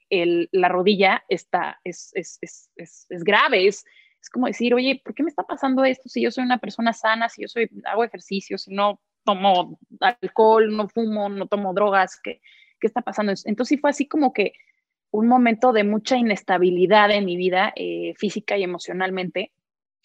la 0.51 0.69
rodilla 0.69 1.23
está, 1.29 1.79
es, 1.83 2.11
es, 2.13 2.39
es, 2.41 2.69
es 3.09 3.23
grave, 3.23 3.67
es, 3.67 3.85
es 4.19 4.29
como 4.29 4.47
decir, 4.47 4.73
oye, 4.73 5.01
¿por 5.03 5.13
qué 5.13 5.23
me 5.23 5.29
está 5.29 5.43
pasando 5.43 5.85
esto 5.85 6.09
si 6.09 6.21
yo 6.21 6.31
soy 6.31 6.43
una 6.43 6.57
persona 6.57 6.93
sana, 6.93 7.29
si 7.29 7.43
yo 7.43 7.47
soy, 7.47 7.69
hago 7.85 8.03
ejercicio, 8.03 8.57
si 8.57 8.73
no 8.73 8.99
tomo 9.23 9.77
alcohol, 9.99 10.75
no 10.75 10.87
fumo, 10.89 11.29
no 11.29 11.47
tomo 11.47 11.73
drogas, 11.73 12.19
¿qué, 12.23 12.41
qué 12.79 12.87
está 12.87 13.01
pasando? 13.01 13.33
Entonces 13.45 13.69
sí 13.69 13.77
fue 13.77 13.91
así 13.91 14.07
como 14.07 14.33
que 14.33 14.53
un 15.11 15.27
momento 15.27 15.71
de 15.71 15.83
mucha 15.83 16.17
inestabilidad 16.17 17.11
en 17.11 17.25
mi 17.25 17.37
vida 17.37 17.71
eh, 17.75 18.13
física 18.17 18.57
y 18.57 18.63
emocionalmente. 18.63 19.51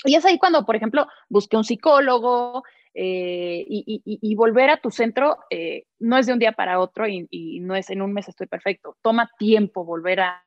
Y 0.04 0.14
es 0.14 0.24
ahí 0.24 0.38
cuando, 0.38 0.64
por 0.64 0.76
ejemplo, 0.76 1.06
busqué 1.28 1.56
un 1.56 1.64
psicólogo 1.64 2.62
eh, 2.94 3.64
y, 3.68 4.34
volver 4.34 4.70
a 4.70 4.80
tu 4.80 4.90
centro 4.90 5.38
eh, 5.48 5.84
no 6.00 6.18
es 6.18 6.26
de 6.26 6.32
un 6.32 6.38
día 6.38 6.52
para 6.52 6.80
otro 6.80 7.06
y, 7.06 7.60
no 7.60 7.76
es 7.76 7.90
en 7.90 8.02
un 8.02 8.12
mes 8.12 8.28
estoy 8.28 8.46
perfecto. 8.46 8.96
Toma 9.02 9.30
tiempo 9.38 9.84
volver 9.84 10.20
a, 10.20 10.42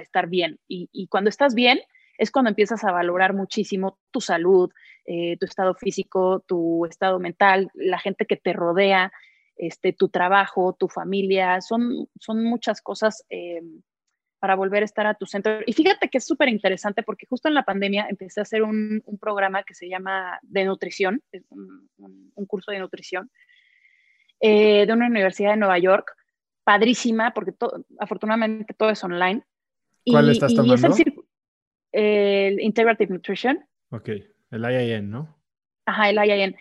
estar 0.00 0.28
bien. 0.28 0.58
Y, 0.66 1.06
cuando 1.08 1.30
estás 1.30 1.54
bien, 1.54 1.80
es 2.18 2.30
cuando 2.30 2.48
empiezas 2.48 2.84
a 2.84 2.92
valorar 2.92 3.34
muchísimo 3.34 3.98
tu 4.10 4.20
salud, 4.20 4.70
eh, 5.04 5.36
tu 5.38 5.46
estado 5.46 5.74
físico, 5.74 6.44
tu 6.46 6.86
estado 6.86 7.18
mental, 7.18 7.70
la 7.74 7.98
gente 7.98 8.24
que 8.24 8.36
te 8.36 8.52
rodea, 8.52 9.12
este, 9.56 9.92
tu 9.92 10.08
trabajo, 10.08 10.76
tu 10.78 10.88
familia, 10.88 11.60
son, 11.60 12.08
son 12.18 12.42
muchas 12.44 12.80
cosas 12.80 13.24
eh, 13.30 13.60
para 14.44 14.56
volver 14.56 14.82
a 14.82 14.84
estar 14.84 15.06
a 15.06 15.14
tu 15.14 15.24
centro. 15.24 15.60
Y 15.64 15.72
fíjate 15.72 16.10
que 16.10 16.18
es 16.18 16.26
súper 16.26 16.50
interesante 16.50 17.02
porque 17.02 17.24
justo 17.24 17.48
en 17.48 17.54
la 17.54 17.62
pandemia 17.62 18.08
empecé 18.10 18.40
a 18.40 18.42
hacer 18.42 18.62
un, 18.62 19.02
programa 19.18 19.62
que 19.62 19.72
se 19.72 19.88
llama 19.88 20.38
de 20.42 20.66
nutrición, 20.66 21.22
es 21.32 21.46
un, 21.48 22.46
curso 22.46 22.70
de 22.70 22.78
nutrición, 22.78 23.30
eh, 24.40 24.84
de 24.84 24.92
una 24.92 25.06
universidad 25.06 25.52
de 25.52 25.56
Nueva 25.56 25.78
York, 25.78 26.14
padrísima 26.62 27.32
porque 27.32 27.54
afortunadamente 27.98 28.74
todo 28.74 28.90
es 28.90 29.02
online. 29.02 29.42
¿Cuál 30.04 30.28
estás 30.28 30.54
tomando? 30.54 30.88
es 30.88 31.00
el, 31.00 31.14
el 31.92 32.60
Integrative 32.60 33.14
Nutrition. 33.14 33.64
Ok, 33.92 34.10
el 34.50 34.62
IIN, 34.62 35.08
¿no? 35.08 35.42
Ajá, 35.86 36.10
el 36.10 36.18
IIN. 36.18 36.54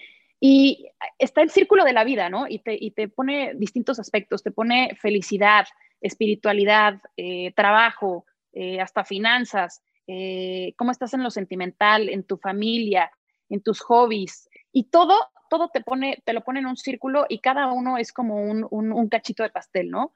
Y 0.46 0.90
está 1.20 1.42
el 1.42 1.52
círculo 1.52 1.86
de 1.86 1.94
la 1.94 2.04
vida, 2.04 2.30
¿no? 2.30 2.50
Y 2.50 2.60
te, 2.60 2.78
y 2.78 2.92
te 2.92 3.08
pone 3.08 3.54
distintos 3.56 3.98
aspectos, 3.98 4.44
te 4.44 4.52
pone 4.52 4.94
felicidad, 5.00 5.66
espiritualidad, 6.02 7.00
eh, 7.16 7.54
trabajo, 7.54 8.26
eh, 8.52 8.82
hasta 8.82 9.06
finanzas, 9.06 9.82
eh, 10.06 10.74
cómo 10.78 10.92
estás 10.92 11.14
en 11.14 11.24
lo 11.24 11.32
sentimental, 11.32 12.10
en 12.10 12.26
tu 12.26 12.36
familia, 12.36 13.10
en 13.48 13.62
tus 13.62 13.80
hobbies. 13.80 14.50
Y 14.74 14.90
todo, 14.90 15.16
todo 15.50 15.70
te, 15.70 15.80
pone, 15.80 16.22
te 16.26 16.34
lo 16.34 16.44
pone 16.44 16.60
en 16.60 16.66
un 16.66 16.76
círculo 16.76 17.26
y 17.30 17.40
cada 17.40 17.72
uno 17.72 17.98
es 17.98 18.12
como 18.12 18.36
un, 18.36 18.68
un 18.70 19.08
cachito 19.08 19.44
de 19.44 19.50
pastel, 19.50 19.92
¿no? 19.92 20.12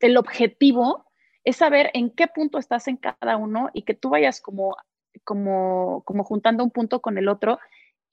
El 0.00 0.16
objetivo 0.16 1.06
es 1.44 1.58
saber 1.58 1.92
en 1.94 2.10
qué 2.10 2.26
punto 2.26 2.58
estás 2.58 2.88
en 2.88 2.96
cada 2.96 3.36
uno 3.36 3.70
y 3.72 3.82
que 3.82 3.94
tú 3.94 4.10
vayas 4.10 4.40
como, 4.40 4.76
como, 5.22 6.02
como 6.04 6.24
juntando 6.24 6.64
un 6.64 6.72
punto 6.72 7.00
con 7.00 7.18
el 7.18 7.28
otro. 7.28 7.60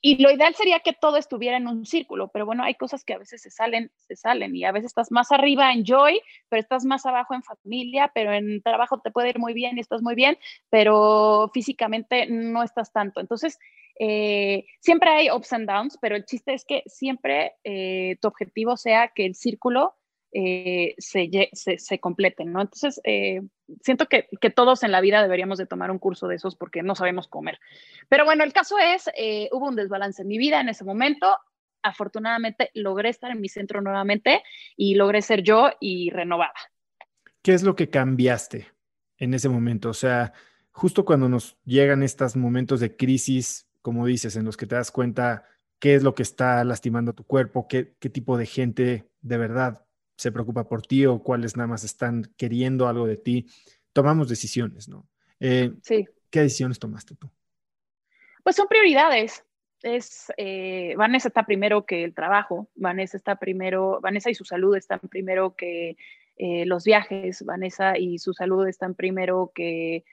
Y 0.08 0.16
lo 0.24 0.32
ideal 0.32 0.56
sería 0.56 0.80
que 0.80 0.94
todo 0.94 1.18
estuviera 1.18 1.58
en 1.58 1.68
un 1.68 1.86
círculo, 1.86 2.30
pero 2.30 2.46
bueno, 2.46 2.64
hay 2.64 2.76
cosas 2.76 3.04
que 3.04 3.12
a 3.12 3.18
veces 3.18 3.42
se 3.42 3.52
salen, 3.52 3.92
se 3.98 4.16
salen 4.16 4.56
y 4.56 4.64
a 4.64 4.72
veces 4.72 4.92
estás 4.92 5.12
más 5.12 5.34
arriba 5.34 5.74
en 5.74 5.84
joy, 5.84 6.22
pero 6.48 6.62
estás 6.62 6.86
más 6.86 7.06
abajo 7.06 7.34
en 7.34 7.44
familia, 7.44 8.10
pero 8.16 8.32
en 8.32 8.62
trabajo 8.62 9.02
te 9.02 9.12
puede 9.12 9.32
ir 9.32 9.38
muy 9.38 9.54
bien 9.54 9.76
y 9.76 9.82
estás 9.82 10.02
muy 10.02 10.16
bien, 10.16 10.38
pero 10.70 11.52
físicamente 11.54 12.26
no 12.26 12.64
estás 12.64 12.94
tanto. 12.94 13.20
Entonces, 13.20 13.60
eh, 14.00 14.64
siempre 14.80 15.10
hay 15.10 15.30
ups 15.30 15.52
and 15.52 15.70
downs, 15.70 15.98
pero 16.00 16.16
el 16.16 16.24
chiste 16.24 16.54
es 16.54 16.64
que 16.64 16.84
siempre 16.86 17.56
eh, 17.66 18.16
tu 18.22 18.30
objetivo 18.30 18.78
sea 18.78 19.10
que 19.10 19.26
el 19.26 19.36
círculo 19.36 19.94
eh, 20.34 20.94
se, 20.98 21.30
se, 21.54 22.00
completen, 22.00 22.52
¿no? 22.52 22.62
Entonces, 22.62 23.00
eh, 23.06 23.42
siento 23.82 24.08
que, 24.08 24.28
todos 24.54 24.84
en 24.84 24.92
la 24.92 25.02
vida 25.02 25.22
deberíamos 25.22 25.58
de 25.58 25.66
tomar 25.66 25.90
un 25.90 26.00
curso 26.00 26.28
de 26.28 26.36
esos 26.36 26.56
porque 26.56 26.84
no 26.84 26.96
sabemos 26.96 27.28
comer. 27.28 27.60
Pero 28.10 28.26
bueno, 28.26 28.44
el 28.44 28.54
caso 28.54 28.76
es, 28.78 29.10
eh, 29.18 29.50
hubo 29.52 29.68
un 29.68 29.76
desbalance 29.76 30.22
en 30.22 30.28
mi 30.28 30.38
vida 30.38 30.60
en 30.60 30.70
ese 30.70 30.84
momento. 30.84 31.28
Afortunadamente 31.82 32.72
logré 32.74 33.10
estar 33.10 33.32
en 33.32 33.40
mi 33.40 33.48
centro 33.48 33.82
nuevamente 33.82 34.44
y 34.76 34.96
logré 34.96 35.22
ser 35.22 35.44
yo 35.44 35.70
y 35.80 36.10
renovada. 36.10 36.54
¿Qué 37.42 37.54
es 37.54 37.64
lo 37.64 37.76
que 37.76 37.90
cambiaste 37.90 38.68
en 39.18 39.34
ese 39.34 39.48
momento? 39.48 39.90
O 39.90 39.94
sea, 39.94 40.34
justo 40.72 41.06
cuando 41.06 41.30
nos 41.30 41.58
llegan 41.64 42.04
estos 42.04 42.36
momentos 42.36 42.82
de 42.82 42.98
crisis, 42.98 43.70
como 43.82 44.06
dices, 44.06 44.36
en 44.36 44.44
los 44.44 44.58
que 44.58 44.66
te 44.66 44.76
das 44.76 44.92
cuenta 44.92 45.46
qué 45.80 45.96
es 45.96 46.04
lo 46.04 46.16
que 46.16 46.24
está 46.24 46.64
lastimando 46.66 47.14
tu 47.14 47.24
cuerpo, 47.24 47.68
qué 47.70 47.86
tipo 47.86 48.38
de 48.38 48.46
gente 48.46 49.10
de 49.22 49.38
verdad 49.38 49.87
se 50.18 50.32
preocupa 50.32 50.68
por 50.68 50.82
ti 50.82 51.06
o 51.06 51.22
cuáles 51.22 51.56
nada 51.56 51.68
más 51.68 51.84
están 51.84 52.24
queriendo 52.38 52.88
algo 52.88 53.08
de 53.08 53.18
ti. 53.18 53.46
Tomamos 53.94 54.28
decisiones, 54.28 54.90
¿no? 54.90 55.08
Eh, 55.40 55.72
sí. 55.84 56.06
¿Qué 56.30 56.42
decisiones 56.42 56.80
tomaste 56.80 57.16
tú? 57.16 57.30
Pues 58.44 58.56
son 58.56 58.68
prioridades. 58.68 59.46
Es, 59.84 60.34
eh, 60.38 60.96
Vanessa 60.98 61.28
está 61.28 61.44
primero 61.44 61.86
que 61.86 62.04
el 62.04 62.16
trabajo, 62.16 62.68
Vanessa 62.76 63.16
está 63.16 63.36
primero, 63.36 64.00
Vanessa 64.02 64.32
y 64.32 64.36
su 64.36 64.44
salud 64.44 64.76
están 64.76 65.00
primero 65.00 65.56
que 65.56 65.98
eh, 66.36 66.66
los 66.66 66.84
viajes, 66.84 67.46
Vanessa 67.46 67.98
y 67.98 68.18
su 68.18 68.34
salud 68.34 68.68
están 68.68 68.96
primero 68.96 69.52
que 69.54 70.04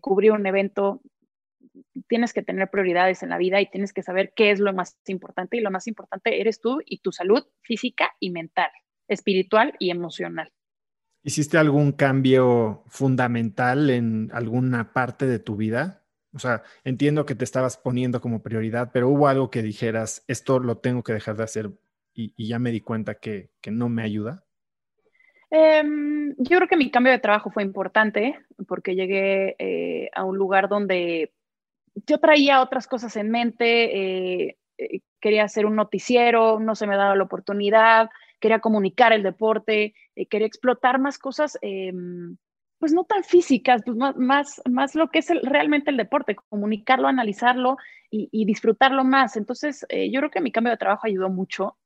cubrir 0.00 0.32
un 0.32 0.46
evento. 0.46 1.02
Tienes 2.08 2.32
que 2.32 2.42
tener 2.42 2.70
prioridades 2.70 3.22
en 3.22 3.28
la 3.28 3.36
vida 3.36 3.60
y 3.60 3.66
tienes 3.66 3.92
que 3.92 4.02
saber 4.02 4.32
qué 4.34 4.50
es 4.50 4.60
lo 4.60 4.72
más 4.72 4.96
importante 5.06 5.58
y 5.58 5.60
lo 5.60 5.70
más 5.70 5.86
importante 5.86 6.40
eres 6.40 6.60
tú 6.60 6.80
y 6.86 7.00
tu 7.00 7.12
salud 7.12 7.44
física 7.60 8.14
y 8.18 8.30
mental 8.30 8.70
espiritual 9.08 9.74
y 9.78 9.90
emocional. 9.90 10.52
¿Hiciste 11.22 11.58
algún 11.58 11.92
cambio 11.92 12.84
fundamental 12.86 13.90
en 13.90 14.30
alguna 14.32 14.92
parte 14.92 15.26
de 15.26 15.38
tu 15.38 15.56
vida? 15.56 16.04
O 16.32 16.38
sea, 16.38 16.62
entiendo 16.84 17.26
que 17.26 17.34
te 17.34 17.44
estabas 17.44 17.76
poniendo 17.76 18.20
como 18.20 18.42
prioridad, 18.42 18.90
pero 18.92 19.08
hubo 19.08 19.28
algo 19.28 19.50
que 19.50 19.62
dijeras, 19.62 20.24
esto 20.28 20.60
lo 20.60 20.78
tengo 20.78 21.02
que 21.02 21.12
dejar 21.12 21.36
de 21.36 21.44
hacer 21.44 21.70
y, 22.14 22.48
ya 22.48 22.58
me 22.58 22.72
di 22.72 22.80
cuenta 22.80 23.14
que, 23.14 23.50
no 23.70 23.88
me 23.88 24.02
ayuda. 24.02 24.44
Em, 25.50 26.34
yo 26.36 26.56
creo 26.56 26.68
que 26.68 26.76
mi 26.76 26.90
cambio 26.90 27.12
de 27.12 27.18
trabajo 27.18 27.50
fue 27.50 27.62
importante 27.62 28.38
porque 28.66 28.94
llegué 28.94 29.56
eh, 29.58 30.10
a 30.14 30.24
un 30.24 30.36
lugar 30.36 30.68
donde 30.68 31.32
yo 32.06 32.18
traía 32.18 32.60
otras 32.60 32.86
cosas 32.86 33.16
en 33.16 33.30
mente, 33.30 34.46
eh, 34.46 34.58
eh, 34.78 35.00
quería 35.20 35.44
hacer 35.44 35.66
un 35.66 35.76
noticiero, 35.76 36.60
no 36.60 36.74
se 36.74 36.86
me 36.86 36.96
daba 36.96 37.16
la 37.16 37.24
oportunidad, 37.24 38.10
quería 38.40 38.60
comunicar 38.60 39.12
el 39.12 39.22
deporte, 39.22 39.94
eh, 40.16 40.26
quería 40.26 40.46
explotar 40.46 40.98
más 40.98 41.18
cosas, 41.18 41.58
em, 41.62 42.36
pues 42.78 42.92
no 42.92 43.04
tan 43.04 43.24
físicas, 43.24 43.82
pues 43.84 43.96
más, 43.96 44.62
más, 44.68 44.94
lo 44.94 45.08
que 45.10 45.18
es 45.18 45.28
realmente 45.42 45.90
el 45.90 45.96
deporte, 45.96 46.36
comunicarlo, 46.48 47.08
analizarlo 47.08 47.76
y, 48.10 48.44
disfrutarlo 48.46 49.04
más. 49.04 49.36
Entonces, 49.36 49.84
eh, 49.88 50.10
yo 50.10 50.20
creo 50.20 50.30
que 50.30 50.40
mi 50.40 50.52
cambio 50.52 50.70
de 50.70 50.78
trabajo 50.78 51.06
ayudó 51.06 51.28
mucho, 51.28 51.76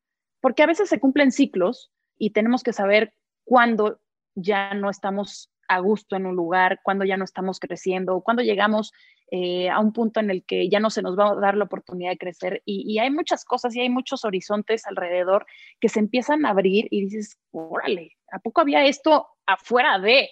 porque 0.40 0.62
a 0.62 0.66
veces 0.66 0.88
se 0.88 1.00
cumplen 1.00 1.32
ciclos 1.32 1.90
y 2.18 2.30
tenemos 2.30 2.62
que 2.62 2.72
saber 2.72 3.14
cuándo 3.44 4.00
ya 4.34 4.74
no 4.74 4.90
estamos 4.90 5.51
a 5.74 5.80
gusto 5.80 6.16
en 6.16 6.26
un 6.26 6.36
lugar, 6.36 6.80
cuándo 6.82 7.04
ya 7.04 7.16
no 7.16 7.24
estamos 7.24 7.60
creciendo, 7.60 8.20
cuándo 8.20 8.42
llegamos 8.42 8.92
eh, 9.30 9.70
a 9.70 9.80
un 9.80 9.92
punto 9.92 10.20
en 10.20 10.30
el 10.30 10.44
que 10.44 10.68
ya 10.68 10.78
no 10.78 10.90
se 10.90 11.00
nos 11.00 11.18
va 11.18 11.30
a 11.30 11.34
dar 11.36 11.56
la 11.56 11.64
oportunidad 11.64 12.10
de 12.10 12.18
crecer. 12.18 12.62
Y, 12.66 12.98
hay 12.98 13.10
muchas 13.10 13.44
cosas 13.44 13.74
y 13.74 13.80
hay 13.80 13.88
muchos 13.88 14.24
horizontes 14.24 14.86
alrededor 14.86 15.46
que 15.80 15.88
se 15.88 16.00
empiezan 16.00 16.44
a 16.44 16.50
abrir 16.50 16.86
y 16.90 17.06
dices, 17.06 17.38
órale, 17.50 18.12
¿a 18.30 18.38
poco 18.40 18.60
había 18.60 18.84
esto 18.84 19.26
afuera 19.46 19.98
de? 19.98 20.28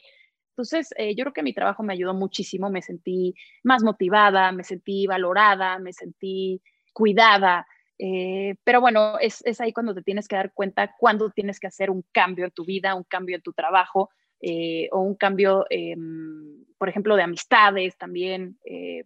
Entonces, 0.51 0.93
eh, 0.99 1.15
yo 1.17 1.25
creo 1.25 1.33
que 1.33 1.43
mi 1.43 1.55
trabajo 1.55 1.83
me 1.83 1.95
ayudó 1.95 2.13
muchísimo, 2.13 2.69
me 2.69 2.83
sentí 2.83 3.35
más 3.63 3.83
motivada, 3.83 4.53
me 4.53 4.65
sentí 4.65 5.07
valorada, 5.07 5.79
me 5.79 5.95
sentí 5.95 6.61
cuidada. 6.93 7.67
Eh, 7.99 8.57
pero 8.65 8.81
bueno, 8.81 9.19
es, 9.19 9.43
es, 9.47 9.61
ahí 9.61 9.73
cuando 9.73 9.95
te 9.95 10.03
tienes 10.03 10.29
que 10.29 10.37
dar 10.37 10.53
cuenta 10.53 10.95
cuando 10.99 11.31
tienes 11.31 11.61
que 11.61 11.67
hacer 11.67 11.91
un 11.91 12.05
cambio 12.13 12.45
en 12.45 12.51
tu 12.51 12.65
vida, 12.65 12.95
un 12.95 13.05
cambio 13.05 13.37
en 13.37 13.43
tu 13.43 13.53
trabajo, 13.53 14.11
eh, 14.41 14.89
o 14.93 15.01
un 15.01 15.15
cambio, 15.15 15.67
em, 15.71 16.65
por 16.79 16.89
ejemplo, 16.89 17.17
de 17.17 17.23
amistades 17.23 17.97
también. 17.99 18.59
Eh, 18.65 19.05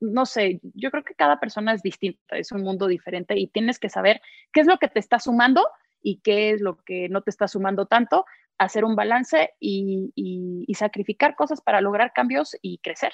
no 0.00 0.26
sé, 0.26 0.60
yo 0.74 0.90
creo 0.90 1.04
que 1.04 1.14
cada 1.14 1.40
persona 1.40 1.72
es 1.72 1.82
distinta, 1.82 2.36
es 2.36 2.52
un 2.52 2.62
mundo 2.62 2.86
diferente 2.86 3.38
y 3.38 3.48
tienes 3.48 3.78
que 3.78 3.88
saber 3.88 4.20
qué 4.52 4.60
es 4.60 4.66
lo 4.66 4.78
que 4.78 4.88
te 4.88 5.00
está 5.00 5.18
sumando 5.18 5.66
y 6.00 6.20
qué 6.20 6.50
es 6.50 6.60
lo 6.60 6.82
que 6.84 7.08
no 7.08 7.22
te 7.22 7.30
está 7.30 7.48
sumando 7.48 7.86
tanto, 7.86 8.24
hacer 8.58 8.84
un 8.84 8.96
balance 8.96 9.50
y, 9.58 10.12
sacrificar 10.74 11.36
cosas 11.36 11.60
para 11.60 11.80
lograr 11.80 12.12
cambios 12.12 12.56
y 12.60 12.78
crecer. 12.78 13.12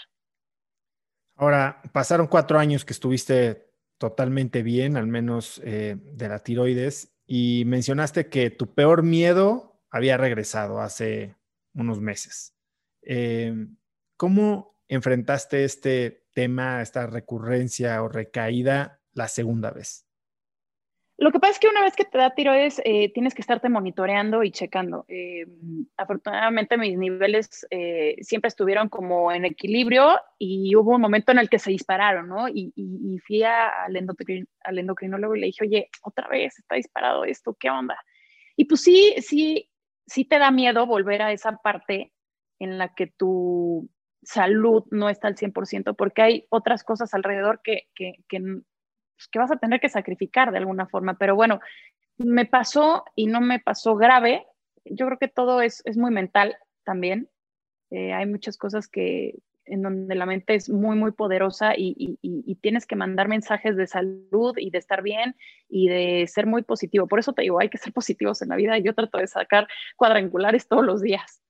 Ahora, 1.36 1.82
pasaron 1.92 2.26
cuatro 2.26 2.58
años 2.58 2.84
que 2.84 2.92
estuviste 2.92 3.68
totalmente 3.98 4.62
bien, 4.62 4.96
al 4.96 5.06
menos 5.06 5.60
eh, 5.64 5.96
de 5.98 6.28
la 6.28 6.38
tiroides, 6.38 7.14
y 7.26 7.64
mencionaste 7.66 8.28
que 8.28 8.50
tu 8.50 8.72
peor 8.74 9.02
miedo 9.02 9.67
había 9.90 10.16
regresado 10.16 10.80
hace 10.80 11.36
unos 11.74 12.00
meses. 12.00 12.54
Em, 13.02 13.76
¿Cómo 14.16 14.76
enfrentaste 14.88 15.64
este 15.64 16.24
tema, 16.32 16.82
esta 16.82 17.06
recurrencia 17.06 18.02
o 18.02 18.08
recaída 18.08 19.00
la 19.12 19.28
segunda 19.28 19.70
vez? 19.70 20.08
Lo 21.20 21.32
que 21.32 21.40
pasa 21.40 21.54
es 21.54 21.58
que 21.58 21.68
una 21.68 21.82
vez 21.82 21.96
que 21.96 22.04
te 22.04 22.16
da 22.16 22.32
tiroides, 22.32 22.80
eh, 22.84 23.12
tienes 23.12 23.34
que 23.34 23.40
estarte 23.40 23.68
monitoreando 23.68 24.44
y 24.44 24.52
checando. 24.52 25.04
Eh, 25.08 25.46
afortunadamente 25.96 26.78
mis 26.78 26.96
niveles 26.96 27.66
eh, 27.70 28.14
siempre 28.20 28.46
estuvieron 28.46 28.88
como 28.88 29.32
en 29.32 29.44
equilibrio 29.44 30.20
y 30.38 30.76
hubo 30.76 30.94
un 30.94 31.00
momento 31.00 31.32
en 31.32 31.38
el 31.38 31.50
que 31.50 31.58
se 31.58 31.72
dispararon, 31.72 32.28
¿no? 32.28 32.48
Y, 32.48 32.72
fui 33.26 33.42
al, 33.42 33.96
al 34.62 34.78
endocrinólogo 34.78 35.34
y 35.34 35.40
le 35.40 35.46
dije, 35.46 35.64
oye, 35.64 35.90
otra 36.02 36.28
vez 36.28 36.56
está 36.56 36.76
disparado 36.76 37.24
esto, 37.24 37.56
¿qué 37.58 37.68
onda? 37.68 37.98
Y 38.54 38.66
pues 38.66 38.80
sí, 38.82 39.16
sí, 39.18 39.68
sí 40.08 40.24
te 40.24 40.38
da 40.38 40.50
miedo 40.50 40.86
volver 40.86 41.22
a 41.22 41.32
esa 41.32 41.58
parte 41.58 42.12
en 42.58 42.78
la 42.78 42.94
que 42.94 43.06
tu 43.06 43.88
salud 44.22 44.84
no 44.90 45.08
está 45.08 45.28
al 45.28 45.36
100% 45.36 45.94
porque 45.94 46.22
hay 46.22 46.46
otras 46.50 46.82
cosas 46.82 47.14
alrededor 47.14 47.60
que, 47.62 47.88
que, 47.94 48.14
que 48.28 48.40
pues, 49.18 49.28
que 49.28 49.38
vas 49.40 49.50
a 49.50 49.58
tener 49.58 49.80
que 49.80 49.88
sacrificar 49.88 50.52
de 50.52 50.58
alguna 50.58 50.86
forma. 50.86 51.18
Pero 51.18 51.34
bueno, 51.34 51.60
me 52.18 52.46
pasó 52.46 53.04
y 53.16 53.26
no 53.26 53.40
me 53.40 53.58
pasó 53.58 53.96
grave. 53.96 54.46
Yo 54.84 55.06
creo 55.06 55.18
que 55.18 55.28
todo 55.28 55.60
es, 55.60 55.82
es 55.84 55.96
muy 55.96 56.12
mental 56.12 56.56
también. 56.84 57.28
Eh, 57.90 58.12
hay 58.12 58.26
muchas 58.26 58.56
cosas 58.56 58.86
que 58.86 59.34
en 59.68 59.82
donde 59.82 60.14
la 60.14 60.26
mente 60.26 60.54
es 60.54 60.68
muy, 60.68 60.96
muy 60.96 61.12
poderosa 61.12 61.74
y, 61.76 61.94
y, 61.98 62.18
y, 62.22 62.54
tienes 62.56 62.86
que 62.86 62.96
mandar 62.96 63.28
mensajes 63.28 63.76
de 63.76 63.86
salud 63.86 64.54
y 64.56 64.70
de 64.70 64.78
estar 64.78 65.02
bien 65.02 65.36
y 65.68 65.88
de 65.88 66.26
ser 66.26 66.46
muy 66.46 66.62
positivo. 66.62 67.06
Por 67.06 67.18
eso 67.18 67.32
te 67.32 67.42
digo, 67.42 67.60
hay 67.60 67.68
que 67.68 67.78
ser 67.78 67.92
positivos 67.92 68.42
en 68.42 68.48
la 68.48 68.56
vida 68.56 68.78
y 68.78 68.82
yo 68.82 68.94
trato 68.94 69.18
de 69.18 69.26
sacar 69.26 69.68
cuadrangulares 69.96 70.68
todos 70.68 70.84
los 70.84 71.02
días. 71.02 71.42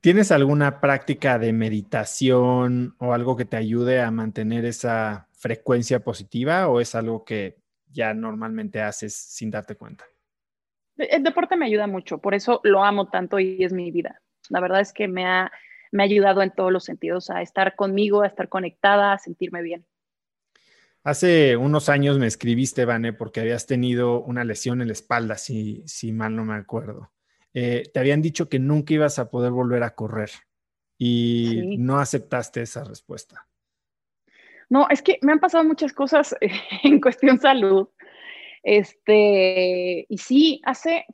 ¿Tienes 0.00 0.32
alguna 0.32 0.80
práctica 0.80 1.38
de 1.38 1.52
meditación 1.52 2.96
o 2.98 3.12
algo 3.12 3.36
que 3.36 3.44
te 3.44 3.56
ayude 3.56 4.00
a 4.00 4.10
mantener 4.10 4.64
esa 4.64 5.28
frecuencia 5.32 6.00
positiva 6.00 6.66
o 6.66 6.80
es 6.80 6.96
algo 6.96 7.24
que 7.24 7.58
ya 7.92 8.12
normalmente 8.12 8.82
haces 8.82 9.14
sin 9.14 9.52
darte 9.52 9.76
cuenta? 9.76 10.04
El 10.96 11.22
deporte 11.22 11.56
me 11.56 11.66
ayuda 11.66 11.86
mucho, 11.86 12.18
por 12.18 12.34
eso 12.34 12.60
lo 12.64 12.84
amo 12.84 13.08
tanto 13.10 13.38
y 13.38 13.62
es 13.62 13.72
mi 13.72 13.90
vida. 13.90 14.20
La 14.48 14.60
verdad 14.60 14.80
es 14.80 14.92
que 14.92 15.08
me 15.08 15.24
ha, 15.24 15.52
me 15.92 16.02
ha 16.02 16.06
ayudado 16.06 16.42
en 16.42 16.50
todos 16.50 16.72
los 16.72 16.84
sentidos 16.84 17.30
a 17.30 17.42
estar 17.42 17.76
conmigo, 17.76 18.22
a 18.22 18.26
estar 18.26 18.48
conectada, 18.48 19.12
a 19.12 19.18
sentirme 19.18 19.62
bien. 19.62 19.86
Hace 21.04 21.56
unos 21.56 21.88
años 21.88 22.18
me 22.18 22.26
escribiste, 22.26 22.84
Vane, 22.84 23.12
porque 23.12 23.40
habías 23.40 23.66
tenido 23.66 24.22
una 24.22 24.44
lesión 24.44 24.80
en 24.80 24.88
la 24.88 24.92
espalda, 24.92 25.36
si, 25.36 25.82
si 25.86 26.12
mal 26.12 26.34
no 26.34 26.44
me 26.44 26.54
acuerdo. 26.54 27.12
Eh, 27.54 27.90
te 27.92 28.00
habían 28.00 28.22
dicho 28.22 28.48
que 28.48 28.58
nunca 28.58 28.94
ibas 28.94 29.18
a 29.18 29.30
poder 29.30 29.52
volver 29.52 29.82
a 29.82 29.94
correr 29.94 30.30
y 30.96 31.76
no 31.78 31.98
aceptaste 31.98 32.62
esa 32.62 32.84
respuesta. 32.84 33.46
No, 34.70 34.86
es 34.88 35.02
que 35.02 35.18
me 35.20 35.32
han 35.32 35.40
pasado 35.40 35.64
muchas 35.64 35.92
cosas 35.92 36.34
en 36.84 37.00
cuestión 37.00 37.38
salud. 37.38 37.88
Este, 38.62 40.06
y 40.08 40.18
sí, 40.18 40.62
hace, 40.64 41.04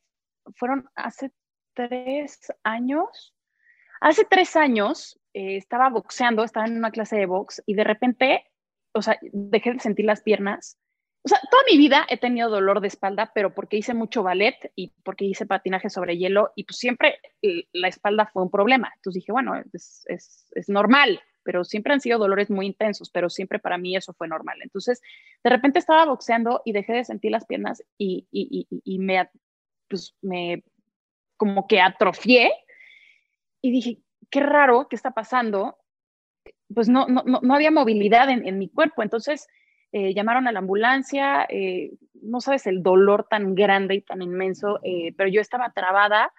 fueron 0.54 0.88
hace 0.94 1.32
tres 1.74 2.52
años, 2.62 3.34
hace 4.00 4.24
tres 4.24 4.56
años 4.56 5.18
eh, 5.34 5.56
estaba 5.56 5.88
boxeando, 5.90 6.44
estaba 6.44 6.66
en 6.66 6.76
una 6.76 6.90
clase 6.90 7.16
de 7.16 7.26
box 7.26 7.62
y 7.66 7.74
de 7.74 7.84
repente, 7.84 8.44
o 8.92 9.02
sea, 9.02 9.18
dejé 9.22 9.72
de 9.72 9.80
sentir 9.80 10.04
las 10.04 10.22
piernas. 10.22 10.78
O 11.22 11.28
sea, 11.28 11.40
toda 11.50 11.62
mi 11.70 11.76
vida 11.76 12.06
he 12.08 12.16
tenido 12.16 12.48
dolor 12.48 12.80
de 12.80 12.88
espalda, 12.88 13.32
pero 13.34 13.54
porque 13.54 13.76
hice 13.76 13.92
mucho 13.92 14.22
ballet 14.22 14.72
y 14.76 14.92
porque 15.04 15.24
hice 15.24 15.46
patinaje 15.46 15.90
sobre 15.90 16.16
hielo 16.16 16.52
y 16.54 16.64
pues 16.64 16.78
siempre 16.78 17.18
la 17.72 17.88
espalda 17.88 18.26
fue 18.32 18.42
un 18.42 18.50
problema. 18.50 18.90
Entonces 18.96 19.22
dije, 19.22 19.32
bueno, 19.32 19.54
es, 19.72 20.04
es, 20.06 20.68
normal, 20.68 21.20
pero 21.42 21.64
siempre 21.64 21.92
han 21.92 22.00
sido 22.00 22.18
dolores 22.18 22.50
muy 22.50 22.66
intensos, 22.66 23.10
pero 23.10 23.28
siempre 23.28 23.58
para 23.58 23.78
mí 23.78 23.96
eso 23.96 24.12
fue 24.14 24.28
normal. 24.28 24.58
Entonces, 24.62 25.02
de 25.42 25.50
repente 25.50 25.80
estaba 25.80 26.06
boxeando 26.06 26.62
y 26.64 26.72
dejé 26.72 26.94
de 26.94 27.04
sentir 27.04 27.32
las 27.32 27.46
piernas 27.46 27.82
y, 27.98 28.26
y, 28.30 28.66
y, 28.70 28.98
me, 28.98 29.28
pues, 29.88 30.14
me 30.22 30.62
como 31.36 31.66
que 31.66 31.80
atrofié 31.80 32.52
y 33.60 33.70
dije, 33.70 33.98
qué 34.30 34.40
raro, 34.40 34.88
¿qué 34.88 34.96
está 34.96 35.12
pasando? 35.12 35.78
Pues 36.74 36.88
no, 36.88 37.06
no, 37.06 37.22
no 37.24 37.54
había 37.54 37.70
movilidad 37.70 38.28
en, 38.30 38.46
en, 38.46 38.58
mi 38.58 38.68
cuerpo. 38.68 39.02
Entonces, 39.02 39.48
eh, 39.90 40.12
llamaron 40.12 40.46
a 40.46 40.52
la 40.52 40.58
ambulancia, 40.58 41.46
eh, 41.48 41.92
no 42.20 42.40
sabes 42.40 42.66
el 42.66 42.82
dolor 42.82 43.26
tan 43.28 43.54
grande 43.54 43.94
y 43.94 44.02
tan 44.02 44.20
inmenso, 44.20 44.80
eh, 44.82 45.14
pero 45.16 45.30
yo 45.30 45.40
estaba 45.40 45.72
trabada 45.72 46.30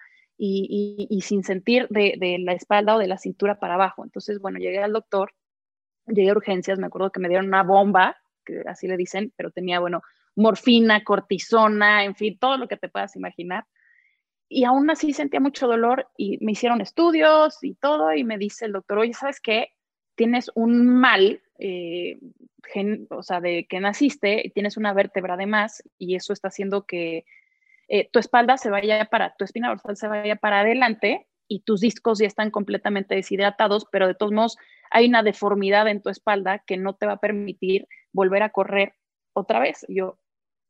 y, 0.42 1.20
sin 1.22 1.42
sentir 1.42 1.86
de, 1.90 2.38
la 2.40 2.52
espalda 2.52 2.96
o 2.96 2.98
de 2.98 3.08
la 3.08 3.18
cintura 3.18 3.58
para 3.58 3.74
abajo. 3.74 4.04
Entonces, 4.04 4.38
bueno, 4.40 4.58
llegué 4.58 4.78
al 4.78 4.92
doctor, 4.92 5.34
llegué 6.06 6.30
a 6.30 6.34
urgencias, 6.34 6.78
me 6.78 6.86
acuerdo 6.86 7.10
que 7.10 7.20
me 7.20 7.28
dieron 7.28 7.48
una 7.48 7.62
bomba, 7.62 8.16
que 8.44 8.62
así 8.66 8.86
le 8.88 8.96
dicen, 8.96 9.32
pero 9.36 9.50
tenía, 9.50 9.80
bueno, 9.80 10.02
morfina, 10.36 11.04
cortisona, 11.04 12.04
en 12.04 12.14
fin, 12.14 12.38
todo 12.38 12.56
lo 12.56 12.68
que 12.68 12.76
te 12.76 12.88
puedas 12.88 13.16
imaginar. 13.16 13.66
Y 14.52 14.64
aún 14.64 14.90
así 14.90 15.12
sentía 15.12 15.38
mucho 15.38 15.68
dolor 15.68 16.08
y 16.16 16.44
me 16.44 16.52
hicieron 16.52 16.80
estudios 16.80 17.62
y 17.62 17.74
todo 17.76 18.12
y 18.12 18.24
me 18.24 18.36
dice 18.36 18.64
el 18.66 18.72
doctor, 18.72 18.98
oye, 18.98 19.14
¿sabes 19.14 19.40
qué? 19.40 19.68
Tienes 20.16 20.50
un 20.56 20.88
mal, 20.88 21.40
eh, 21.60 22.18
o 23.10 23.22
sea, 23.22 23.40
de 23.40 23.68
que 23.68 23.78
naciste, 23.78 24.44
y 24.44 24.50
tienes 24.50 24.76
una 24.76 24.92
vértebra 24.92 25.36
de 25.36 25.46
más 25.46 25.84
y 25.98 26.16
eso 26.16 26.32
está 26.32 26.48
haciendo 26.48 26.84
que 26.84 27.24
eh, 27.86 28.10
tu 28.10 28.18
espalda 28.18 28.56
se 28.56 28.70
vaya 28.70 29.04
para, 29.04 29.36
tu 29.36 29.44
espina 29.44 29.68
dorsal 29.68 29.96
se 29.96 30.08
vaya 30.08 30.34
para 30.34 30.60
adelante 30.60 31.28
y 31.46 31.60
tus 31.60 31.80
discos 31.80 32.18
ya 32.18 32.26
están 32.26 32.50
completamente 32.50 33.14
deshidratados, 33.14 33.86
pero 33.92 34.08
de 34.08 34.14
todos 34.14 34.32
modos 34.32 34.56
hay 34.90 35.06
una 35.06 35.22
deformidad 35.22 35.86
en 35.86 36.02
tu 36.02 36.10
espalda 36.10 36.58
que 36.66 36.76
no 36.76 36.96
te 36.96 37.06
va 37.06 37.12
a 37.12 37.20
permitir 37.20 37.86
volver 38.12 38.42
a 38.42 38.50
correr 38.50 38.94
otra 39.32 39.60
vez. 39.60 39.86
yo, 39.88 40.18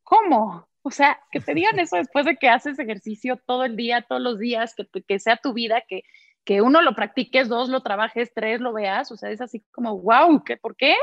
¿cómo? 0.02 0.69
O 0.82 0.90
sea, 0.90 1.20
que 1.30 1.40
te 1.40 1.54
digan 1.54 1.78
eso 1.78 1.96
después 1.96 2.24
de 2.24 2.36
que 2.36 2.48
haces 2.48 2.78
ejercicio 2.78 3.36
todo 3.46 3.64
el 3.64 3.76
día, 3.76 4.02
todos 4.02 4.22
los 4.22 4.38
días, 4.38 4.74
que, 4.74 4.86
que 5.02 5.18
sea 5.18 5.36
tu 5.36 5.52
vida, 5.52 5.82
que, 5.86 6.02
que 6.44 6.62
uno 6.62 6.80
lo 6.82 6.94
practiques, 6.94 7.48
dos 7.48 7.68
lo 7.68 7.82
trabajes, 7.82 8.32
tres 8.34 8.60
lo 8.60 8.72
veas, 8.72 9.12
o 9.12 9.16
sea, 9.16 9.30
es 9.30 9.40
así 9.40 9.62
como, 9.72 9.98
wow, 9.98 10.42
¿qué, 10.44 10.56
¿por 10.56 10.76
qué? 10.76 10.94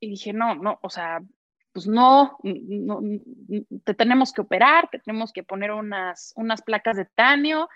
Y 0.00 0.10
dije, 0.10 0.32
no, 0.32 0.54
no, 0.54 0.78
o 0.82 0.90
sea, 0.90 1.20
pues 1.72 1.86
no, 1.86 2.38
no, 2.42 3.00
te 3.84 3.94
tenemos 3.94 4.32
que 4.32 4.42
operar, 4.42 4.88
te 4.90 4.98
tenemos 4.98 5.32
que 5.32 5.44
poner 5.44 5.72
unas, 5.72 6.32
unas 6.36 6.62
placas 6.62 6.96
de 6.96 7.04
tanio. 7.04 7.68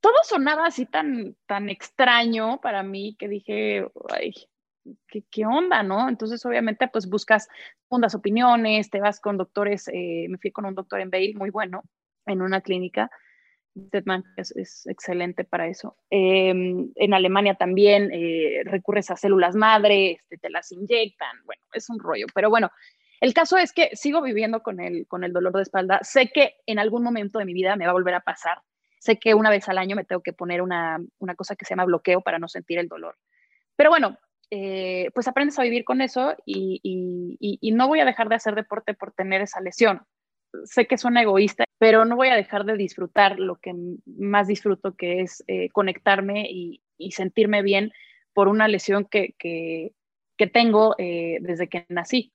Todo 0.00 0.14
sonaba 0.24 0.66
así 0.66 0.86
tan, 0.86 1.36
tan 1.46 1.68
extraño 1.68 2.60
para 2.60 2.82
mí 2.82 3.16
que 3.18 3.28
dije, 3.28 3.86
ay, 4.10 4.32
¿qué, 5.08 5.24
qué 5.30 5.46
onda, 5.46 5.82
no? 5.82 6.08
Entonces, 6.08 6.44
obviamente, 6.46 6.88
pues 6.88 7.08
buscas 7.08 7.48
segundas 7.84 8.14
opiniones, 8.14 8.90
te 8.90 9.00
vas 9.00 9.20
con 9.20 9.36
doctores, 9.36 9.88
eh, 9.88 10.26
me 10.28 10.38
fui 10.38 10.50
con 10.50 10.64
un 10.64 10.74
doctor 10.74 11.00
en 11.00 11.10
Bale 11.10 11.34
muy 11.34 11.50
bueno, 11.50 11.82
en 12.26 12.42
una 12.42 12.60
clínica, 12.60 13.10
Deadman 13.74 14.24
es, 14.36 14.54
es, 14.56 14.86
excelente 14.86 15.44
para 15.44 15.66
eso. 15.66 15.96
Em, 16.10 16.90
en 16.94 17.14
Alemania 17.14 17.54
también 17.54 18.10
eh, 18.12 18.62
recurres 18.64 19.10
a 19.10 19.16
células 19.16 19.54
madre, 19.54 20.12
este, 20.12 20.38
te 20.38 20.50
las 20.50 20.70
inyectan, 20.72 21.38
bueno, 21.44 21.62
es 21.72 21.88
un 21.88 21.98
rollo, 21.98 22.26
pero 22.34 22.50
bueno, 22.50 22.70
el 23.22 23.34
caso 23.34 23.56
es 23.56 23.72
que 23.72 23.94
sigo 23.94 24.20
viviendo 24.20 24.64
con 24.64 24.80
el, 24.80 25.06
con 25.06 25.22
el 25.22 25.32
dolor 25.32 25.52
de 25.52 25.62
espalda. 25.62 26.00
Sé 26.02 26.32
que 26.34 26.56
en 26.66 26.80
algún 26.80 27.04
momento 27.04 27.38
de 27.38 27.44
mi 27.44 27.54
vida 27.54 27.76
me 27.76 27.84
va 27.84 27.90
a 27.90 27.94
volver 27.94 28.14
a 28.14 28.20
pasar. 28.20 28.58
Sé 28.98 29.16
que 29.20 29.34
una 29.34 29.48
vez 29.48 29.68
al 29.68 29.78
año 29.78 29.94
me 29.94 30.04
tengo 30.04 30.22
que 30.22 30.32
poner 30.32 30.60
una, 30.60 30.98
cosa 31.36 31.54
que 31.54 31.64
se 31.64 31.70
llama 31.70 31.84
bloqueo 31.84 32.20
para 32.20 32.40
no 32.40 32.48
sentir 32.48 32.80
el 32.80 32.88
dolor. 32.88 33.16
Pero 33.76 33.90
bueno, 33.90 34.18
eh, 34.54 35.10
pues 35.14 35.26
aprendes 35.28 35.58
a 35.58 35.62
vivir 35.62 35.82
con 35.82 36.02
eso 36.02 36.36
y, 36.44 37.72
no 37.74 37.88
voy 37.88 38.00
a 38.00 38.04
dejar 38.04 38.28
de 38.28 38.34
hacer 38.34 38.54
deporte 38.54 38.92
por 38.92 39.10
tener 39.12 39.40
esa 39.40 39.62
lesión. 39.62 40.02
Sé 40.64 40.86
que 40.86 40.98
suena 40.98 41.22
egoísta, 41.22 41.64
pero 41.78 42.04
no 42.04 42.16
voy 42.16 42.28
a 42.28 42.36
dejar 42.36 42.66
de 42.66 42.76
disfrutar 42.76 43.38
lo 43.38 43.56
que 43.56 43.72
más 44.04 44.48
disfruto, 44.48 44.94
que 44.94 45.22
es 45.22 45.42
eh, 45.46 45.70
conectarme 45.70 46.46
y, 46.50 46.82
sentirme 47.12 47.62
bien 47.62 47.92
por 48.34 48.46
una 48.46 48.68
lesión 48.68 49.06
que, 49.06 49.34
tengo 50.52 50.96
eh, 50.98 51.38
desde 51.40 51.68
que 51.68 51.86
nací. 51.88 52.34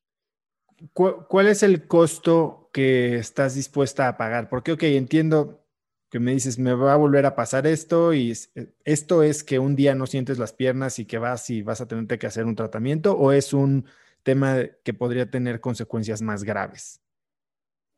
¿Cuál 0.93 1.47
es 1.47 1.61
el 1.61 1.86
costo 1.86 2.72
que 2.74 3.18
estás 3.18 3.53
dispuesta 3.53 4.07
a 4.07 4.18
pagar? 4.18 4.49
Porque, 4.49 4.72
ok, 4.72 4.84
entiendo 4.84 5.66
que 6.10 6.20
me 6.20 6.32
dices, 6.32 6.58
me 6.58 6.74
va 6.74 6.93
a 6.93 6.97
volver 6.97 7.26
a 7.26 7.36
pasar 7.36 7.68
esto 7.68 8.14
y 8.14 8.32
eh, 8.55 8.74
esto 8.86 9.24
es 9.24 9.43
que 9.43 9.60
un 9.60 9.76
día 9.76 9.95
no 9.95 10.08
sientes 10.08 10.38
las 10.38 10.53
piernas 10.53 10.99
y 10.99 11.05
que 11.05 11.18
vas 11.18 11.49
y 11.49 11.62
vas 11.62 11.82
a 11.82 11.88
tener 11.88 12.20
que 12.20 12.28
hacer 12.28 12.45
un 12.45 12.55
tratamiento 12.55 13.18
o 13.18 13.32
es 13.32 13.53
un 13.53 13.86
tema 14.24 14.58
que 14.84 14.93
podría 14.93 15.30
tener 15.30 15.60
consecuencias 15.60 16.22
más 16.22 16.43
graves? 16.43 17.01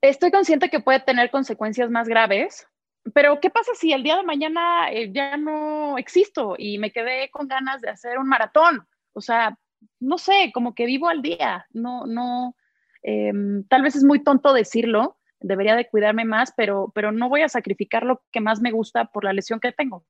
Estoy 0.02 0.32
consciente 0.32 0.70
que 0.70 0.80
puede 0.80 1.02
tener 1.02 1.30
consecuencias 1.30 1.90
más 1.90 2.08
graves, 2.08 2.68
pero 3.14 3.40
¿qué 3.40 3.50
pasa 3.50 3.72
si 3.76 3.92
el 3.92 4.04
día 4.04 4.18
de 4.18 4.24
mañana 4.24 4.92
eh, 4.92 5.12
ya 5.12 5.38
no 5.38 5.98
existo 5.98 6.56
y 6.58 6.78
me 6.78 6.92
quedé 6.92 7.30
con 7.32 7.48
ganas 7.48 7.82
de 7.82 7.90
hacer 7.90 8.18
un 8.18 8.28
maratón? 8.28 8.88
O 9.14 9.22
sea, 9.22 9.58
no 10.00 10.18
sé, 10.18 10.52
como 10.54 10.74
que 10.74 10.86
vivo 10.86 11.10
al 11.10 11.22
día, 11.22 11.66
no, 11.72 12.06
no, 12.06 12.56
Em, 13.02 13.64
tal 13.66 13.82
vez 13.82 13.96
es 13.96 14.04
muy 14.04 14.24
tonto 14.24 14.54
decirlo, 14.54 15.18
debería 15.42 15.76
de 15.76 15.88
cuidarme 15.88 16.26
más, 16.26 16.54
pero, 16.56 16.92
pero 16.94 17.12
no 17.12 17.30
voy 17.30 17.42
a 17.42 17.50
sacrificar 17.50 18.04
lo 18.04 18.22
que 18.32 18.42
más 18.42 18.62
me 18.62 18.72
gusta 18.72 19.06
por 19.06 19.24
la 19.24 19.34
lesión 19.34 19.60
que 19.60 19.72
tengo. 19.72 20.06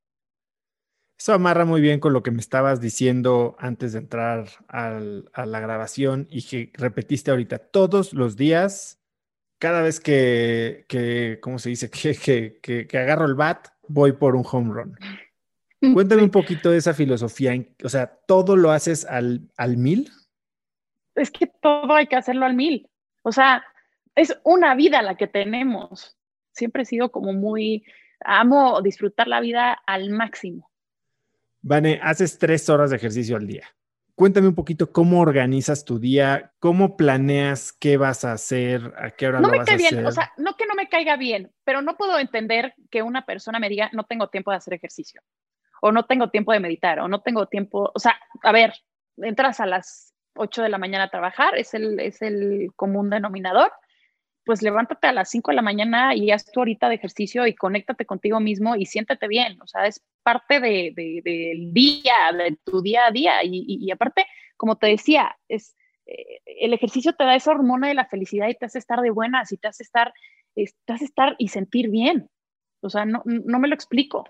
Eso 1.17 1.33
amarra 1.33 1.65
muy 1.65 1.81
bien 1.81 1.99
con 1.99 2.13
lo 2.13 2.23
que 2.23 2.31
me 2.31 2.39
estabas 2.39 2.79
diciendo 2.79 3.57
antes 3.59 3.91
de 3.91 3.99
entrar 3.99 4.47
a 4.69 5.45
la 5.45 5.59
grabación 5.59 6.27
y 6.29 6.43
que 6.43 6.71
repetiste 6.75 7.29
ahorita 7.29 7.57
todos 7.57 8.13
los 8.13 8.37
días, 8.37 9.01
cada 9.59 9.81
vez 9.81 9.99
que, 9.99 10.85
que 10.87 11.39
¿cómo 11.41 11.59
se 11.59 11.69
dice? 11.69 11.89
Que, 12.23 12.59
que, 12.61 12.87
que, 12.87 12.97
agarro 12.97 13.25
el 13.25 13.35
bat, 13.35 13.67
voy 13.89 14.13
por 14.13 14.35
un 14.35 14.45
home 14.49 14.73
run. 14.73 14.97
Cuéntame 15.93 16.23
un 16.23 16.31
poquito 16.31 16.71
de 16.71 16.77
esa 16.77 16.93
filosofía. 16.93 17.53
O 17.83 17.89
sea, 17.89 18.07
¿todo 18.25 18.55
lo 18.55 18.71
haces 18.71 19.05
al, 19.05 19.49
al 19.57 19.75
mil? 19.75 20.09
Es 21.15 21.31
que 21.31 21.47
todo 21.47 21.93
hay 21.93 22.07
que 22.07 22.15
hacerlo 22.15 22.45
al 22.45 22.53
mil. 22.53 22.89
O 23.23 23.31
sea, 23.31 23.63
es 24.19 24.37
una 24.43 24.75
vida 24.75 25.01
la 25.01 25.15
que 25.15 25.27
tenemos. 25.27 26.17
Siempre 26.51 26.83
he 26.83 26.85
sido 26.85 27.09
como 27.11 27.31
muy, 27.31 27.85
amo 28.19 28.81
disfrutar 28.81 29.27
la 29.27 29.39
vida 29.39 29.77
al 29.85 30.09
máximo. 30.09 30.69
Vane, 31.61 31.99
haces 32.03 32.37
tres 32.37 32.69
horas 32.69 32.89
de 32.89 32.97
ejercicio 32.97 33.37
al 33.37 33.47
día. 33.47 33.67
Cuéntame 34.15 34.49
un 34.49 34.55
poquito 34.55 34.91
cómo 34.91 35.21
organizas 35.21 35.85
tu 35.85 35.99
día, 35.99 36.51
cómo 36.59 36.97
planeas 36.97 37.71
qué 37.71 37.95
vas 37.95 38.25
a 38.25 38.33
hacer, 38.33 38.93
a 38.97 39.11
qué 39.11 39.27
hora 39.27 39.39
no 39.39 39.47
lo 39.47 39.53
me 39.53 39.59
vas 39.59 39.69
a 39.69 39.77
bien, 39.77 40.05
O 40.05 40.11
sea, 40.11 40.33
no 40.35 40.57
que 40.57 40.65
no 40.65 40.75
me 40.75 40.89
caiga 40.89 41.15
bien, 41.15 41.53
pero 41.63 41.81
no 41.81 41.95
puedo 41.95 42.19
entender 42.19 42.73
que 42.91 43.01
una 43.01 43.25
persona 43.25 43.59
me 43.59 43.69
diga 43.69 43.89
no 43.93 44.03
tengo 44.03 44.27
tiempo 44.27 44.51
de 44.51 44.57
hacer 44.57 44.73
ejercicio, 44.73 45.21
o 45.81 45.93
no 45.93 46.05
tengo 46.05 46.29
tiempo 46.29 46.51
de 46.51 46.59
meditar, 46.59 46.99
o 46.99 47.07
no 47.07 47.21
tengo 47.21 47.47
tiempo, 47.47 47.91
o 47.95 47.99
sea, 47.99 48.19
a 48.43 48.51
ver, 48.51 48.73
entras 49.15 49.61
a 49.61 49.65
las 49.65 50.13
8 50.35 50.63
de 50.63 50.69
la 50.69 50.77
mañana 50.77 51.05
a 51.05 51.09
trabajar, 51.09 51.57
es 51.57 51.73
el, 51.73 51.97
es 52.01 52.21
el 52.21 52.73
común 52.75 53.09
denominador, 53.09 53.71
pues 54.49 54.63
levántate 54.63 55.05
a 55.05 55.13
las 55.13 55.29
5 55.29 55.51
de 55.51 55.55
la 55.57 55.61
mañana 55.61 56.15
y 56.15 56.31
haz 56.31 56.43
tu 56.43 56.59
horita 56.59 56.89
de 56.89 56.95
ejercicio 56.95 57.45
y 57.45 57.53
conéctate 57.53 58.07
contigo 58.07 58.39
mismo 58.39 58.75
y 58.75 58.87
siéntete 58.87 59.27
bien. 59.27 59.61
O 59.61 59.67
sea, 59.67 59.85
es 59.85 60.03
parte 60.23 60.59
del 60.59 60.95
de, 60.95 61.69
día, 61.71 62.15
de 62.35 62.57
tu 62.63 62.81
día 62.81 63.05
a 63.05 63.11
día. 63.11 63.33
Y, 63.43 63.91
aparte, 63.91 64.25
como 64.57 64.75
te 64.75 64.87
decía, 64.87 65.37
es, 65.49 65.75
eh, 66.07 66.39
el 66.45 66.73
ejercicio 66.73 67.13
te 67.13 67.25
da 67.25 67.35
esa 67.35 67.51
hormona 67.51 67.89
de 67.89 67.93
la 67.93 68.07
felicidad 68.07 68.47
y 68.47 68.55
te 68.55 68.65
hace 68.65 68.79
estar 68.79 69.01
de 69.01 69.11
buenas 69.11 69.51
y 69.51 69.57
te 69.57 69.67
hace 69.67 69.83
estar, 69.83 70.11
te 70.55 70.93
hace 70.93 71.05
estar 71.05 71.35
y 71.37 71.49
sentir 71.49 71.91
bien. 71.91 72.27
O 72.81 72.89
sea, 72.89 73.05
no, 73.05 73.21
no 73.25 73.59
me 73.59 73.67
lo 73.67 73.75
explico. 73.75 74.23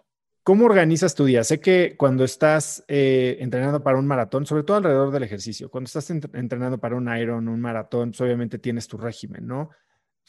¿Cómo 0.44 0.66
organizas 0.66 1.16
tu 1.16 1.24
día? 1.24 1.46
Sé 1.46 1.62
que 1.62 1.96
cuando 1.96 2.26
estás 2.26 2.84
eh, 2.90 3.38
entrenando 3.40 3.84
para 3.84 3.98
un 3.98 4.06
maratón, 4.06 4.46
sobre 4.46 4.64
todo 4.64 4.76
alrededor 4.76 5.12
del 5.12 5.24
ejercicio, 5.24 5.72
cuando 5.72 5.86
estás 5.86 6.10
entrenando 6.10 6.78
para 6.78 6.98
un 6.98 7.08
Iron, 7.18 7.48
un 7.48 7.62
maratón, 7.62 8.10
pues, 8.10 8.20
obviamente 8.20 8.60
tienes 8.60 8.90
tu 8.90 8.98
régimen, 8.98 9.48
¿no? 9.48 9.70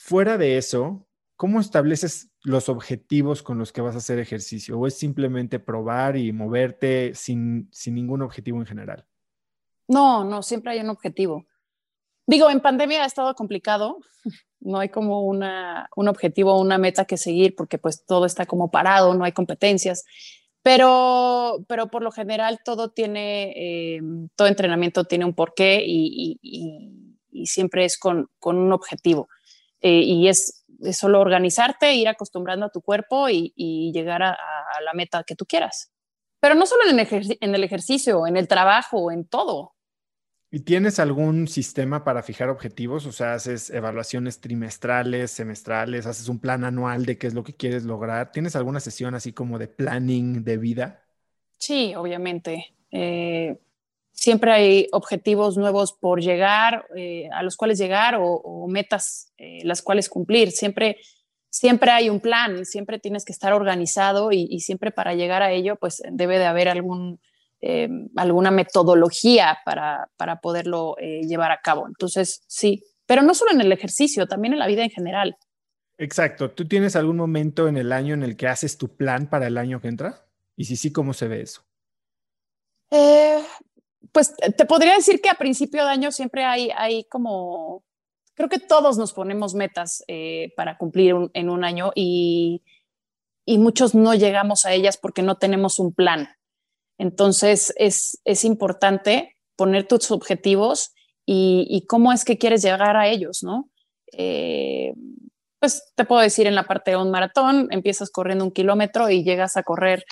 Fuera 0.03 0.39
de 0.39 0.57
eso, 0.57 1.07
¿cómo 1.37 1.61
estableces 1.61 2.31
los 2.43 2.71
objetivos 2.71 3.43
con 3.43 3.59
los 3.59 3.71
que 3.71 3.83
vas 3.83 3.95
a 3.95 3.99
hacer 3.99 4.19
ejercicio? 4.19 4.79
¿O 4.79 4.87
es 4.87 4.99
simplemente 4.99 5.59
probar 5.59 6.17
y 6.17 6.33
moverte 6.33 7.15
sin, 7.15 7.69
sin 7.71 7.97
ningún 7.97 8.23
objetivo 8.23 8.59
en 8.59 8.67
general? 8.67 9.07
No, 9.87 10.25
no, 10.25 10.43
siempre 10.43 10.73
hay 10.73 10.81
un 10.81 10.89
objetivo. 10.89 11.45
Digo, 12.27 12.49
en 12.49 12.61
pandemia 12.61 13.03
ha 13.03 13.07
estado 13.07 13.35
complicado, 13.35 13.99
no 14.61 14.79
hay 14.79 14.89
como 14.89 15.23
una, 15.23 15.91
un 15.95 16.09
objetivo 16.09 16.55
o 16.55 16.63
una 16.63 16.79
meta 16.79 17.05
que 17.05 17.19
seguir 17.19 17.55
porque 17.55 17.77
pues 17.77 18.07
todo 18.07 18.25
está 18.25 18.47
como 18.47 18.71
parado, 18.71 19.15
no 19.15 19.25
hay 19.25 19.33
competencias, 19.33 20.07
pero, 20.63 21.63
pero 21.69 21.91
por 21.91 22.03
lo 22.03 22.11
general 22.11 22.61
todo 22.65 22.89
tiene, 22.91 23.53
eh, 23.55 24.01
todo 24.35 24.49
entrenamiento 24.49 25.05
tiene 25.05 25.27
un 25.27 25.35
porqué 25.35 25.85
y, 25.87 26.39
y, 26.41 27.17
y 27.31 27.47
siempre 27.47 27.85
es 27.85 27.99
con, 27.99 28.31
con 28.39 28.57
un 28.57 28.73
objetivo. 28.73 29.29
Eh, 29.81 30.01
y 30.01 30.29
es, 30.29 30.65
solo 30.93 31.21
organizarte, 31.21 31.95
ir 31.95 32.09
acostumbrando 32.09 32.67
a 32.67 32.71
tu 32.71 32.81
cuerpo 32.81 33.29
y, 33.29 33.93
llegar 33.93 34.23
a, 34.23 34.37
la 34.85 34.95
meta 34.95 35.25
que 35.25 35.35
tú 35.35 35.45
quieras. 35.45 35.93
Pero 36.41 36.55
no 36.55 36.65
solo 36.65 36.89
en 36.89 36.99
el, 36.99 37.39
en 37.41 37.55
el 37.55 37.65
ejercicio, 37.65 38.27
en 38.27 38.37
el 38.37 38.49
trabajo, 38.49 39.11
en 39.11 39.27
todo. 39.27 39.75
¿Y 40.53 40.61
tienes 40.61 40.99
algún 40.99 41.47
sistema 41.47 42.03
para 42.03 42.25
fijar 42.25 42.49
objetivos? 42.49 43.07
O 43.07 43.13
sea, 43.13 43.35
haces 43.35 43.71
evaluaciones 43.71 44.41
trimestrales, 44.41 45.31
semestrales, 45.31 46.07
haces 46.07 46.29
un 46.29 46.41
plan 46.41 46.65
anual 46.65 47.07
de 47.07 47.19
qué 47.19 47.29
es 47.29 47.35
lo 47.35 47.45
que 47.45 47.55
quieres 47.55 47.85
lograr. 47.85 48.33
¿Tienes 48.33 48.57
alguna 48.57 48.81
sesión 48.81 49.15
así 49.15 49.33
como 49.33 49.61
de 49.61 49.69
planning 49.69 50.43
de 50.43 50.57
vida? 50.57 51.05
Sí, 51.57 51.95
obviamente. 51.95 52.75
Eh, 52.91 53.61
siempre 54.13 54.53
hay 54.53 54.89
objetivos 54.93 55.57
nuevos 55.57 55.93
por 55.93 56.21
llegar, 56.21 56.87
eh, 56.97 57.29
a 57.33 57.43
los 57.43 57.57
cuales 57.57 57.79
llegar 57.79 58.17
o, 58.21 58.67
metas 58.69 59.33
eh, 59.39 59.61
las 59.65 59.83
cuales 59.83 60.09
cumplir. 60.09 60.53
Siempre, 60.53 60.99
siempre 61.49 61.91
hay 61.91 62.11
un 62.11 62.21
plan, 62.21 62.65
siempre 62.65 62.99
tienes 62.99 63.25
que 63.25 63.33
estar 63.33 63.53
organizado 63.53 64.33
y, 64.33 64.61
siempre 64.61 64.91
para 64.91 65.15
llegar 65.15 65.43
a 65.43 65.53
ello, 65.53 65.77
pues 65.77 66.03
debe 66.11 66.39
de 66.39 66.47
haber 66.47 66.69
algún, 66.69 67.21
eh, 67.61 67.89
alguna 68.17 68.51
metodología 68.51 69.59
para, 69.65 70.09
para 70.17 70.41
poderlo 70.41 70.97
llevar 70.99 71.53
a 71.53 71.61
cabo. 71.63 71.87
Entonces, 71.87 72.43
sí, 72.47 72.85
pero 73.07 73.23
no 73.23 73.35
solo 73.35 73.53
en 73.53 73.61
el 73.61 73.73
ejercicio, 73.73 74.27
también 74.27 74.53
en 74.53 74.61
la 74.61 74.67
vida 74.67 74.85
en 74.85 74.91
general. 74.91 75.37
Exacto. 76.01 76.51
¿Tú 76.51 76.67
tienes 76.67 76.97
algún 76.97 77.17
momento 77.17 77.69
en 77.69 77.77
el 77.77 77.93
año 77.93 78.15
en 78.15 78.23
el 78.23 78.37
que 78.37 78.49
haces 78.49 78.79
tu 78.79 78.97
plan 78.97 79.29
para 79.29 79.47
el 79.47 79.59
año 79.59 79.81
que 79.81 79.89
entra? 79.89 80.27
Y 80.57 80.65
si 80.65 80.77
sí, 80.77 80.93
¿cómo 80.93 81.13
se 81.13 81.29
ve 81.29 81.43
eso? 81.43 81.63
Eh, 82.91 83.45
pues 84.13 84.35
te 84.35 84.65
podría 84.65 84.95
decir 84.95 85.21
que 85.21 85.31
a 85.31 85.35
principio 85.35 85.85
de 85.85 85.91
año 85.91 86.13
siempre 86.13 86.45
hay, 86.45 87.05
como, 87.11 87.85
creo 88.35 88.49
que 88.49 88.59
todos 88.59 88.99
nos 88.99 89.13
ponemos 89.13 89.55
metas 89.55 90.03
eh, 90.09 90.53
para 90.57 90.77
cumplir 90.79 91.15
en 91.35 91.51
un 91.51 91.65
año 91.65 91.93
y, 91.95 92.63
y, 93.45 93.59
muchos 93.59 93.95
no 93.95 94.15
llegamos 94.15 94.67
a 94.67 94.73
ellas 94.73 94.97
porque 94.97 95.23
no 95.23 95.37
tenemos 95.37 95.79
un 95.79 95.93
plan. 95.93 96.29
Entonces 96.99 97.73
es, 97.77 98.21
es 98.25 98.45
importante 98.45 99.37
poner 99.57 99.87
tus 99.87 100.11
objetivos 100.11 100.93
y, 101.33 101.85
cómo 101.87 102.13
es 102.13 102.25
que 102.25 102.39
quieres 102.39 102.63
llegar 102.63 102.97
a 102.97 103.07
ellos, 103.07 103.43
¿no? 103.43 103.71
Eh, 104.13 104.95
pues 105.61 105.93
te 105.95 106.05
puedo 106.05 106.23
decir 106.23 106.47
en 106.47 106.55
la 106.55 106.65
parte 106.65 106.93
de 106.93 106.97
un 106.97 107.11
maratón, 107.11 107.69
empiezas 107.71 108.11
corriendo 108.11 108.45
un 108.45 108.51
kilómetro 108.51 109.11
y 109.11 109.23
llegas 109.23 109.57
a 109.57 109.63
correr 109.63 110.05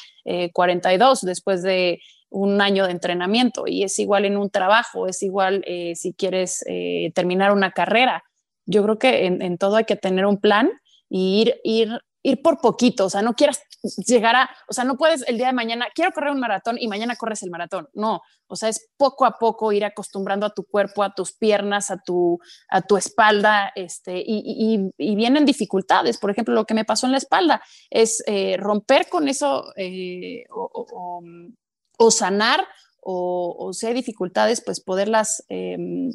42 0.52 1.22
eh, 1.22 1.26
después 1.26 1.62
de 1.62 2.00
un 2.30 2.60
año 2.60 2.86
de 2.86 2.92
entrenamiento 2.92 3.64
y 3.66 3.84
es 3.84 3.98
igual 3.98 4.24
en 4.24 4.36
un 4.36 4.50
trabajo, 4.50 5.06
es 5.06 5.22
igual 5.22 5.62
eh, 5.66 5.94
si 5.94 6.12
quieres 6.12 6.64
eh, 6.66 7.12
terminar 7.14 7.52
una 7.52 7.72
carrera. 7.72 8.24
Yo 8.66 8.82
creo 8.82 8.98
que 8.98 9.26
en, 9.26 9.58
todo 9.58 9.76
hay 9.76 9.84
que 9.84 9.96
tener 9.96 10.26
un 10.26 10.38
plan 10.38 10.70
y 11.08 11.40
ir, 11.40 11.60
ir, 11.64 12.00
ir 12.22 12.42
por 12.42 12.60
poquito, 12.60 13.06
o 13.06 13.10
sea, 13.10 13.22
no 13.22 13.32
quieras 13.34 13.62
llegar 14.06 14.36
a, 14.36 14.50
o 14.68 14.74
sea, 14.74 14.84
no 14.84 14.98
puedes 14.98 15.26
el 15.26 15.38
día 15.38 15.46
de 15.46 15.54
mañana, 15.54 15.86
quiero 15.94 16.12
correr 16.12 16.32
un 16.32 16.40
maratón 16.40 16.76
y 16.78 16.86
mañana 16.86 17.16
corres 17.16 17.42
el 17.42 17.50
maratón, 17.50 17.88
no, 17.94 18.20
o 18.46 18.56
sea, 18.56 18.68
es 18.68 18.90
poco 18.98 19.24
a 19.24 19.38
poco 19.38 19.72
ir 19.72 19.86
acostumbrando 19.86 20.44
a 20.44 20.52
tu 20.52 20.64
cuerpo, 20.64 21.02
a 21.02 21.14
tus 21.14 21.32
piernas, 21.32 21.90
a 21.90 21.96
tu, 21.96 22.38
a 22.68 22.82
tu 22.82 22.98
espalda, 22.98 23.72
este, 23.74 24.18
y, 24.18 24.90
y, 24.98 25.16
vienen 25.16 25.46
dificultades, 25.46 26.18
por 26.18 26.30
ejemplo, 26.30 26.52
lo 26.52 26.66
que 26.66 26.74
me 26.74 26.84
pasó 26.84 27.06
en 27.06 27.12
la 27.12 27.18
espalda 27.18 27.62
es 27.88 28.22
eh, 28.26 28.58
romper 28.58 29.08
con 29.08 29.28
eso 29.28 29.64
sanar 32.10 32.66
o, 33.00 33.70
si 33.72 33.86
hay 33.86 33.94
dificultades, 33.94 34.60
pues 34.60 34.80
poderlas 34.80 35.44
em, 35.48 36.12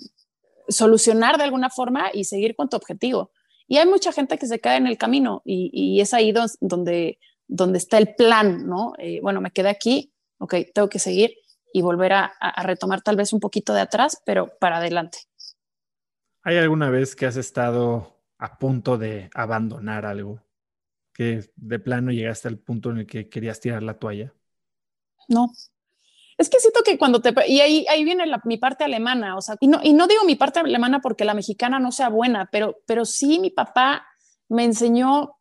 solucionar 0.68 1.38
de 1.38 1.44
alguna 1.44 1.70
forma 1.70 2.10
y 2.14 2.26
seguir 2.26 2.56
con 2.56 2.70
tu 2.70 2.78
objetivo. 2.78 3.32
Y 3.68 3.78
hay 3.78 3.88
mucha 3.88 4.12
gente 4.12 4.38
que 4.38 4.48
se 4.48 4.60
cae 4.60 4.78
en 4.78 4.88
el 4.88 4.98
camino 4.98 5.42
y, 5.46 6.00
es 6.00 6.14
ahí 6.14 6.32
donde, 6.32 7.20
donde 7.48 7.78
está 7.78 7.98
el 7.98 8.14
plan, 8.16 8.68
¿no? 8.68 8.94
Eh, 8.98 9.20
bueno, 9.22 9.42
me 9.42 9.52
quedé 9.52 9.70
aquí, 9.70 10.14
ok, 10.38 10.56
tengo 10.74 10.90
que 10.90 11.00
seguir 11.00 11.36
y 11.74 11.82
volver 11.82 12.14
a, 12.14 12.34
retomar 12.62 13.02
tal 13.02 13.16
vez 13.16 13.34
un 13.34 13.40
poquito 13.40 13.74
de 13.74 13.82
atrás, 13.82 14.22
pero 14.26 14.56
para 14.60 14.78
adelante. 14.78 15.20
¿Hay 16.44 16.58
alguna 16.58 16.90
vez 16.90 17.16
que 17.16 17.26
has 17.26 17.38
estado 17.38 18.22
a 18.38 18.60
punto 18.60 18.98
de 18.98 19.30
abandonar 19.34 20.06
algo? 20.06 20.40
Que 21.14 21.50
de 21.56 21.80
plano 21.80 22.12
llegaste 22.12 22.48
al 22.48 22.60
punto 22.60 22.92
en 22.92 23.00
el 23.00 23.08
que 23.08 23.30
querías 23.30 23.60
tirar 23.60 23.82
la 23.82 23.98
toalla? 23.98 24.34
No, 25.28 25.52
es 26.38 26.50
que 26.50 26.60
siento 26.60 26.82
que 26.84 26.98
cuando 26.98 27.22
te... 27.22 27.34
Y 27.48 27.62
ahí, 27.62 27.86
ahí 27.90 28.04
viene 28.04 28.26
mi 28.46 28.58
parte 28.58 28.84
alemana, 28.84 29.38
o 29.38 29.42
sea, 29.42 29.56
y 29.60 29.68
no, 29.68 29.80
y 29.84 29.94
no 29.94 30.08
digo 30.08 30.24
mi 30.26 30.36
parte 30.36 30.60
alemana 30.60 31.02
porque 31.02 31.26
la 31.26 31.34
mexicana 31.34 31.80
no 31.80 31.92
sea 31.92 32.10
buena, 32.10 32.50
pero, 32.52 32.78
pero 32.86 33.06
sí 33.06 33.40
mi 33.40 33.50
papá 33.50 34.06
me 34.50 34.64
enseñó 34.64 35.38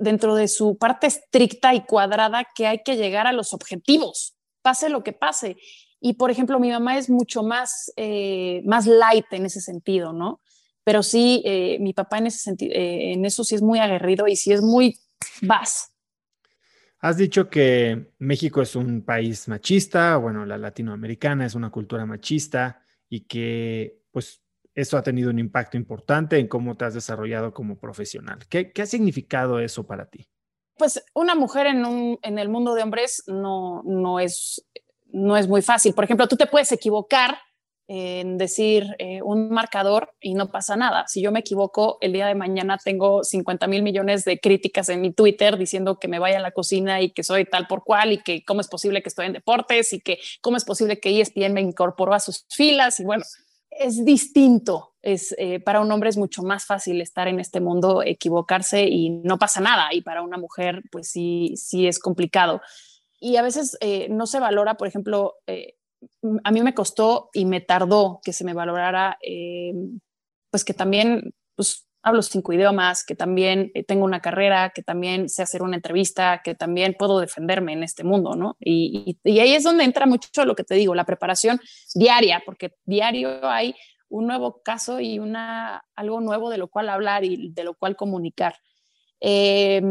dentro 0.00 0.34
de 0.34 0.48
su 0.48 0.76
parte 0.76 1.06
estricta 1.06 1.74
y 1.74 1.84
cuadrada 1.84 2.46
que 2.54 2.66
hay 2.66 2.82
que 2.82 2.96
llegar 2.96 3.26
a 3.26 3.32
los 3.32 3.54
objetivos, 3.54 4.36
pase 4.62 4.88
lo 4.88 5.02
que 5.02 5.12
pase. 5.12 5.56
Y 6.00 6.14
por 6.14 6.30
ejemplo, 6.30 6.60
mi 6.60 6.70
mamá 6.70 6.98
es 6.98 7.10
mucho 7.10 7.42
más, 7.42 7.92
eh, 7.96 8.62
más 8.64 8.86
light 8.86 9.26
en 9.32 9.46
ese 9.46 9.60
sentido, 9.60 10.12
¿no? 10.12 10.40
Pero 10.84 11.02
sí, 11.02 11.42
eh, 11.44 11.78
mi 11.80 11.92
papá 11.92 12.18
en 12.18 12.28
ese 12.28 12.38
sentido, 12.38 12.74
eh, 12.74 13.12
en 13.12 13.24
eso 13.24 13.44
sí 13.44 13.54
es 13.54 13.62
muy 13.62 13.78
aguerrido 13.78 14.28
y 14.28 14.36
sí 14.36 14.52
es 14.52 14.62
muy 14.62 14.98
vas, 15.42 15.92
Has 17.00 17.16
dicho 17.16 17.48
que 17.48 18.12
México 18.18 18.60
es 18.60 18.74
un 18.74 19.02
país 19.02 19.46
machista, 19.46 20.16
bueno, 20.16 20.44
la 20.44 20.58
latinoamericana 20.58 21.46
es 21.46 21.54
una 21.54 21.70
cultura 21.70 22.04
machista 22.06 22.82
y 23.08 23.20
que 23.20 24.02
pues 24.10 24.42
eso 24.74 24.96
ha 24.96 25.02
tenido 25.02 25.30
un 25.30 25.38
impacto 25.38 25.76
importante 25.76 26.38
en 26.38 26.48
cómo 26.48 26.76
te 26.76 26.84
has 26.84 26.94
desarrollado 26.94 27.52
como 27.52 27.78
profesional. 27.78 28.38
¿Qué, 28.48 28.72
qué 28.72 28.82
ha 28.82 28.86
significado 28.86 29.60
eso 29.60 29.86
para 29.86 30.06
ti? 30.06 30.28
Pues 30.76 31.04
una 31.14 31.34
mujer 31.34 31.66
en, 31.66 31.84
un, 31.84 32.18
en 32.22 32.38
el 32.38 32.48
mundo 32.48 32.74
de 32.74 32.82
hombres 32.82 33.24
no, 33.26 33.82
no, 33.84 34.20
es, 34.20 34.64
no 35.06 35.36
es 35.36 35.48
muy 35.48 35.62
fácil. 35.62 35.94
Por 35.94 36.04
ejemplo, 36.04 36.28
tú 36.28 36.36
te 36.36 36.46
puedes 36.46 36.70
equivocar 36.70 37.38
en 37.90 38.36
decir 38.36 38.94
eh, 38.98 39.22
un 39.22 39.48
marcador 39.48 40.12
y 40.20 40.34
no 40.34 40.50
pasa 40.50 40.76
nada. 40.76 41.06
Si 41.08 41.22
yo 41.22 41.32
me 41.32 41.40
equivoco, 41.40 41.96
el 42.02 42.12
día 42.12 42.26
de 42.26 42.34
mañana 42.34 42.76
tengo 42.76 43.24
50 43.24 43.66
mil 43.66 43.82
millones 43.82 44.26
de 44.26 44.38
críticas 44.38 44.90
en 44.90 45.00
mi 45.00 45.10
Twitter 45.10 45.56
diciendo 45.56 45.98
que 45.98 46.06
me 46.06 46.18
vaya 46.18 46.36
a 46.36 46.42
la 46.42 46.50
cocina 46.50 47.00
y 47.00 47.10
que 47.10 47.24
soy 47.24 47.46
tal 47.46 47.66
por 47.66 47.84
cual 47.84 48.12
y 48.12 48.18
que 48.18 48.44
cómo 48.44 48.60
es 48.60 48.68
posible 48.68 49.02
que 49.02 49.08
estoy 49.08 49.24
en 49.24 49.32
deportes 49.32 49.94
y 49.94 50.00
que 50.00 50.18
cómo 50.42 50.58
es 50.58 50.66
posible 50.66 51.00
que 51.00 51.18
ESPN 51.18 51.54
me 51.54 51.62
incorporó 51.62 52.12
a 52.12 52.20
sus 52.20 52.44
filas 52.50 53.00
y 53.00 53.04
bueno, 53.04 53.24
es 53.70 54.04
distinto. 54.04 54.94
Es, 55.00 55.34
eh, 55.38 55.58
para 55.58 55.80
un 55.80 55.90
hombre 55.90 56.10
es 56.10 56.18
mucho 56.18 56.42
más 56.42 56.66
fácil 56.66 57.00
estar 57.00 57.26
en 57.26 57.40
este 57.40 57.60
mundo, 57.60 58.02
equivocarse 58.02 58.84
y 58.84 59.08
no 59.08 59.38
pasa 59.38 59.62
nada. 59.62 59.94
Y 59.94 60.02
para 60.02 60.20
una 60.20 60.36
mujer, 60.36 60.82
pues 60.92 61.08
sí, 61.08 61.54
sí 61.56 61.86
es 61.86 61.98
complicado. 61.98 62.60
Y 63.18 63.36
a 63.36 63.42
veces 63.42 63.78
eh, 63.80 64.08
no 64.10 64.26
se 64.26 64.40
valora, 64.40 64.74
por 64.74 64.88
ejemplo, 64.88 65.36
a 66.44 66.50
mí 66.50 66.62
me 66.62 66.74
costó 66.74 67.30
y 67.32 67.44
me 67.44 67.60
tardó 67.60 68.20
que 68.22 68.32
se 68.32 68.44
me 68.44 68.54
valorara, 68.54 69.18
eh, 69.22 69.72
pues 70.50 70.64
que 70.64 70.74
también 70.74 71.34
pues, 71.54 71.88
hablo 72.02 72.22
cinco 72.22 72.52
idiomas, 72.52 73.04
que 73.04 73.14
también 73.14 73.70
eh, 73.74 73.84
tengo 73.84 74.04
una 74.04 74.20
carrera, 74.20 74.70
que 74.74 74.82
también 74.82 75.28
sé 75.28 75.42
hacer 75.42 75.62
una 75.62 75.76
entrevista, 75.76 76.40
que 76.42 76.54
también 76.54 76.94
puedo 76.98 77.20
defenderme 77.20 77.72
en 77.72 77.82
este 77.82 78.04
mundo, 78.04 78.34
¿no? 78.34 78.56
Y, 78.60 79.18
ahí 79.24 79.54
es 79.54 79.64
donde 79.64 79.84
entra 79.84 80.06
mucho 80.06 80.44
lo 80.44 80.54
que 80.54 80.64
te 80.64 80.74
digo, 80.74 80.94
la 80.94 81.04
preparación 81.04 81.60
diaria, 81.94 82.42
porque 82.44 82.74
diario 82.84 83.48
hay 83.48 83.74
un 84.08 84.26
nuevo 84.26 84.62
caso 84.62 85.00
y 85.00 85.18
una, 85.18 85.84
algo 85.94 86.20
nuevo 86.20 86.48
de 86.50 86.58
lo 86.58 86.68
cual 86.68 86.88
hablar 86.88 87.24
y 87.24 87.50
de 87.52 87.64
lo 87.64 87.74
cual 87.74 87.96
comunicar. 87.96 88.54
Eh, 89.20 89.82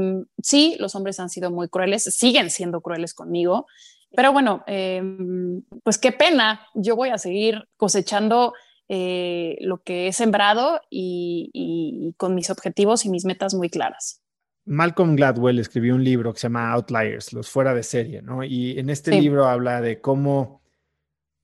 sí, 0.41 0.76
los 0.80 0.95
hombres 0.95 1.20
han 1.20 1.30
sido 1.30 1.51
muy 1.51 1.68
crueles, 1.68 2.03
siguen 2.03 2.49
siendo 2.49 2.82
crueles 2.82 3.14
conmigo. 3.14 3.68
Pero 4.16 4.32
bueno, 4.32 4.64
em, 4.68 5.62
pues 5.84 5.97
qué 5.97 6.12
pena, 6.12 6.68
yo 6.74 6.95
voy 6.95 7.10
a 7.10 7.18
seguir 7.18 7.68
cosechando 7.78 8.53
eh, 8.89 9.58
lo 9.62 9.84
que 9.84 10.08
he 10.08 10.14
sembrado 10.14 10.80
y, 10.89 12.14
con 12.18 12.34
mis 12.36 12.49
objetivos 12.49 13.05
y 13.05 13.10
mis 13.10 13.26
metas 13.26 13.53
muy 13.53 13.70
claras. 13.70 14.22
Malcolm 14.66 15.16
Gladwell 15.16 15.60
escribió 15.60 15.95
un 15.95 16.03
libro 16.03 16.34
que 16.34 16.39
se 16.39 16.45
llama 16.45 16.72
Outliers, 16.72 17.34
los 17.34 17.49
fuera 17.49 17.74
de 17.74 17.84
serie, 17.84 18.22
¿no? 18.22 18.43
Y 18.43 18.78
en 18.80 18.89
este 18.89 19.20
libro 19.20 19.45
habla 19.45 19.82
de 19.82 20.01
cómo 20.01 20.62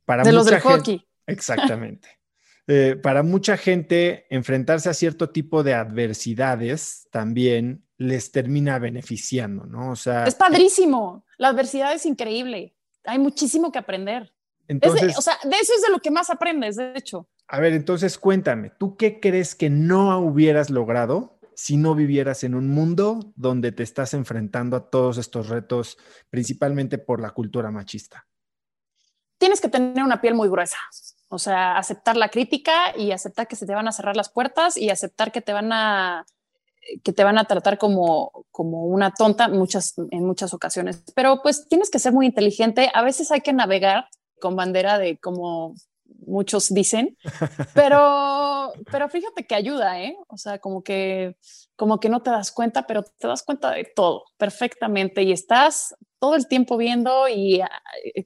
para 0.05 0.23
de 0.23 0.33
los 0.33 0.45
del 0.45 0.59
hockey. 0.59 1.05
Exactamente. 1.25 2.07
Eh, 2.67 2.95
para 3.01 3.23
mucha 3.23 3.57
gente, 3.57 4.25
enfrentarse 4.29 4.89
a 4.89 4.93
cierto 4.93 5.29
tipo 5.29 5.63
de 5.63 5.73
adversidades 5.73 7.07
también 7.11 7.85
les 7.97 8.31
termina 8.31 8.79
beneficiando, 8.79 9.65
¿no? 9.65 9.91
O 9.91 9.95
sea. 9.95 10.25
Es 10.25 10.35
padrísimo. 10.35 11.25
La 11.37 11.49
adversidad 11.49 11.93
es 11.93 12.05
increíble. 12.05 12.75
Hay 13.05 13.19
muchísimo 13.19 13.71
que 13.71 13.79
aprender. 13.79 14.33
Entonces, 14.67 15.17
o 15.17 15.21
sea, 15.21 15.37
de 15.43 15.55
eso 15.57 15.73
es 15.75 15.81
de 15.81 15.91
lo 15.91 15.99
que 15.99 16.09
más 16.09 16.29
aprendes, 16.29 16.77
de 16.77 16.93
hecho. 16.95 17.27
A 17.47 17.59
ver, 17.59 17.73
entonces 17.73 18.17
cuéntame, 18.17 18.71
¿tú 18.79 18.95
qué 18.95 19.19
crees 19.19 19.55
que 19.55 19.69
no 19.69 20.17
hubieras 20.19 20.69
logrado 20.69 21.39
si 21.55 21.75
no 21.75 21.93
vivieras 21.95 22.43
en 22.43 22.55
un 22.55 22.69
mundo 22.69 23.33
donde 23.35 23.71
te 23.73 23.83
estás 23.83 24.13
enfrentando 24.13 24.77
a 24.77 24.89
todos 24.89 25.17
estos 25.17 25.49
retos, 25.49 25.97
principalmente 26.29 26.97
por 26.97 27.21
la 27.21 27.31
cultura 27.31 27.71
machista? 27.71 28.25
Tienes 29.37 29.59
que 29.59 29.67
tener 29.67 30.03
una 30.03 30.21
piel 30.21 30.35
muy 30.35 30.47
gruesa. 30.47 30.77
O 31.33 31.39
sea, 31.39 31.77
aceptar 31.77 32.15
la 32.15 32.29
crítica 32.29 32.95
y 32.95 33.11
aceptar 33.11 33.47
que 33.47 33.55
se 33.55 33.65
te 33.65 33.73
van 33.73 33.87
a 33.87 33.91
cerrar 33.91 34.15
las 34.15 34.29
puertas 34.29 34.77
y 34.77 34.89
aceptar 34.89 35.31
que 35.31 35.41
te 35.41 35.51
van 35.51 35.73
a 35.73 36.25
que 37.03 37.13
te 37.13 37.23
van 37.23 37.37
a 37.37 37.45
tratar 37.45 37.77
como, 37.77 38.45
como 38.51 38.85
una 38.85 39.11
tonta 39.11 39.47
muchas, 39.47 39.93
en 40.11 40.25
muchas 40.25 40.53
ocasiones. 40.53 41.03
Pero 41.15 41.41
pues 41.41 41.67
tienes 41.67 41.89
que 41.89 41.97
ser 41.97 42.13
muy 42.13 42.25
inteligente. 42.25 42.91
A 42.93 43.01
veces 43.01 43.31
hay 43.31 43.41
que 43.41 43.53
navegar 43.53 44.07
con 44.39 44.55
bandera 44.55 44.97
de 44.99 45.17
como 45.17 45.75
muchos 46.25 46.73
dicen, 46.73 47.17
pero, 47.73 48.73
pero 48.91 49.09
fíjate 49.09 49.45
que 49.45 49.55
ayuda, 49.55 50.01
¿eh? 50.01 50.15
O 50.27 50.37
sea, 50.37 50.59
como 50.59 50.83
que, 50.83 51.35
como 51.75 51.99
que 51.99 52.09
no 52.09 52.21
te 52.21 52.31
das 52.31 52.51
cuenta, 52.51 52.85
pero 52.87 53.03
te 53.03 53.27
das 53.27 53.43
cuenta 53.43 53.71
de 53.71 53.85
todo 53.85 54.25
perfectamente 54.37 55.23
y 55.23 55.31
estás 55.31 55.95
todo 56.19 56.35
el 56.35 56.47
tiempo 56.47 56.77
viendo 56.77 57.27
y 57.27 57.59
ah, 57.59 57.69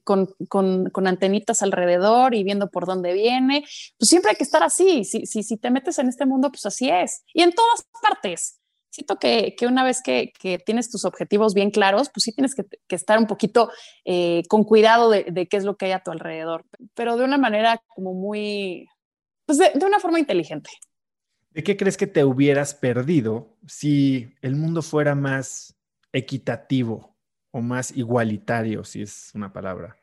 con, 0.04 0.28
con, 0.48 0.88
con, 0.90 1.06
antenitas 1.08 1.62
alrededor 1.62 2.34
y 2.34 2.44
viendo 2.44 2.70
por 2.70 2.86
dónde 2.86 3.12
viene. 3.12 3.64
Pues 3.98 4.08
siempre 4.08 4.30
hay 4.30 4.36
que 4.36 4.44
estar 4.44 4.62
así. 4.62 5.04
Si, 5.04 5.26
si, 5.26 5.42
si 5.42 5.56
te 5.56 5.70
metes 5.70 5.98
en 5.98 6.08
este 6.08 6.24
mundo, 6.24 6.50
pues 6.50 6.64
así 6.66 6.88
es. 6.88 7.24
Y 7.34 7.42
en 7.42 7.52
todas 7.52 7.84
partes. 8.00 8.60
Siento 8.90 9.16
que, 9.16 9.54
que 9.56 9.66
una 9.66 9.84
vez 9.84 10.00
que, 10.02 10.32
que, 10.38 10.58
tienes 10.58 10.90
tus 10.90 11.04
objetivos 11.04 11.54
bien 11.54 11.70
claros, 11.70 12.08
pues 12.08 12.24
sí 12.24 12.32
tienes 12.32 12.54
que, 12.54 12.64
que 12.64 12.96
estar 12.96 13.18
un 13.18 13.26
poquito 13.26 13.70
eh, 14.04 14.42
con 14.48 14.64
cuidado 14.64 15.10
de, 15.10 15.24
de, 15.24 15.46
qué 15.46 15.58
es 15.58 15.64
lo 15.64 15.76
que 15.76 15.86
hay 15.86 15.92
a 15.92 16.02
tu 16.02 16.10
alrededor, 16.10 16.64
pero 16.94 17.16
de 17.16 17.24
una 17.24 17.36
manera 17.36 17.82
como 17.88 18.14
muy, 18.14 18.88
pues 19.44 19.58
de, 19.58 19.72
de 19.74 19.84
una 19.84 20.00
forma 20.00 20.18
inteligente. 20.18 20.70
¿De 21.50 21.62
qué 21.62 21.76
crees 21.76 21.96
que 21.96 22.06
te 22.06 22.24
hubieras 22.24 22.74
perdido 22.74 23.56
si 23.66 24.34
el 24.42 24.56
mundo 24.56 24.80
fuera 24.80 25.14
más 25.14 25.76
equitativo 26.12 27.16
o 27.50 27.60
más 27.60 27.96
igualitario, 27.96 28.84
si 28.84 29.02
es 29.02 29.30
una 29.34 29.52
palabra? 29.52 29.96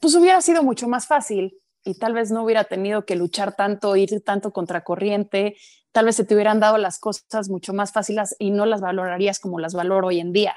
Pues 0.00 0.14
hubiera 0.14 0.40
sido 0.42 0.62
mucho 0.62 0.88
más 0.88 1.06
fácil 1.06 1.58
y 1.84 1.94
tal 1.94 2.14
vez 2.14 2.30
no 2.30 2.42
hubiera 2.42 2.64
tenido 2.64 3.06
que 3.06 3.16
luchar 3.16 3.54
tanto, 3.54 3.96
ir 3.96 4.22
tanto 4.24 4.52
contracorriente, 4.52 5.56
tal 5.96 6.04
vez 6.04 6.16
se 6.16 6.26
te 6.26 6.34
hubieran 6.34 6.60
dado 6.60 6.76
las 6.76 6.98
cosas 6.98 7.48
mucho 7.48 7.72
más 7.72 7.90
fáciles 7.90 8.36
y 8.38 8.50
no 8.50 8.66
las 8.66 8.82
valorarías 8.82 9.40
como 9.40 9.58
las 9.58 9.72
valoro 9.72 10.08
hoy 10.08 10.20
en 10.20 10.30
día. 10.30 10.54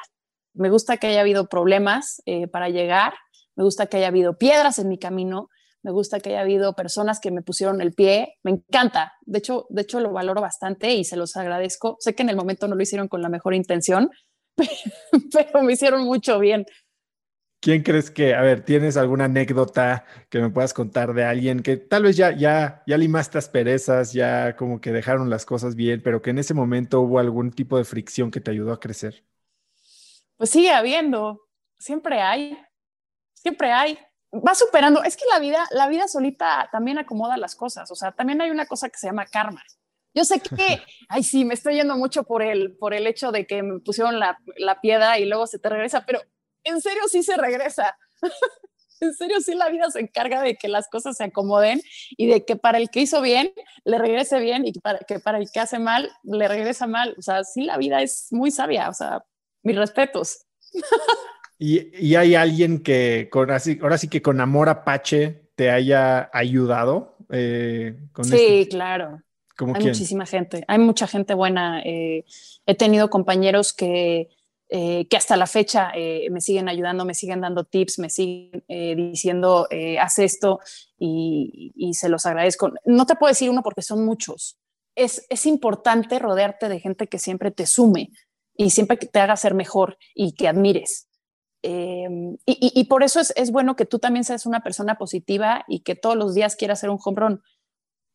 Me 0.54 0.70
gusta 0.70 0.98
que 0.98 1.08
haya 1.08 1.22
habido 1.22 1.48
problemas 1.48 2.22
eh, 2.26 2.50
para 2.50 2.68
llegar, 2.68 3.14
me 3.56 3.64
gusta 3.64 3.86
que 3.86 3.96
haya 3.96 4.10
habido 4.10 4.38
piedras 4.38 4.80
en 4.80 4.90
mi 4.90 5.00
camino, 5.00 5.48
me 5.82 5.92
gusta 5.92 6.20
que 6.20 6.32
haya 6.32 6.42
habido 6.42 6.74
personas 6.74 7.22
que 7.22 7.32
me 7.32 7.42
pusieron 7.42 7.80
el 7.80 7.94
pie, 7.94 8.36
me 8.44 8.52
encanta. 8.52 9.14
De 9.22 9.38
hecho, 9.38 9.66
de 9.70 9.84
hecho 9.84 10.02
lo 10.02 10.12
valoro 10.12 10.42
bastante 10.42 10.92
y 10.92 11.06
se 11.06 11.16
los 11.16 11.38
agradezco. 11.38 11.96
Sé 12.02 12.16
que 12.16 12.24
en 12.24 12.30
el 12.32 12.36
momento 12.36 12.68
no 12.68 12.76
lo 12.76 12.84
hicieron 12.84 13.08
con 13.08 13.22
la 13.22 13.30
mejor 13.30 13.54
intención, 13.54 14.10
pero 15.32 15.64
me 15.64 15.72
hicieron 15.72 16.04
mucho 16.04 16.38
bien. 16.40 16.66
¿Quién 17.62 17.84
crees 17.84 18.10
que, 18.10 18.36
a 18.36 18.42
ver, 18.42 18.64
tienes 18.64 18.96
alguna 18.96 19.26
anécdota 19.26 20.06
que 20.30 20.40
me 20.40 20.50
puedas 20.50 20.74
contar 20.74 21.14
de 21.14 21.26
alguien 21.26 21.62
que 21.62 21.76
tal 21.76 22.04
vez 22.04 22.16
ya, 22.16 22.32
ya, 22.32 22.84
ya 22.88 22.98
limaste 22.98 23.42
perezas, 23.52 24.14
ya 24.14 24.56
como 24.56 24.80
que 24.80 24.94
dejaron 24.94 25.30
las 25.30 25.46
cosas 25.46 25.76
bien, 25.76 26.02
pero 26.02 26.22
que 26.22 26.30
en 26.30 26.40
ese 26.40 26.54
momento 26.54 27.02
hubo 27.02 27.20
algún 27.20 27.52
tipo 27.52 27.78
de 27.78 27.84
fricción 27.84 28.32
que 28.32 28.40
te 28.40 28.52
ayudó 28.52 28.72
a 28.72 28.80
crecer? 28.80 29.26
Pues 30.38 30.52
sigue 30.52 30.72
habiendo, 30.72 31.50
siempre 31.78 32.22
hay, 32.22 32.58
siempre 33.34 33.74
hay. 33.74 34.00
Va 34.34 34.56
superando, 34.56 35.04
es 35.04 35.18
que 35.18 35.26
la 35.30 35.40
vida, 35.40 35.66
la 35.72 35.90
vida 35.90 36.08
solita 36.08 36.70
también 36.72 36.98
acomoda 36.98 37.36
las 37.36 37.56
cosas, 37.56 37.92
o 37.92 37.96
sea, 37.96 38.14
también 38.14 38.40
hay 38.42 38.52
una 38.52 38.68
cosa 38.68 38.88
que 38.90 38.98
se 38.98 39.08
llama 39.08 39.26
karma. 39.26 39.64
Yo 40.14 40.24
sé 40.24 40.40
que, 40.40 40.82
ay, 41.10 41.24
sí, 41.24 41.44
me 41.44 41.56
estoy 41.56 41.76
yendo 41.76 41.98
mucho 41.98 42.24
por 42.24 42.42
el, 42.42 42.78
por 42.78 42.94
el 42.94 43.06
hecho 43.06 43.34
de 43.34 43.46
que 43.46 43.64
me 43.64 43.80
pusieron 43.82 44.18
la, 44.18 44.40
la 44.56 44.80
piedra 44.80 45.20
y 45.20 45.26
luego 45.26 45.46
se 45.46 45.60
te 45.60 45.68
regresa, 45.68 46.06
pero 46.06 46.22
en 46.64 46.82
serio 46.82 47.02
sí 47.08 47.24
se 47.24 47.38
regresa. 47.38 47.98
en 49.02 49.14
serio 49.14 49.40
sí 49.42 49.56
la 49.56 49.70
vida 49.70 49.90
se 49.92 50.00
encarga 50.00 50.42
de 50.42 50.56
que 50.56 50.68
las 50.68 50.90
cosas 50.90 51.18
se 51.18 51.24
acomoden 51.24 51.82
y 52.18 52.28
de 52.28 52.46
que 52.46 52.56
para 52.56 52.78
el 52.78 52.90
que 52.90 53.02
hizo 53.02 53.22
bien 53.22 53.54
le 53.86 53.98
regrese 53.98 54.40
bien 54.40 54.68
y 54.68 54.74
para, 54.74 55.00
que 55.00 55.20
para 55.20 55.38
el 55.38 55.50
que 55.52 55.60
hace 55.60 55.80
mal 55.80 56.12
le 56.24 56.48
regresa 56.48 56.88
mal. 56.88 57.16
O 57.18 57.22
sea, 57.22 57.44
sí 57.44 57.64
la 57.64 57.78
vida 57.78 58.02
es 58.02 58.28
muy 58.32 58.52
sabia, 58.52 58.90
o 58.90 58.94
sea, 58.94 59.24
mis 59.64 59.76
respetos. 59.76 60.46
¿Y, 61.62 62.08
y 62.08 62.16
hay 62.16 62.36
alguien 62.36 62.82
que 62.82 63.28
con 63.30 63.52
así, 63.52 63.78
ahora 63.82 63.98
sí 63.98 64.08
que 64.08 64.22
con 64.22 64.40
amor 64.40 64.70
apache 64.70 65.50
te 65.56 65.70
haya 65.70 66.30
ayudado? 66.32 67.18
Eh, 67.30 67.98
sí, 68.24 68.34
este 68.34 68.70
claro 68.70 69.20
hay 69.76 69.86
muchísima 69.86 70.26
gente, 70.26 70.64
hay 70.68 70.80
mucha 70.80 71.08
gente 71.08 71.34
buena. 71.34 71.82
Eh, 71.84 72.26
he 72.66 72.76
tenido 72.76 73.10
compañeros 73.10 73.74
que, 73.74 74.30
eh, 74.70 75.08
que 75.08 75.18
hasta 75.18 75.36
la 75.36 75.48
fecha 75.48 75.92
eh, 75.96 76.30
me 76.30 76.42
siguen 76.42 76.70
ayudando, 76.70 77.04
me 77.04 77.16
siguen 77.16 77.42
dando 77.42 77.64
tips, 77.64 78.00
me 78.00 78.10
siguen 78.10 78.64
diciendo, 78.68 79.68
haz 80.00 80.20
esto 80.20 80.60
y, 80.98 81.92
se 81.94 82.10
los 82.10 82.26
agradezco. 82.26 82.72
No 82.86 83.06
te 83.06 83.16
puedo 83.16 83.32
decir 83.32 83.50
uno 83.50 83.64
porque 83.64 83.82
son 83.82 84.06
muchos. 84.06 84.58
Es, 84.96 85.26
es 85.30 85.46
importante 85.46 86.20
rodearte 86.20 86.70
de 86.70 86.80
gente 86.80 87.08
que 87.08 87.20
siempre 87.20 87.52
te 87.52 87.66
sume 87.66 88.12
y 88.56 88.70
siempre 88.70 88.98
que 88.98 89.08
te 89.08 89.20
haga 89.20 89.38
ser 89.38 89.54
mejor 89.54 89.98
y 90.14 90.34
que 90.34 90.48
admires. 90.48 91.08
y, 91.64 92.84
por 92.86 93.04
eso 93.04 93.20
es, 93.20 93.34
es, 93.36 93.52
bueno 93.52 93.76
que 93.76 93.86
tú 93.86 94.00
también 94.00 94.24
seas 94.24 94.46
una 94.46 94.62
persona 94.62 94.98
positiva 94.98 95.66
y 95.68 95.82
que 95.82 95.96
todos 95.96 96.16
los 96.16 96.34
días 96.34 96.56
quieras 96.56 96.80
hacer 96.80 96.90
un 96.90 97.00
home 97.04 97.20
run 97.20 97.42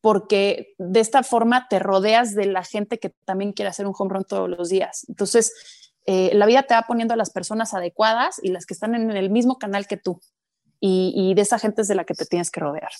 porque 0.04 0.74
de 0.76 1.00
esta 1.00 1.22
forma 1.22 1.66
te 1.66 1.78
rodeas 1.78 2.34
de 2.34 2.44
la 2.44 2.62
gente 2.62 2.98
que 2.98 3.14
también 3.24 3.54
quiere 3.54 3.70
hacer 3.70 3.86
un 3.86 3.94
home 3.98 4.12
run 4.12 4.24
todos 4.24 4.50
los 4.50 4.68
días. 4.68 5.06
Entonces, 5.08 5.54
eh, 6.06 6.30
la 6.34 6.46
vida 6.46 6.64
te 6.64 6.74
va 6.74 6.82
poniendo 6.82 7.14
a 7.14 7.16
las 7.16 7.30
personas 7.30 7.72
adecuadas 7.74 8.40
y 8.42 8.48
las 8.48 8.66
que 8.66 8.74
están 8.74 8.94
en 8.94 9.10
el 9.10 9.30
mismo 9.30 9.58
canal 9.58 9.86
que 9.86 9.96
tú. 9.96 10.20
Y, 10.86 11.32
de 11.34 11.40
esa 11.40 11.58
gente 11.58 11.80
es 11.80 11.88
de 11.88 11.94
la 11.94 12.04
que 12.04 12.12
te 12.12 12.26
tienes 12.26 12.50
que 12.50 12.60
rodear. 12.60 12.90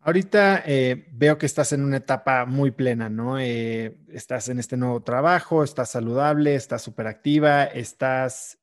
Ahorita 0.00 0.64
eh, 0.66 1.06
veo 1.12 1.38
que 1.38 1.46
estás 1.46 1.72
en 1.72 1.84
una 1.84 1.98
etapa 1.98 2.44
muy 2.44 2.72
plena, 2.72 3.08
¿no? 3.08 3.38
Eh, 3.38 3.96
estás 4.08 4.48
en 4.48 4.58
este 4.58 4.76
nuevo 4.76 5.00
trabajo, 5.04 5.62
estás 5.62 5.90
saludable, 5.90 6.56
estás 6.56 6.82
súper 6.82 7.06
activa, 7.06 7.62
estás 7.62 8.58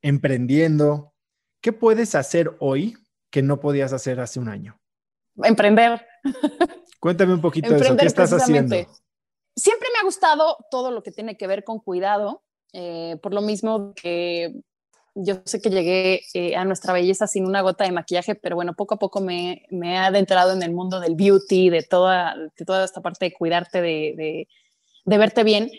emprendiendo. 0.00 1.14
¿Qué 1.60 1.74
puedes 1.74 2.14
hacer 2.14 2.56
hoy 2.58 2.96
que 3.30 3.42
no 3.42 3.60
podías 3.60 3.92
hacer 3.92 4.18
hace 4.20 4.40
un 4.40 4.48
año? 4.48 4.80
Emprender. 5.36 6.06
Cuéntame 7.00 7.34
un 7.34 7.42
poquito 7.42 7.74
de 7.74 7.80
eso. 7.80 7.96
¿Qué 7.98 8.06
estás 8.06 8.32
haciendo? 8.32 8.76
Siempre 9.56 9.88
me 9.92 10.00
ha 10.00 10.04
gustado 10.04 10.56
todo 10.70 10.90
lo 10.90 11.02
que 11.02 11.12
tiene 11.12 11.36
que 11.36 11.46
ver 11.46 11.64
con 11.64 11.80
cuidado, 11.80 12.42
eh, 12.72 13.16
por 13.22 13.34
lo 13.34 13.42
mismo 13.42 13.92
que 13.94 14.54
yo 15.14 15.42
sé 15.44 15.60
que 15.60 15.70
llegué 15.70 16.22
eh, 16.34 16.56
a 16.56 16.64
nuestra 16.64 16.92
belleza 16.92 17.26
sin 17.26 17.46
una 17.46 17.60
gota 17.60 17.84
de 17.84 17.92
maquillaje, 17.92 18.34
pero 18.34 18.56
bueno, 18.56 18.74
poco 18.74 18.94
a 18.94 18.98
poco 18.98 19.20
me, 19.20 19.66
me 19.70 19.94
he 19.94 19.96
adentrado 19.96 20.52
en 20.52 20.62
el 20.62 20.72
mundo 20.72 21.00
del 21.00 21.14
beauty, 21.14 21.68
de 21.68 21.82
toda, 21.82 22.34
esta 22.56 23.02
parte 23.02 23.26
de 23.26 23.32
cuidarte, 23.32 23.82
de, 23.82 24.46
de, 25.04 25.18
verte 25.18 25.44
bien. 25.44 25.70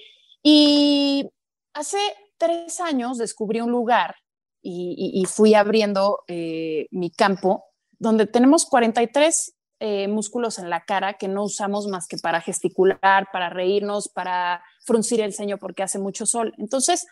Y 0.43 1.29
hace 1.73 1.97
tres 2.37 2.79
años 2.79 3.17
descubrí 3.17 3.61
un 3.61 3.71
lugar 3.71 4.15
y, 4.61 5.25
fui 5.27 5.55
abriendo 5.55 6.23
eh, 6.27 6.87
mi 6.91 7.11
campo 7.11 7.65
donde 7.99 8.27
tenemos 8.27 8.65
43 8.65 9.53
eh, 9.86 10.07
músculos 10.07 10.59
en 10.59 10.69
la 10.69 10.86
cara 10.86 11.15
que 11.15 11.27
no 11.27 11.43
usamos 11.43 11.88
más 11.88 12.07
que 12.07 12.17
para 12.17 12.39
gesticular, 12.39 13.27
para 13.34 13.49
reírnos, 13.49 14.07
para 14.07 14.63
fruncir 14.86 15.19
el 15.19 15.34
ceño 15.34 15.57
porque 15.57 15.84
hace 15.84 15.99
mucho 15.99 16.25
sol. 16.25 16.53
Entonces, 16.57 17.05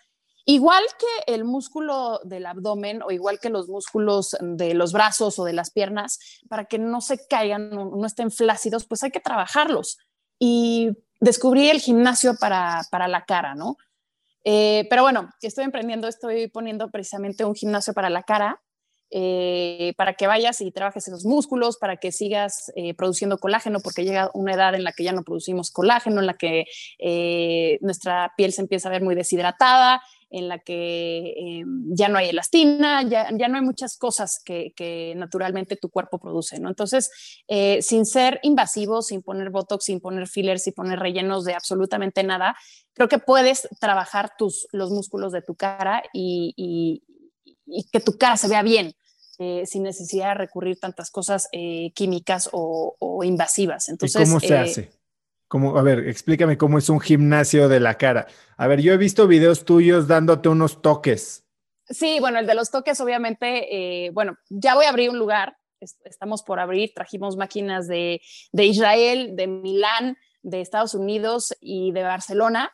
Igual 0.45 0.84
que 0.97 1.34
el 1.34 1.43
músculo 1.43 2.19
del 2.24 2.47
abdomen 2.47 3.03
o 3.03 3.11
igual 3.11 3.39
que 3.39 3.51
los 3.51 3.69
músculos 3.69 4.36
de 4.41 4.74
los 4.74 4.91
brazos 4.91 5.38
o 5.38 5.43
de 5.43 5.53
las 5.53 5.69
piernas, 5.69 6.17
para 6.49 6.65
que 6.65 6.80
no 6.80 6.99
se 6.99 7.28
caigan, 7.28 7.69
no, 7.69 8.03
estén 8.07 8.32
flácidos, 8.32 8.88
pues 8.88 9.03
hay 9.03 9.11
que 9.11 9.19
trabajarlos. 9.19 9.99
Y 10.39 10.97
descubrí 11.19 11.69
el 11.69 11.80
gimnasio 11.80 12.34
para, 12.39 13.07
la 13.07 13.24
cara, 13.26 13.53
¿no? 13.53 13.78
Eh, 14.43 14.88
pero 14.89 15.03
bueno, 15.03 15.30
estoy 15.43 15.63
emprendiendo, 15.65 16.07
estoy 16.07 16.47
poniendo 16.47 16.89
precisamente 16.89 17.45
un 17.45 17.53
gimnasio 17.53 17.93
para 17.93 18.09
la 18.09 18.24
cara, 18.24 18.63
eh, 19.12 19.93
para 19.97 20.14
que 20.14 20.28
vayas 20.28 20.62
y 20.62 20.72
trabajes 20.72 21.07
en 21.07 21.14
los 21.14 21.26
músculos, 21.26 21.78
para 21.78 21.97
que 21.97 22.12
sigas 22.12 22.72
eh, 22.76 22.93
produciendo 22.93 23.38
colágeno, 23.38 23.80
porque 23.82 24.03
llega 24.03 24.32
una 24.34 24.53
edad 24.53 24.74
en 24.74 24.84
la 24.84 24.93
que 24.93 25.03
ya 25.03 25.12
no 25.12 25.24
producimos 25.24 25.72
colágeno, 25.72 26.22
en 26.22 26.28
la 26.28 26.38
que 26.38 26.66
nuestra 27.82 28.34
piel 28.38 28.53
se 28.53 28.62
empieza 28.62 28.89
a 28.89 28.91
ver 28.91 29.03
muy 29.03 29.16
deshidratada, 29.16 30.01
en 30.32 30.47
la 30.47 30.59
que 30.59 31.34
eh, 31.38 31.64
ya 31.89 32.07
no 32.07 32.18
hay 32.18 32.30
elastina, 32.30 33.03
ya, 33.03 33.30
no 33.32 33.55
hay 33.55 33.62
muchas 33.62 33.97
cosas 33.97 34.41
que, 34.43 35.14
naturalmente 35.16 35.76
tu 35.76 35.89
cuerpo 35.89 36.20
produce, 36.20 36.59
¿no? 36.59 36.70
Entonces, 36.70 37.12
eh, 37.47 37.82
sin 37.82 38.05
ser 38.05 38.39
invasivo, 38.41 39.01
sin 39.01 39.22
poner 39.22 39.49
botox, 39.49 39.86
sin 39.86 39.99
poner 39.99 40.28
fillers, 40.28 40.64
sin 40.64 40.74
poner 40.74 40.99
rellenos 40.99 41.43
de 41.43 41.53
absolutamente 41.53 42.24
nada, 42.24 42.55
creo 42.93 43.09
que 43.09 43.20
puedes 43.20 43.68
trabajar 43.80 44.32
tus, 44.38 44.68
los 44.72 44.89
músculos 44.89 45.34
de 45.34 45.41
tu 45.41 45.55
cara 45.55 46.01
y, 46.14 47.03
que 47.91 47.99
tu 47.99 48.17
cara 48.17 48.38
se 48.38 48.47
vea 48.47 48.63
bien. 48.63 48.93
Eh, 49.39 49.65
sin 49.65 49.82
necesidad 49.82 50.30
de 50.30 50.34
recurrir 50.36 50.80
tantas 50.80 51.09
cosas 51.09 51.49
químicas 51.95 52.47
o, 52.51 52.95
o, 52.99 53.24
invasivas. 53.24 53.89
Entonces, 53.89 54.22
¿Y 54.22 54.26
¿Cómo 54.26 54.39
se 54.39 54.55
hace? 54.55 54.91
a 55.78 55.82
ver, 55.82 56.07
explícame 56.07 56.57
cómo 56.57 56.78
es 56.78 56.89
un 56.89 56.99
gimnasio 56.99 57.67
de 57.67 57.80
la 57.80 57.97
cara. 57.97 58.28
A 58.57 58.67
ver, 58.67 58.82
yo 58.82 58.93
he 58.93 58.97
visto 58.97 59.28
videos 59.28 59.65
tuyos 59.65 60.07
dándote 60.07 60.49
unos 60.49 60.82
toques. 60.82 61.45
Sí, 61.89 62.19
bueno, 62.19 62.39
el 62.39 62.47
de 62.47 62.55
los 62.55 62.72
toques, 62.72 63.01
obviamente, 63.01 64.05
eh, 64.05 64.11
bueno, 64.11 64.38
ya 64.49 64.76
voy 64.76 64.86
a 64.86 64.89
abrir 64.89 65.09
un 65.09 65.19
lugar, 65.19 65.57
estamos 66.05 66.43
por 66.43 66.59
abrir, 66.59 66.93
trajimos 66.95 67.36
máquinas 67.36 67.88
de, 67.88 68.22
Israel, 68.53 69.36
de 69.36 69.47
Milán, 69.47 70.17
de 70.41 70.61
Estados 70.61 70.93
Unidos 70.93 71.55
y 71.59 71.91
de 71.91 72.03
Barcelona. 72.03 72.72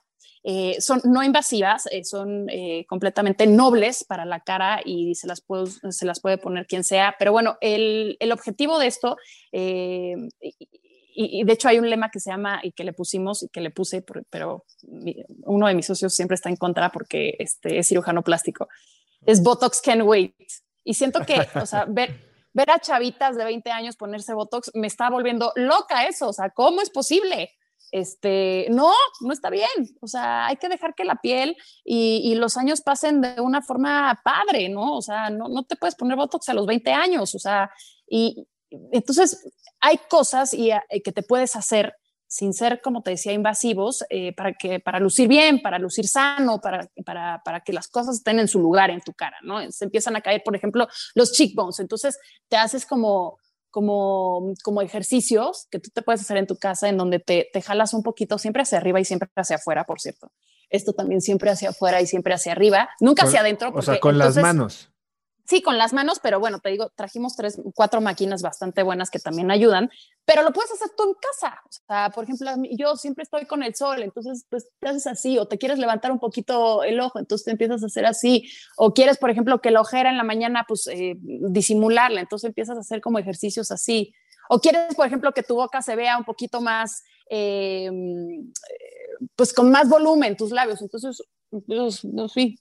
Eh, 0.49 0.79
son 0.79 1.01
no 1.03 1.23
invasivas, 1.23 1.87
eh, 1.91 2.05
son 2.05 2.47
completamente 2.87 3.45
nobles 3.47 4.05
para 4.05 4.23
la 4.23 4.39
cara 4.39 4.79
y 4.85 5.13
se 5.15 5.27
las, 5.27 5.43
se 5.89 6.05
las 6.05 6.21
puede 6.21 6.37
poner 6.37 6.67
quien 6.67 6.85
sea. 6.85 7.15
Pero 7.19 7.33
bueno, 7.33 7.57
el, 7.59 8.15
el 8.21 8.31
objetivo 8.31 8.79
de 8.79 8.87
esto, 8.87 9.17
y, 11.19 11.43
de 11.43 11.51
hecho 11.51 11.67
hay 11.67 11.79
un 11.79 11.89
lema 11.89 12.11
que 12.11 12.19
se 12.19 12.29
llama 12.29 12.59
y 12.61 12.71
que 12.71 12.83
le 12.83 12.93
pusimos 12.93 13.41
y 13.41 13.49
que 13.49 13.59
le 13.59 13.71
puse, 13.71 14.05
pero 14.29 14.65
uno 15.45 15.67
de 15.67 15.73
mis 15.73 15.87
socios 15.87 16.13
siempre 16.13 16.35
está 16.35 16.49
en 16.49 16.55
contra 16.55 16.91
porque 16.91 17.35
este, 17.39 17.79
es 17.79 17.87
cirujano 17.87 18.23
plástico. 18.23 18.67
Es 19.25 19.41
Botox 19.41 19.81
can 19.81 20.03
wait. 20.03 20.35
Y 20.83 20.93
siento 20.93 21.21
que, 21.21 21.45
o 21.55 21.65
sea, 21.65 21.85
ver, 21.89 22.15
ver 22.53 22.69
a 22.69 22.79
chavitas 22.79 23.35
de 23.35 23.45
20 23.45 23.71
años 23.71 23.97
ponerse 23.97 24.35
Botox 24.35 24.69
me 24.75 24.85
está 24.85 25.09
volviendo 25.09 25.51
loca 25.55 26.05
eso. 26.07 26.29
O 26.29 26.33
sea, 26.33 26.51
¿cómo 26.51 26.81
es 26.81 26.91
posible? 26.91 27.49
Este, 27.91 28.67
no, 28.69 28.91
no 29.21 29.33
está 29.33 29.49
bien. 29.49 29.67
O 30.01 30.07
sea, 30.07 30.47
hay 30.47 30.57
que 30.57 30.69
dejar 30.69 30.93
que 30.95 31.05
la 31.05 31.15
piel 31.15 31.55
y, 31.83 32.21
y, 32.23 32.35
los 32.35 32.57
años 32.57 32.81
pasen 32.81 33.21
de 33.21 33.39
una 33.39 33.61
forma 33.61 34.19
padre, 34.23 34.69
¿no? 34.69 34.97
O 34.97 35.01
sea, 35.01 35.29
no, 35.29 35.47
no 35.47 35.63
te 35.63 35.75
puedes 35.75 35.95
poner 35.95 36.17
Botox 36.17 36.49
a 36.49 36.53
los 36.53 36.65
20 36.65 36.91
años. 36.91 37.33
O 37.33 37.39
sea, 37.39 37.71
y, 38.09 38.47
entonces, 38.69 39.47
hay 39.79 39.99
cosas 40.09 40.53
y, 40.53 40.71
eh, 40.71 41.01
que 41.03 41.11
te 41.11 41.23
puedes 41.23 41.55
hacer 41.55 41.95
sin 42.29 42.53
ser, 42.53 42.81
como 42.81 43.03
te 43.03 43.11
decía, 43.11 43.31
invasivos, 43.31 44.03
eh, 44.09 44.33
para, 44.35 44.53
que, 44.53 44.81
para 44.81 44.99
lucir 44.99 45.29
bien, 45.29 45.61
para 45.61 45.79
lucir 45.79 46.09
sano, 46.09 46.59
para, 46.59 46.89
para, 47.05 47.41
para, 47.43 47.61
que 47.61 47.71
las 47.71 47.87
cosas 47.87 48.17
estén 48.17 48.39
en 48.39 48.49
su 48.49 48.59
lugar 48.59 48.89
en 48.89 48.99
tu 48.99 49.13
cara, 49.13 49.37
¿no? 49.43 49.71
Se 49.71 49.85
empiezan 49.85 50.17
a 50.17 50.21
caer, 50.21 50.41
por 50.43 50.53
ejemplo, 50.53 50.89
los 51.15 51.31
cheekbones. 51.31 51.79
Entonces, 51.79 52.19
te 52.49 52.57
haces 52.57 52.85
como, 52.85 53.39
como, 53.77 54.55
como 54.63 54.81
ejercicios 54.81 55.67
que 55.69 55.77
tú 55.77 55.91
te 55.93 56.01
puedes 56.01 56.21
hacer 56.21 56.37
en 56.37 56.47
tu 56.47 56.57
casa, 56.57 56.89
en 56.89 56.97
donde 56.97 57.19
te, 57.19 57.47
te 57.53 57.61
jalas 57.61 57.93
un 57.93 58.01
poquito, 58.01 58.39
siempre 58.39 58.63
hacia 58.63 58.79
arriba 58.79 58.99
y 58.99 59.05
siempre 59.05 59.29
hacia 59.35 59.57
afuera, 59.57 59.83
por 59.83 60.01
cierto. 60.01 60.31
Esto 60.71 60.93
también 60.93 61.21
siempre 61.21 61.51
hacia 61.51 61.69
afuera 61.69 62.01
y 62.01 62.07
siempre 62.07 62.33
hacia 62.33 62.53
arriba, 62.53 62.89
nunca 62.99 63.25
hacia 63.25 63.41
adentro. 63.41 63.71
o 63.75 63.81
sea, 63.83 63.99
con 63.99 64.17
las 64.17 64.35
manos. 64.35 64.89
Sí, 65.49 65.61
con 65.61 65.77
las 65.77 65.93
manos, 65.93 66.19
pero 66.21 66.41
bueno, 66.41 66.59
te 66.59 66.67
digo, 66.69 66.91
trajimos 66.93 67.37
tres, 67.37 67.57
cuatro 67.73 68.01
máquinas 68.01 68.41
bastante 68.41 68.83
buenas 68.83 69.09
que 69.09 69.17
también 69.17 69.49
ayudan, 69.49 69.89
pero 70.25 70.43
lo 70.43 70.51
puedes 70.51 70.73
hacer 70.73 70.89
tú 70.97 71.05
en 71.05 71.13
casa. 71.13 71.61
O 71.65 71.71
sea, 71.71 72.09
por 72.09 72.25
ejemplo, 72.25 72.51
yo 72.71 72.97
siempre 72.97 73.23
estoy 73.23 73.45
con 73.45 73.63
el 73.63 73.73
sol, 73.73 74.03
entonces 74.03 74.45
pues 74.49 74.67
te 74.77 74.89
haces 74.89 75.07
así, 75.07 75.37
o 75.37 75.47
te 75.47 75.57
quieres 75.57 75.79
levantar 75.79 76.11
un 76.11 76.19
poquito 76.19 76.83
el 76.83 76.99
ojo, 76.99 77.17
entonces 77.17 77.45
te 77.45 77.51
empiezas 77.51 77.81
a 77.81 77.85
hacer 77.85 78.05
así, 78.05 78.49
o 78.75 78.93
quieres, 78.93 79.17
por 79.17 79.29
ejemplo, 79.29 79.61
que 79.61 79.71
la 79.71 79.79
ojera 79.79 80.09
en 80.09 80.17
la 80.17 80.25
mañana, 80.25 80.65
pues 80.67 80.85
eh, 80.87 81.15
disimularla, 81.21 82.19
entonces 82.19 82.49
empiezas 82.49 82.75
a 82.75 82.81
hacer 82.81 82.99
como 82.99 83.17
ejercicios 83.17 83.71
así. 83.71 84.13
O 84.49 84.59
quieres, 84.59 84.95
por 84.95 85.07
ejemplo, 85.07 85.31
que 85.31 85.43
tu 85.43 85.55
boca 85.55 85.81
se 85.81 85.95
vea 85.95 86.17
un 86.17 86.25
poquito 86.25 86.59
más, 86.59 87.05
eh, 87.29 87.89
pues 89.37 89.53
con 89.53 89.71
más 89.71 89.87
volumen, 89.87 90.35
tus 90.35 90.51
labios, 90.51 90.81
entonces, 90.81 91.21
pues, 91.65 92.03
no, 92.03 92.27
sí, 92.27 92.59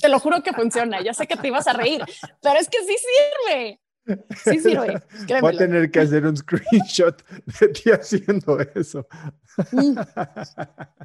te 0.00 0.08
lo 0.08 0.18
juro 0.18 0.42
que 0.42 0.52
funciona. 0.52 1.02
Ya 1.02 1.14
sé 1.14 1.26
que 1.26 1.36
te 1.36 1.48
ibas 1.48 1.66
a 1.66 1.72
reír, 1.72 2.02
pero 2.42 2.58
es 2.58 2.68
que 2.68 2.78
sí 2.84 2.96
sirve. 2.96 3.80
Sí 4.44 4.58
sirve. 4.60 5.02
Voy 5.40 5.54
a 5.54 5.58
tener 5.58 5.90
que 5.90 6.00
hacer 6.00 6.26
un 6.26 6.36
screenshot 6.36 7.22
de 7.60 7.68
ti 7.68 7.90
haciendo 7.90 8.58
eso. 8.74 9.06
Mm. 9.72 9.98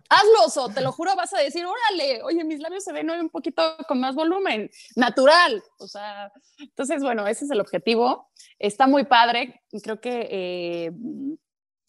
Hazlo, 0.09 0.45
Oso, 0.45 0.69
te 0.69 0.81
lo 0.81 0.91
juro, 0.91 1.15
vas 1.15 1.33
a 1.33 1.39
decir, 1.39 1.65
órale, 1.65 2.23
oye, 2.23 2.43
mis 2.43 2.59
labios 2.59 2.83
se 2.83 2.93
ven 2.93 3.09
un 3.09 3.29
poquito 3.29 3.75
con 3.87 3.99
más 3.99 4.15
volumen, 4.15 4.69
natural. 4.95 5.61
O 5.79 5.87
sea, 5.87 6.31
entonces, 6.59 7.01
bueno, 7.01 7.27
ese 7.27 7.45
es 7.45 7.51
el 7.51 7.59
objetivo. 7.59 8.31
Está 8.59 8.87
muy 8.87 9.05
padre. 9.05 9.61
Creo 9.83 9.99
que 9.99 10.27
eh, 10.31 10.91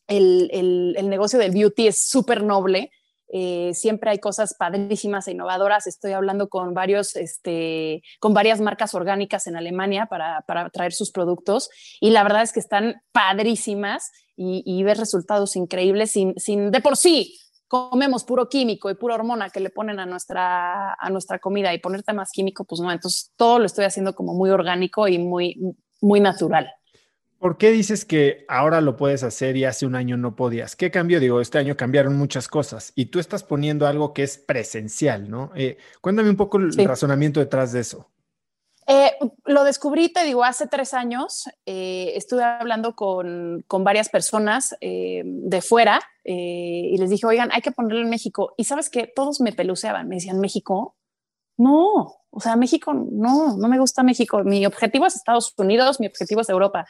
el, 0.09 0.51
el, 0.53 0.95
el 0.99 1.09
negocio 1.09 1.39
del 1.39 1.53
beauty 1.53 1.87
es 1.89 2.09
súper 2.09 2.43
noble 2.43 2.91
eh, 3.33 3.73
siempre 3.75 4.11
hay 4.11 4.19
cosas 4.19 4.55
padrísimas 4.59 5.29
e 5.29 5.33
innovadoras. 5.33 5.87
Estoy 5.87 6.13
hablando 6.13 6.49
con, 6.49 6.75
varios, 6.75 7.17
este, 7.17 8.03
con 8.21 8.35
varias 8.35 8.61
marcas 8.61 8.95
orgánicas 8.95 9.47
en 9.47 9.57
Alemania 9.57 10.07
para, 10.07 10.43
para 10.47 10.71
traer 10.71 10.93
sus 10.93 11.11
productos 11.11 11.71
y 12.01 12.11
la 12.11 12.23
verdad 12.23 12.43
es 12.43 12.53
que 12.53 12.61
están 12.61 13.03
padrísimas 13.13 14.11
y, 14.37 14.63
y 14.65 14.83
ves 14.83 14.99
resultados 14.99 15.57
increíbles 15.57 16.13
sin, 16.13 16.39
sin 16.39 16.71
de 16.71 16.81
por 16.81 16.97
sí 16.97 17.39
comemos 17.69 18.25
puro 18.25 18.49
químico 18.49 18.91
y 18.91 18.95
pura 18.95 19.15
hormona 19.15 19.51
que 19.51 19.61
le 19.61 19.71
ponen 19.71 19.99
a 19.99 20.07
nuestra, 20.07 20.95
a 20.95 21.11
nuestra 21.11 21.39
comida 21.39 21.75
y 21.75 21.79
ponerte 21.79 22.13
más 22.13 22.31
químico, 22.31 22.65
pues 22.65 22.81
no, 22.81 22.93
entonces 22.93 23.33
todo 23.37 23.59
lo 23.59 23.67
estoy 23.67 23.85
haciendo 23.85 24.15
como 24.15 24.35
muy 24.35 24.51
orgánico 24.51 25.09
y 25.09 25.19
muy, 25.19 25.59
muy 26.01 26.21
natural. 26.21 26.71
¿Por 27.39 27.59
qué 27.59 27.71
dices 27.71 28.07
que 28.07 28.47
ahora 28.49 28.81
lo 28.81 28.97
puedes 28.97 29.23
hacer 29.23 29.57
y 29.57 29.65
hace 29.65 29.85
un 29.85 29.95
año 29.95 30.17
no 30.17 30.37
podías? 30.37 30.75
¿Qué 30.75 30.91
cambió? 30.91 31.21
Digo, 31.21 31.41
este 31.41 31.59
año 31.59 31.77
cambiaron 31.77 32.17
muchas 32.17 32.49
cosas 32.49 32.93
y 32.95 33.07
tú 33.07 33.19
estás 33.19 33.43
poniendo 33.43 33.87
algo 33.87 34.15
que 34.15 34.23
es 34.23 34.39
presencial, 34.39 35.29
¿no? 35.29 35.53
Eh, 35.55 35.77
cuéntame 36.01 36.31
un 36.31 36.37
poco 36.37 36.57
el 36.59 36.73
razonamiento 36.73 37.41
detrás 37.41 37.73
de 37.73 37.81
eso. 37.81 38.09
Eh, 38.89 39.13
lo 39.45 39.65
descubrí, 39.65 40.09
te 40.09 40.25
digo, 40.25 40.45
hace 40.45 40.67
tres 40.67 40.95
años. 40.95 41.45
Eh, 41.67 42.13
estuve 42.15 42.43
hablando 42.43 42.95
con, 42.95 43.65
con 43.67 43.85
varias 43.85 44.09
personas 44.09 44.75
de 44.81 45.63
fuera 45.63 46.01
y 46.25 46.97
les 46.97 47.11
dije, 47.11 47.27
oigan, 47.27 47.51
hay 47.53 47.61
que 47.61 47.73
ponerlo 47.73 48.01
en 48.01 48.09
México. 48.09 48.55
Y 48.57 48.65
sabes 48.65 48.89
que 48.89 49.13
todos 49.15 49.41
me 49.41 49.53
peluceaban, 49.53 50.09
me 50.09 50.17
decían, 50.17 50.41
¿México? 50.41 50.97
No, 51.59 52.17
o 52.31 52.41
sea, 52.41 52.55
México, 52.57 52.93
no, 52.93 53.57
no 53.57 53.69
me 53.69 53.79
gusta 53.79 54.03
México. 54.03 54.45
Mi 54.45 54.67
objetivo 54.67 55.07
es 55.07 55.17
Estados 55.17 55.55
Unidos, 55.57 56.01
mi 56.01 56.07
objetivo 56.07 56.43
es 56.43 56.49
Europa. 56.49 56.87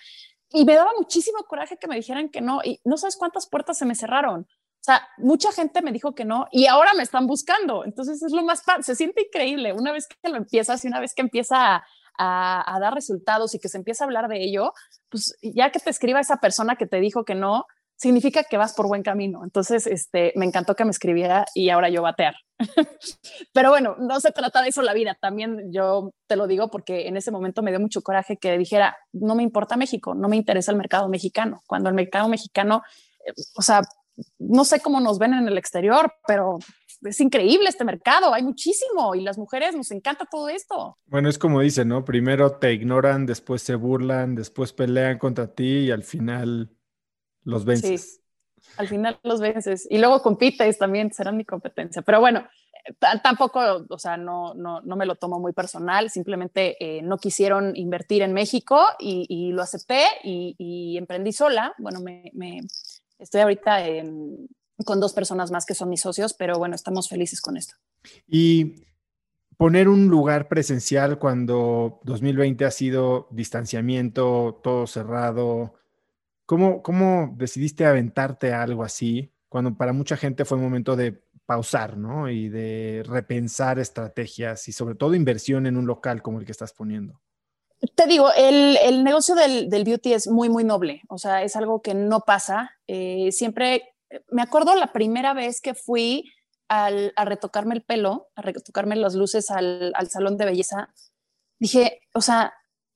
Y 0.56 0.64
me 0.64 0.74
daba 0.74 0.90
muchísimo 0.96 1.44
coraje 1.44 1.76
que 1.76 1.86
me 1.86 1.96
dijeran 1.96 2.30
que 2.30 2.40
no, 2.40 2.60
y 2.64 2.80
no 2.82 2.96
sabes 2.96 3.16
cuántas 3.18 3.46
puertas 3.46 3.76
se 3.76 3.84
me 3.84 3.94
cerraron. 3.94 4.40
O 4.50 4.84
sea, 4.86 5.06
mucha 5.18 5.52
gente 5.52 5.82
me 5.82 5.92
dijo 5.92 6.14
que 6.14 6.24
no 6.24 6.46
y 6.50 6.64
ahora 6.66 6.94
me 6.94 7.02
están 7.02 7.26
buscando. 7.26 7.84
Entonces 7.84 8.22
es 8.22 8.32
lo 8.32 8.42
más, 8.42 8.62
se 8.80 8.94
siente 8.94 9.26
increíble 9.26 9.74
una 9.74 9.92
vez 9.92 10.06
que 10.08 10.30
lo 10.30 10.38
empiezas 10.38 10.82
y 10.82 10.88
una 10.88 10.98
vez 10.98 11.12
que 11.14 11.20
empieza 11.20 11.76
a, 11.76 11.84
a, 12.16 12.80
dar 12.80 12.94
resultados 12.94 13.54
y 13.54 13.58
que 13.58 13.68
se 13.68 13.76
empieza 13.76 14.04
a 14.04 14.06
hablar 14.06 14.28
de 14.28 14.42
ello, 14.42 14.72
pues 15.10 15.36
ya 15.42 15.70
que 15.70 15.78
te 15.78 15.90
escriba 15.90 16.20
esa 16.20 16.38
persona 16.38 16.76
que 16.76 16.86
te 16.86 17.00
dijo 17.00 17.26
que 17.26 17.34
no, 17.34 17.66
significa 17.96 18.44
que 18.44 18.58
vas 18.58 18.74
por 18.74 18.88
buen 18.88 19.02
camino. 19.02 19.42
Entonces, 19.42 19.86
este, 19.86 20.32
me 20.36 20.44
encantó 20.44 20.74
que 20.74 20.84
me 20.84 20.90
escribiera 20.90 21.46
y 21.54 21.70
ahora 21.70 21.88
yo 21.88 22.02
batear. 22.02 22.34
Pero 23.52 23.70
bueno, 23.70 23.96
no 23.98 24.20
se 24.20 24.32
trata 24.32 24.62
de 24.62 24.68
eso 24.68 24.82
la 24.82 24.94
vida. 24.94 25.16
También 25.20 25.72
yo 25.72 26.12
te 26.26 26.36
lo 26.36 26.46
digo 26.46 26.70
porque 26.70 27.08
en 27.08 27.16
ese 27.16 27.30
momento 27.30 27.62
me 27.62 27.70
dio 27.70 27.80
mucho 27.80 28.02
coraje 28.02 28.36
que 28.36 28.56
dijera, 28.58 28.96
no 29.12 29.34
me 29.34 29.42
importa 29.42 29.76
México, 29.76 30.14
no 30.14 30.28
me 30.28 30.36
interesa 30.36 30.70
el 30.72 30.78
mercado 30.78 31.08
mexicano. 31.08 31.62
Cuando 31.66 31.88
el 31.88 31.94
mercado 31.94 32.28
mexicano, 32.28 32.82
eh, 33.26 33.32
o 33.56 33.62
sea, 33.62 33.82
no 34.38 34.64
sé 34.64 34.80
cómo 34.80 35.00
nos 35.00 35.18
ven 35.18 35.34
en 35.34 35.48
el 35.48 35.58
exterior, 35.58 36.12
pero 36.26 36.58
es 37.02 37.20
increíble 37.20 37.68
este 37.68 37.84
mercado, 37.84 38.32
hay 38.32 38.42
muchísimo 38.42 39.14
y 39.14 39.20
las 39.20 39.38
mujeres 39.38 39.74
nos 39.74 39.90
encanta 39.90 40.26
todo 40.30 40.48
esto. 40.48 40.98
Bueno, 41.06 41.28
es 41.28 41.38
como 41.38 41.60
dice, 41.60 41.84
¿no? 41.84 42.04
Primero 42.04 42.52
te 42.52 42.72
ignoran, 42.72 43.26
después 43.26 43.62
se 43.62 43.74
burlan, 43.74 44.34
después 44.34 44.72
pelean 44.72 45.18
contra 45.18 45.54
ti 45.54 45.78
y 45.80 45.90
al 45.90 46.02
final 46.02 46.70
los 47.46 47.64
vences. 47.64 48.20
Sí, 48.60 48.70
al 48.76 48.88
final 48.88 49.18
los 49.22 49.40
vences. 49.40 49.86
Y 49.90 49.98
luego 49.98 50.20
compites 50.22 50.78
también, 50.78 51.12
serán 51.12 51.36
mi 51.36 51.44
competencia. 51.44 52.02
Pero 52.02 52.20
bueno, 52.20 52.46
tampoco, 53.22 53.86
o 53.88 53.98
sea, 53.98 54.16
no, 54.16 54.54
no, 54.54 54.80
no, 54.82 54.96
me 54.96 55.06
lo 55.06 55.16
tomo 55.16 55.38
muy 55.38 55.52
personal, 55.52 56.10
simplemente 56.10 56.76
eh, 56.80 57.02
no 57.02 57.18
quisieron 57.18 57.74
invertir 57.76 58.22
en 58.22 58.32
México 58.32 58.80
y, 58.98 59.52
lo 59.52 59.62
acepté 59.62 60.02
y, 60.22 60.96
emprendí 60.98 61.32
sola. 61.32 61.74
Bueno, 61.78 62.00
me, 62.00 62.60
estoy 63.18 63.40
ahorita 63.40 63.82
con 64.84 65.00
dos 65.00 65.12
personas 65.12 65.50
más 65.50 65.64
que 65.64 65.74
son 65.74 65.88
mis 65.88 66.00
socios, 66.00 66.34
pero 66.34 66.58
bueno, 66.58 66.74
estamos 66.74 67.08
felices 67.08 67.40
con 67.40 67.56
esto. 67.56 67.74
Y 68.26 68.84
poner 69.56 69.88
un 69.88 70.08
lugar 70.08 70.48
presencial 70.48 71.18
cuando 71.18 72.00
2020 72.04 72.64
ha 72.64 72.70
sido 72.70 73.28
distanciamiento, 73.30 74.60
todo 74.62 74.86
cerrado, 74.86 75.74
¿Cómo, 76.46 76.82
¿Cómo 76.82 77.34
decidiste 77.36 77.84
aventarte 77.84 78.52
a 78.52 78.62
algo 78.62 78.84
así 78.84 79.32
cuando 79.48 79.76
para 79.76 79.92
mucha 79.92 80.16
gente 80.16 80.44
fue 80.44 80.58
un 80.58 80.64
momento 80.64 80.96
de 80.96 81.20
pausar, 81.44 81.96
¿no? 81.96 82.28
Y 82.28 82.48
de 82.48 83.02
repensar 83.06 83.78
estrategias 83.78 84.68
y 84.68 84.72
sobre 84.72 84.94
todo 84.94 85.14
inversión 85.14 85.66
en 85.66 85.76
un 85.76 85.86
local 85.86 86.22
como 86.22 86.38
el 86.38 86.44
que 86.44 86.52
estás 86.52 86.72
poniendo. 86.72 87.20
Te 87.94 88.06
digo, 88.06 88.30
el, 88.36 88.78
el 88.82 89.04
negocio 89.04 89.34
del, 89.34 89.68
del, 89.68 89.84
beauty 89.84 90.14
es 90.14 90.28
muy, 90.28 90.48
muy 90.48 90.64
noble. 90.64 91.02
O 91.08 91.18
sea, 91.18 91.42
es 91.42 91.56
algo 91.56 91.82
que 91.82 91.94
no 91.94 92.20
pasa. 92.20 92.72
Eh, 92.86 93.30
siempre, 93.32 93.94
me 94.30 94.42
acuerdo 94.42 94.74
la 94.74 94.92
primera 94.92 95.34
vez 95.34 95.60
que 95.60 95.74
fui 95.74 96.24
al, 96.68 97.12
a 97.16 97.24
retocarme 97.24 97.74
el 97.74 97.82
pelo, 97.82 98.28
a 98.34 98.42
retocarme 98.42 98.96
las 98.96 99.14
luces 99.14 99.50
al, 99.50 99.92
al 99.94 100.08
salón 100.08 100.36
de 100.36 100.46
belleza, 100.46 100.88
dije, 101.58 102.00
o 102.12 102.20
sea, 102.20 102.54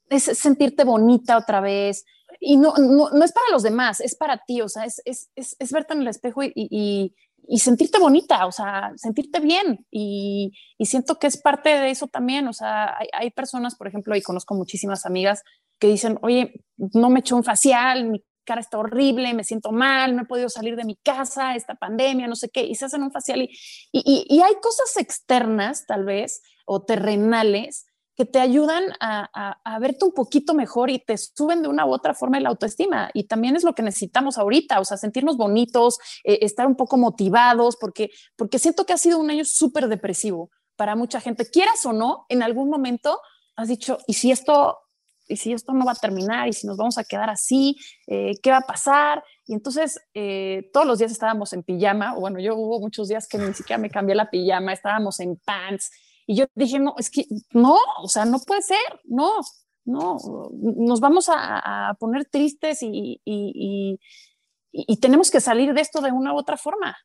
es 0.09 0.25
sentirte 0.25 0.85
bonita 0.85 1.37
otra 1.37 1.61
vez, 1.61 2.05
y 2.41 2.57
no, 2.57 2.73
no, 2.79 3.11
no, 3.11 3.25
es 3.25 3.33
para 3.33 3.51
los 3.53 3.63
demás, 3.63 4.01
es 4.01 4.17
para 4.17 4.39
ti, 4.39 4.63
o 4.63 4.69
sea, 4.69 4.85
es, 4.85 5.03
es, 5.05 5.31
es, 5.37 5.57
es 5.59 5.73
verte 5.73 5.93
en 5.93 6.01
el 6.01 6.09
espejo 6.09 6.43
y, 6.43 6.53
y, 6.55 7.59
sentirte 7.59 7.99
bonita, 7.99 8.47
o 8.47 8.53
sea, 8.53 8.93
sentirte 8.97 9.41
bien. 9.41 9.87
Y, 9.91 10.53
y, 10.79 10.87
siento 10.87 11.19
que 11.19 11.27
es 11.27 11.37
parte 11.37 11.69
de 11.69 11.91
eso 11.91 12.07
también, 12.07 12.49
o 12.49 12.53
sea, 12.53 12.97
hay, 12.97 13.09
hay, 13.13 13.31
personas, 13.31 13.77
por 13.77 13.89
ejemplo, 13.89 14.17
y 14.17 14.23
conozco 14.23 14.55
muchísimas 14.55 15.05
amigas 15.05 15.43
que 15.79 15.89
dicen, 15.89 16.19
oye, 16.23 16.65
no 16.77 17.11
me 17.11 17.21
eché 17.21 17.35
un 17.35 17.45
facial, 17.45 18.09
mi 18.09 18.25
cara 18.45 18.63
está 18.63 18.79
horrible, 18.79 19.35
me 19.35 19.45
siento 19.45 19.73
mal, 19.73 20.17
no 20.17 20.23
he 20.23 20.27
podido 20.27 20.49
salir 20.49 20.77
de 20.77 20.85
mi 20.85 20.97
casa, 20.97 21.55
esta 21.55 21.75
pandemia, 21.75 22.27
no 22.27 22.37
sé 22.37 22.49
qué, 22.49 22.63
y 22.65 22.75
se 22.75 22.87
hacen 22.87 23.03
un 23.03 23.13
facial. 23.13 23.43
Y, 23.43 23.51
y 23.93 24.41
hay 24.41 24.55
cosas 24.63 24.97
externas, 24.97 25.85
tal 25.87 26.05
vez, 26.05 26.41
o 26.65 26.83
terrenales, 26.85 27.87
que 28.21 28.27
te 28.27 28.39
ayudan 28.39 28.85
a, 29.01 29.79
verte 29.81 30.05
un 30.05 30.13
poquito 30.13 30.53
mejor 30.53 30.91
y 30.91 30.99
te 30.99 31.17
suben 31.17 31.63
de 31.63 31.69
una 31.69 31.87
u 31.87 31.91
otra 31.95 32.13
forma 32.13 32.39
la 32.39 32.51
autoestima. 32.51 33.09
Y 33.15 33.25
también 33.25 33.57
es 33.57 33.65
lo 33.65 33.75
que 33.75 33.83
necesitamos 33.83 34.37
ahorita, 34.37 34.79
o 34.79 34.85
sea, 34.85 34.99
sentirnos 34.99 35.39
bonitos, 35.39 35.97
eh, 36.25 36.41
estar 36.43 36.67
un 36.67 36.77
poco 36.77 36.99
motivados, 36.99 37.79
porque, 37.81 38.11
porque 38.37 38.59
siento 38.59 38.85
que 38.85 38.93
ha 38.93 38.99
sido 38.99 39.19
un 39.19 39.31
año 39.31 39.47
súper 39.47 39.89
depresivo 39.89 40.51
para 40.77 40.97
mucha 40.97 41.19
gente. 41.23 41.49
Quieras 41.49 41.87
o 41.87 41.95
no, 41.95 42.27
en 42.29 42.43
algún 42.43 42.69
momento 42.69 43.19
has 43.57 43.69
dicho, 43.69 43.97
¿y 44.07 44.13
si 44.13 44.31
esto, 44.31 44.77
y 45.27 45.39
si 45.39 45.55
esto 45.55 45.73
no 45.73 45.87
va 45.87 45.93
a 45.93 45.95
terminar? 45.95 46.47
¿Y 46.47 46.53
si 46.53 46.67
nos 46.67 46.77
vamos 46.77 46.99
a 46.99 47.05
quedar 47.05 47.31
así? 47.31 47.75
Eh, 48.07 48.35
¿Qué 48.43 48.51
va 48.51 48.59
a 48.59 48.67
pasar? 48.67 49.25
Y 49.47 49.55
entonces 49.55 49.99
eh, 50.13 50.69
todos 50.75 50.87
los 50.87 50.99
días 50.99 51.11
estábamos 51.11 51.55
en 51.55 51.63
pijama, 51.63 52.17
bueno, 52.17 52.39
yo 52.39 52.55
hubo 52.55 52.81
muchos 52.81 53.09
días 53.09 53.27
que 53.27 53.39
ni 53.39 53.55
siquiera 53.55 53.81
me 53.81 53.89
cambié 53.89 54.15
la 54.15 54.29
pijama, 54.29 54.75
estábamos 54.75 55.21
en 55.21 55.37
pants 55.37 55.91
y 56.31 56.37
yo 56.37 56.47
dije, 56.55 56.79
no, 56.79 56.95
es 56.97 57.11
que 57.11 57.27
no, 57.51 57.77
o 58.01 58.09
sea, 58.09 58.25
no 58.25 58.39
puede 58.39 58.63
ser, 58.63 58.79
no, 59.03 59.41
no, 59.85 60.17
nos 60.53 61.01
vamos 61.01 61.27
a, 61.29 61.97
poner 61.99 62.25
tristes 62.27 62.85
y, 62.85 63.21
y, 63.25 63.99
tenemos 65.01 65.29
que 65.29 65.41
salir 65.41 65.75
de 65.75 65.81
esto 65.81 66.01
de 66.01 66.13
una 66.13 66.33
u 66.33 66.39
otra 66.39 66.57
forma. 66.57 66.97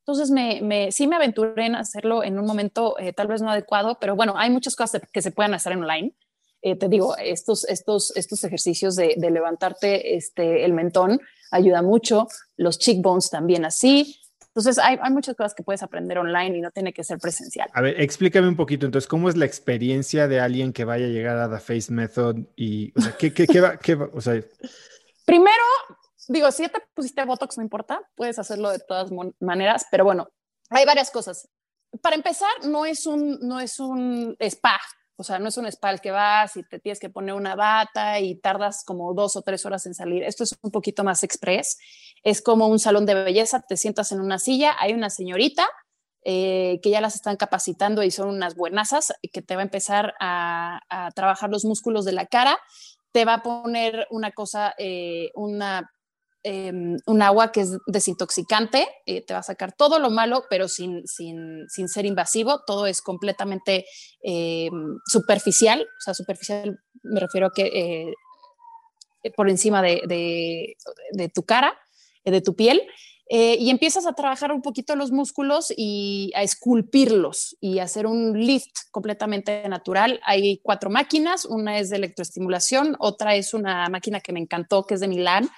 Entonces, 0.00 0.32
me, 0.32 0.60
me, 0.62 0.90
sí 0.90 1.06
me 1.06 1.14
aventuré 1.14 1.66
en 1.66 1.76
hacerlo 1.76 2.24
en 2.24 2.40
un 2.40 2.44
momento 2.44 2.98
eh, 2.98 3.12
tal 3.12 3.28
vez 3.28 3.40
no 3.40 3.52
adecuado, 3.52 3.98
pero 4.00 4.16
bueno, 4.16 4.34
hay 4.36 4.50
muchas 4.50 4.74
cosas 4.74 5.00
que 5.12 5.22
se 5.22 5.30
pueden 5.30 5.54
hacer 5.54 5.74
en 5.74 5.84
online. 5.84 6.16
Eh, 6.62 6.74
te 6.74 6.88
digo, 6.88 7.16
estos, 7.18 7.64
estos, 7.68 8.12
estos 8.16 8.42
ejercicios 8.42 8.96
de, 8.96 9.14
de, 9.16 9.30
levantarte 9.30 10.16
este, 10.16 10.64
el 10.64 10.72
mentón 10.72 11.20
ayuda 11.52 11.82
mucho, 11.82 12.26
los 12.56 12.80
cheekbones 12.80 13.30
también 13.30 13.64
así, 13.64 14.21
entonces, 14.54 14.78
hay, 14.78 14.98
hay, 15.00 15.10
muchas 15.10 15.34
cosas 15.34 15.54
que 15.54 15.62
puedes 15.62 15.82
aprender 15.82 16.18
online 16.18 16.58
y 16.58 16.60
no 16.60 16.70
tiene 16.70 16.92
que 16.92 17.02
ser 17.04 17.18
presencial. 17.18 17.70
A 17.72 17.80
ver, 17.80 17.98
explícame 17.98 18.48
un 18.48 18.56
poquito. 18.56 18.84
Entonces, 18.84 19.08
¿cómo 19.08 19.30
es 19.30 19.36
la 19.38 19.46
experiencia 19.46 20.28
de 20.28 20.40
alguien 20.40 20.74
que 20.74 20.84
vaya 20.84 21.06
a 21.06 21.08
llegar 21.08 21.38
a 21.38 21.50
The 21.50 21.58
Face 21.58 21.90
Method? 21.90 22.36
Y, 22.54 22.92
o 22.94 23.00
sea, 23.00 23.16
¿qué, 23.16 23.32
qué, 23.32 23.46
qué 23.46 23.60
va? 23.62 23.76
Qué 23.82 23.94
va 23.94 24.10
o 24.12 24.20
sea... 24.20 24.42
Primero, 25.24 25.62
digo, 26.28 26.50
si 26.52 26.64
ya 26.64 26.68
te 26.68 26.82
pusiste 26.92 27.24
Botox, 27.24 27.56
no 27.56 27.62
importa, 27.62 28.02
puedes 28.14 28.38
hacerlo 28.38 28.70
de 28.70 28.80
todas 28.80 29.10
maneras, 29.40 29.86
pero 29.90 30.04
bueno, 30.04 30.28
hay 30.68 30.84
varias 30.84 31.10
cosas. 31.10 31.48
Para 32.02 32.16
empezar, 32.16 32.50
no 32.64 32.84
es 32.84 33.06
un, 33.06 33.38
no 33.40 33.58
es 33.58 33.80
un 33.80 34.36
spa, 34.38 34.78
o 35.16 35.24
sea, 35.24 35.38
no 35.38 35.48
es 35.48 35.56
un 35.56 35.66
spa 35.66 35.90
al 35.90 36.00
que 36.00 36.10
vas 36.10 36.56
y 36.56 36.62
te 36.62 36.78
tienes 36.78 36.98
que 36.98 37.10
poner 37.10 37.34
una 37.34 37.54
bata 37.54 38.18
y 38.20 38.36
tardas 38.36 38.84
como 38.84 39.12
dos 39.14 39.36
o 39.36 39.42
tres 39.42 39.64
horas 39.66 39.86
en 39.86 39.94
salir. 39.94 40.22
Esto 40.22 40.44
es 40.44 40.56
un 40.62 40.70
poquito 40.70 41.04
más 41.04 41.22
express. 41.22 41.78
Es 42.22 42.42
como 42.42 42.66
un 42.68 42.78
salón 42.78 43.06
de 43.06 43.14
belleza, 43.14 43.60
te 43.60 43.76
sientas 43.76 44.12
en 44.12 44.20
una 44.20 44.38
silla, 44.38 44.74
hay 44.78 44.92
una 44.92 45.10
señorita 45.10 45.66
eh, 46.24 46.78
que 46.82 46.90
ya 46.90 47.00
las 47.00 47.16
están 47.16 47.36
capacitando 47.36 48.02
y 48.04 48.12
son 48.12 48.28
unas 48.28 48.54
buenasas 48.54 49.12
que 49.32 49.42
te 49.42 49.56
va 49.56 49.62
a 49.62 49.64
empezar 49.64 50.14
a, 50.20 50.80
trabajar 51.14 51.50
los 51.50 51.64
músculos 51.64 52.04
de 52.04 52.12
la 52.12 52.26
cara, 52.26 52.58
te 53.10 53.24
va 53.24 53.34
a 53.34 53.42
poner 53.42 54.06
una 54.10 54.30
cosa, 54.30 54.74
eh, 54.78 55.30
una 55.34 55.90
Em, 56.44 56.96
un 57.06 57.22
agua 57.22 57.52
que 57.52 57.60
es 57.60 57.78
desintoxicante, 57.86 58.88
eh, 59.06 59.24
te 59.24 59.32
va 59.32 59.40
a 59.40 59.44
sacar 59.44 59.72
todo 59.76 60.00
lo 60.00 60.10
malo, 60.10 60.44
pero 60.50 60.66
sin, 60.66 61.06
sin, 61.06 61.68
sin 61.68 61.88
ser 61.88 62.04
invasivo, 62.04 62.64
todo 62.66 62.88
es 62.88 63.00
completamente 63.00 63.86
em, 64.22 64.98
superficial, 65.06 65.82
o 65.82 66.00
sea, 66.00 66.14
superficial 66.14 66.80
me 67.04 67.20
refiero 67.20 67.46
a 67.46 67.52
que 67.52 68.14
eh, 69.22 69.30
por 69.36 69.48
encima 69.48 69.82
de, 69.82 70.02
de, 71.12 71.28
tu 71.28 71.44
cara, 71.44 71.78
eh, 72.24 72.32
de 72.32 72.40
tu 72.40 72.56
piel, 72.56 72.82
y 73.30 73.70
empiezas 73.70 74.04
a 74.04 74.12
trabajar 74.12 74.52
un 74.52 74.60
poquito 74.60 74.94
los 74.94 75.10
músculos 75.10 75.72
y 75.74 76.32
a 76.34 76.42
esculpirlos 76.42 77.56
y 77.62 77.78
hacer 77.78 78.06
un 78.06 78.38
lift 78.38 78.90
completamente 78.90 79.66
natural. 79.70 80.20
Hay 80.26 80.58
cuatro 80.62 80.90
máquinas, 80.90 81.46
una 81.46 81.78
es 81.78 81.88
de 81.88 81.96
electroestimulación, 81.96 82.94
otra 82.98 83.34
es 83.34 83.54
una 83.54 83.88
máquina 83.88 84.20
que 84.20 84.34
me 84.34 84.40
encantó, 84.40 84.84
que 84.84 84.94
es 84.94 85.00
de 85.00 85.08
Milán, 85.08 85.48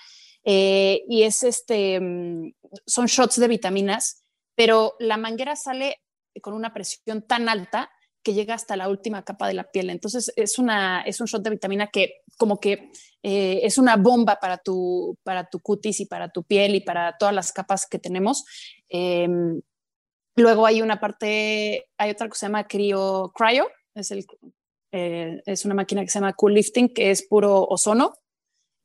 eh, 0.44 1.02
y 1.08 1.22
es 1.22 1.42
este, 1.42 2.00
mm, 2.00 2.52
son 2.86 3.06
shots 3.06 3.40
de 3.40 3.48
vitaminas, 3.48 4.24
pero 4.54 4.94
la 4.98 5.16
manguera 5.16 5.56
sale 5.56 6.02
con 6.40 6.54
una 6.54 6.72
presión 6.72 7.22
tan 7.22 7.48
alta 7.48 7.90
que 8.24 8.34
llega 8.34 8.54
hasta 8.54 8.76
la 8.76 8.88
última 8.88 9.22
capa 9.22 9.46
de 9.46 9.54
la 9.54 9.70
piel. 9.70 9.90
Entonces 9.90 10.32
es, 10.34 10.58
una, 10.58 11.02
es 11.02 11.20
un 11.20 11.26
shot 11.26 11.42
de 11.42 11.50
vitamina 11.50 11.88
que 11.88 12.22
como 12.38 12.58
que 12.58 12.90
eh, 13.22 13.60
es 13.62 13.78
una 13.78 13.96
bomba 13.96 14.40
para 14.40 14.58
tu, 14.58 15.18
para 15.22 15.48
tu 15.48 15.60
cutis 15.60 16.00
y 16.00 16.06
para 16.06 16.30
tu 16.30 16.42
piel 16.42 16.74
y 16.74 16.80
para 16.80 17.16
todas 17.18 17.34
las 17.34 17.52
capas 17.52 17.86
que 17.86 17.98
tenemos. 17.98 18.44
Em, 18.88 19.60
luego 20.36 20.66
hay 20.66 20.82
una 20.82 20.98
parte, 20.98 21.86
hay 21.98 22.10
otra 22.10 22.28
que 22.28 22.36
se 22.36 22.46
llama 22.46 22.66
Cryo, 22.66 23.30
Cryo, 23.34 23.68
es, 23.94 24.10
el, 24.10 24.26
eh, 24.90 25.42
es 25.44 25.64
una 25.64 25.74
máquina 25.74 26.02
que 26.02 26.08
se 26.08 26.18
llama 26.18 26.32
Cool 26.32 26.54
Lifting, 26.54 26.92
que 26.92 27.10
es 27.10 27.26
puro 27.26 27.62
ozono. 27.62 28.14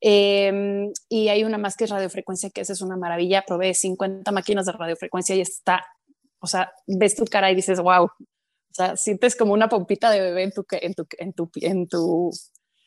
Em, 0.02 0.92
y 1.10 1.28
hay 1.28 1.44
una 1.44 1.58
más 1.58 1.76
que 1.76 1.84
es 1.84 1.90
radiofrecuencia, 1.90 2.50
que 2.50 2.62
esa 2.62 2.74
es 2.74 2.82
una 2.82 2.98
maravilla. 2.98 3.44
Probé 3.46 3.74
50 3.74 4.32
máquinas 4.32 4.66
de 4.66 4.72
radiofrecuencia 4.72 5.36
y 5.36 5.42
está, 5.42 5.86
o 6.40 6.48
sea, 6.48 6.72
ves 6.88 7.16
tu 7.16 7.26
cara 7.26 7.52
y 7.52 7.56
dices, 7.56 7.80
wow. 7.80 8.06
O 8.06 8.74
sea, 8.74 8.96
sientes 8.96 9.36
como 9.36 9.54
una 9.54 9.68
pompita 9.68 10.10
de 10.12 10.22
bebé 10.22 10.44
en 10.44 10.52
tu, 10.52 10.66
en 10.72 10.94
tu, 10.94 11.08
en 11.18 11.34
tu, 11.34 11.50
en 11.56 11.88
tu, 11.88 12.32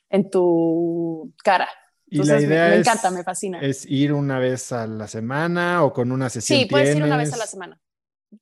en 0.09 0.31
tu 0.31 1.33
cara. 1.43 1.69
y 2.07 2.23
la 2.23 2.41
idea 2.41 2.65
me, 2.65 2.71
me 2.71 2.77
encanta, 2.77 3.11
me 3.11 3.25
fascina. 3.25 3.61
¿Es 3.61 3.85
ir 3.87 4.13
una 4.13 4.39
vez 4.39 4.73
a 4.73 4.87
la 4.87 5.09
semana 5.09 5.85
o 5.85 5.93
con 5.93 6.13
una 6.13 6.31
sesión? 6.31 6.61
Sí, 6.61 6.67
puedes 6.67 6.97
ir 6.97 7.03
una 7.03 7.17
vez 7.17 7.33
a 7.33 7.37
la 7.37 7.47
semana. 7.47 7.81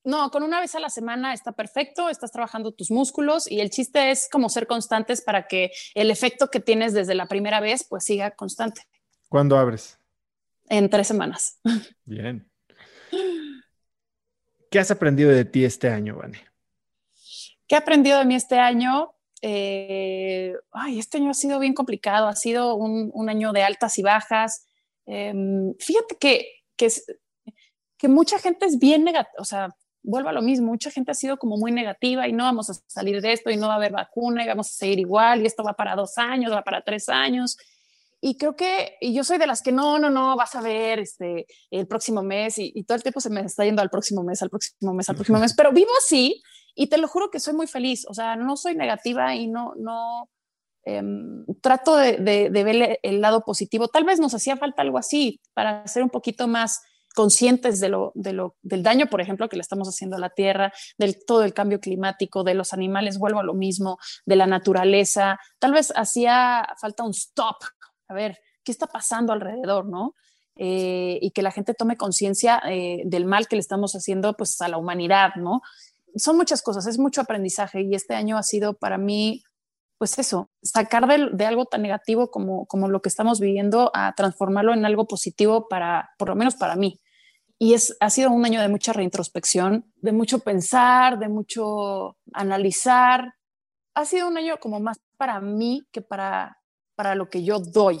No, 0.03 0.31
con 0.31 0.43
una 0.43 0.59
vez 0.59 0.73
a 0.75 0.79
la 0.79 0.89
semana 0.89 1.33
está 1.33 1.51
perfecto, 1.51 2.09
estás 2.09 2.31
trabajando 2.31 2.71
tus 2.71 2.91
músculos 2.91 3.49
y 3.49 3.59
el 3.59 3.69
chiste 3.69 4.11
es 4.11 4.29
como 4.31 4.49
ser 4.49 4.65
constantes 4.65 5.21
para 5.21 5.47
que 5.47 5.71
el 5.95 6.11
efecto 6.11 6.49
que 6.49 6.59
tienes 6.59 6.93
desde 6.93 7.13
la 7.13 7.25
primera 7.27 7.59
vez 7.59 7.85
pues 7.87 8.05
siga 8.05 8.31
constante. 8.31 8.83
¿Cuándo 9.29 9.57
abres? 9.57 9.99
En 10.69 10.89
tres 10.89 11.07
semanas. 11.07 11.59
Bien. 12.05 12.49
¿Qué 14.69 14.79
has 14.79 14.89
aprendido 14.91 15.29
de 15.29 15.43
ti 15.43 15.65
este 15.65 15.89
año, 15.89 16.15
Vane? 16.15 16.39
¿Qué 17.67 17.75
he 17.75 17.77
aprendido 17.77 18.19
de 18.19 18.25
mí 18.25 18.35
este 18.35 18.57
año? 18.57 19.13
Eh, 19.41 20.53
ay, 20.71 20.99
este 20.99 21.17
año 21.17 21.31
ha 21.31 21.33
sido 21.33 21.59
bien 21.59 21.73
complicado, 21.73 22.27
ha 22.27 22.35
sido 22.35 22.75
un, 22.75 23.29
año 23.29 23.51
de 23.51 23.63
altas 23.63 23.97
y 23.97 24.03
bajas. 24.03 24.65
Em, 25.05 25.73
fíjate 25.79 26.15
que, 26.19 26.47
que, 26.77 26.87
que, 27.97 28.07
mucha 28.07 28.39
gente 28.39 28.65
es 28.65 28.77
bien 28.77 29.03
negativa, 29.03 29.41
o 29.41 29.45
sea, 29.45 29.75
vuelvo 30.03 30.29
a 30.29 30.33
lo 30.33 30.41
mismo, 30.41 30.67
mucha 30.67 30.91
gente 30.91 31.11
ha 31.11 31.15
sido 31.15 31.37
como 31.37 31.57
muy 31.57 31.71
negativa 31.71 32.27
y 32.27 32.33
no 32.33 32.43
vamos 32.43 32.69
a 32.69 32.73
salir 32.87 33.21
de 33.21 33.33
esto 33.33 33.49
y 33.49 33.57
no 33.57 33.67
va 33.67 33.73
a 33.73 33.77
haber 33.77 33.91
vacuna 33.91 34.43
y 34.43 34.47
vamos 34.47 34.69
a 34.69 34.73
seguir 34.73 34.99
igual 34.99 35.41
y 35.41 35.45
esto 35.45 35.63
va 35.63 35.73
para 35.73 35.95
dos 35.95 36.17
años, 36.17 36.51
va 36.51 36.63
para 36.63 36.81
tres 36.81 37.09
años. 37.09 37.57
Y 38.19 38.37
creo 38.37 38.55
que 38.55 38.97
y 39.01 39.13
yo 39.13 39.23
soy 39.23 39.37
de 39.39 39.47
las 39.47 39.61
que 39.61 39.71
no, 39.71 39.97
no, 39.97 40.09
no, 40.09 40.35
vas 40.35 40.55
a 40.55 40.61
ver 40.61 40.99
este, 40.99 41.47
el 41.71 41.87
próximo 41.87 42.21
mes 42.21 42.57
y, 42.59 42.71
y 42.75 42.83
todo 42.83 42.95
el 42.95 43.03
tiempo 43.03 43.19
se 43.19 43.29
me 43.29 43.41
está 43.41 43.65
yendo 43.65 43.81
al 43.81 43.89
próximo 43.89 44.23
mes, 44.23 44.41
al 44.41 44.49
próximo 44.49 44.93
mes, 44.93 45.09
al 45.09 45.15
próximo 45.15 45.39
mes, 45.39 45.53
pero 45.57 45.71
vivo 45.71 45.91
así 45.97 46.41
y 46.75 46.87
te 46.87 46.97
lo 46.97 47.07
juro 47.07 47.29
que 47.29 47.39
soy 47.39 47.53
muy 47.53 47.67
feliz, 47.67 48.05
o 48.07 48.13
sea, 48.13 48.35
no 48.35 48.55
soy 48.57 48.75
negativa 48.75 49.35
y 49.35 49.47
no, 49.47 49.73
no, 49.75 50.29
em, 50.83 51.45
trato 51.61 51.95
de, 51.95 52.17
de, 52.17 52.63
ver 52.63 52.99
el 53.03 53.21
lado 53.21 53.43
positivo. 53.43 53.87
Tal 53.87 54.03
vez 54.03 54.19
nos 54.19 54.33
hacía 54.33 54.57
falta 54.57 54.81
algo 54.81 54.97
así 54.97 55.41
para 55.53 55.85
ser 55.87 56.03
un 56.03 56.09
poquito 56.09 56.47
más 56.47 56.81
conscientes 57.15 57.79
de 57.79 57.89
lo, 57.89 58.11
de 58.15 58.33
lo, 58.33 58.55
del 58.61 58.83
daño, 58.83 59.07
por 59.07 59.21
ejemplo, 59.21 59.49
que 59.49 59.57
le 59.57 59.61
estamos 59.61 59.87
haciendo 59.87 60.17
a 60.17 60.19
la 60.19 60.29
tierra, 60.29 60.71
del 60.97 61.23
todo 61.25 61.43
el 61.43 61.53
cambio 61.53 61.79
climático, 61.79 62.43
de 62.43 62.53
los 62.53 62.73
animales, 62.73 63.19
vuelvo 63.19 63.39
a 63.39 63.43
lo 63.43 63.53
mismo, 63.53 63.97
de 64.25 64.35
la 64.35 64.47
naturaleza. 64.47 65.39
Tal 65.59 65.73
vez 65.73 65.93
hacía 65.95 66.67
falta 66.79 67.03
un 67.03 67.11
stop, 67.11 67.57
a 68.07 68.13
ver, 68.13 68.39
¿qué 68.63 68.71
está 68.71 68.87
pasando 68.87 69.33
alrededor, 69.33 69.87
no? 69.87 70.15
Eh, 70.55 71.17
y 71.21 71.31
que 71.31 71.41
la 71.41 71.51
gente 71.51 71.73
tome 71.73 71.97
conciencia 71.97 72.61
eh, 72.67 73.01
del 73.05 73.25
mal 73.25 73.47
que 73.47 73.55
le 73.55 73.61
estamos 73.61 73.95
haciendo 73.95 74.35
pues 74.35 74.59
a 74.61 74.67
la 74.67 74.77
humanidad, 74.77 75.35
¿no? 75.35 75.61
son 76.15 76.37
muchas 76.37 76.61
cosas, 76.61 76.87
es 76.87 76.97
mucho 76.97 77.21
aprendizaje 77.21 77.81
y 77.81 77.95
este 77.95 78.15
año 78.15 78.37
ha 78.37 78.43
sido 78.43 78.73
para 78.73 78.97
mí, 78.97 79.43
pues 80.01 80.17
eso, 80.17 80.49
sacar 80.63 81.05
de, 81.05 81.45
algo 81.45 81.65
tan 81.65 81.83
negativo 81.83 82.31
como, 82.31 82.65
como 82.65 82.89
lo 82.89 83.03
que 83.03 83.09
estamos 83.09 83.39
viviendo 83.39 83.91
a 83.93 84.15
transformarlo 84.15 84.73
en 84.73 84.83
algo 84.83 85.05
positivo 85.05 85.67
para, 85.69 86.09
por 86.17 86.29
lo 86.29 86.35
menos 86.35 86.55
para 86.55 86.75
mí. 86.75 86.99
Y 87.59 87.75
es, 87.75 87.95
ha 87.99 88.09
sido 88.09 88.31
un 88.31 88.43
año 88.43 88.59
de 88.61 88.67
mucha 88.67 88.93
reintrospección, 88.93 89.93
de 89.97 90.11
mucho 90.11 90.39
pensar, 90.39 91.19
de 91.19 91.29
mucho 91.29 92.17
analizar. 92.33 93.35
Ha 93.93 94.05
sido 94.05 94.27
un 94.27 94.39
año 94.39 94.57
como 94.59 94.79
más 94.79 94.99
para 95.17 95.39
mí 95.39 95.83
que 95.91 96.01
para, 96.01 96.57
para 96.95 97.13
lo 97.13 97.29
que 97.29 97.43
yo 97.43 97.59
doy. 97.59 97.99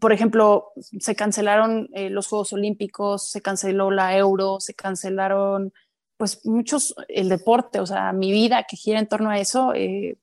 Por 0.00 0.12
ejemplo, 0.12 0.72
se 0.98 1.14
cancelaron 1.14 1.88
eh, 1.94 2.10
los 2.10 2.26
Juegos 2.26 2.54
Olímpicos, 2.54 3.30
se 3.30 3.40
canceló 3.40 3.92
la 3.92 4.16
Euro, 4.16 4.58
se 4.58 4.74
cancelaron 4.74 5.72
pues 6.16 6.44
muchos, 6.44 6.94
el 7.08 7.28
deporte, 7.28 7.78
o 7.78 7.86
sea, 7.86 8.12
mi 8.12 8.32
vida 8.32 8.64
que 8.68 8.76
gira 8.76 8.98
en 8.98 9.06
torno 9.06 9.30
a 9.30 9.38
eso, 9.38 9.74
eh, 9.74 10.18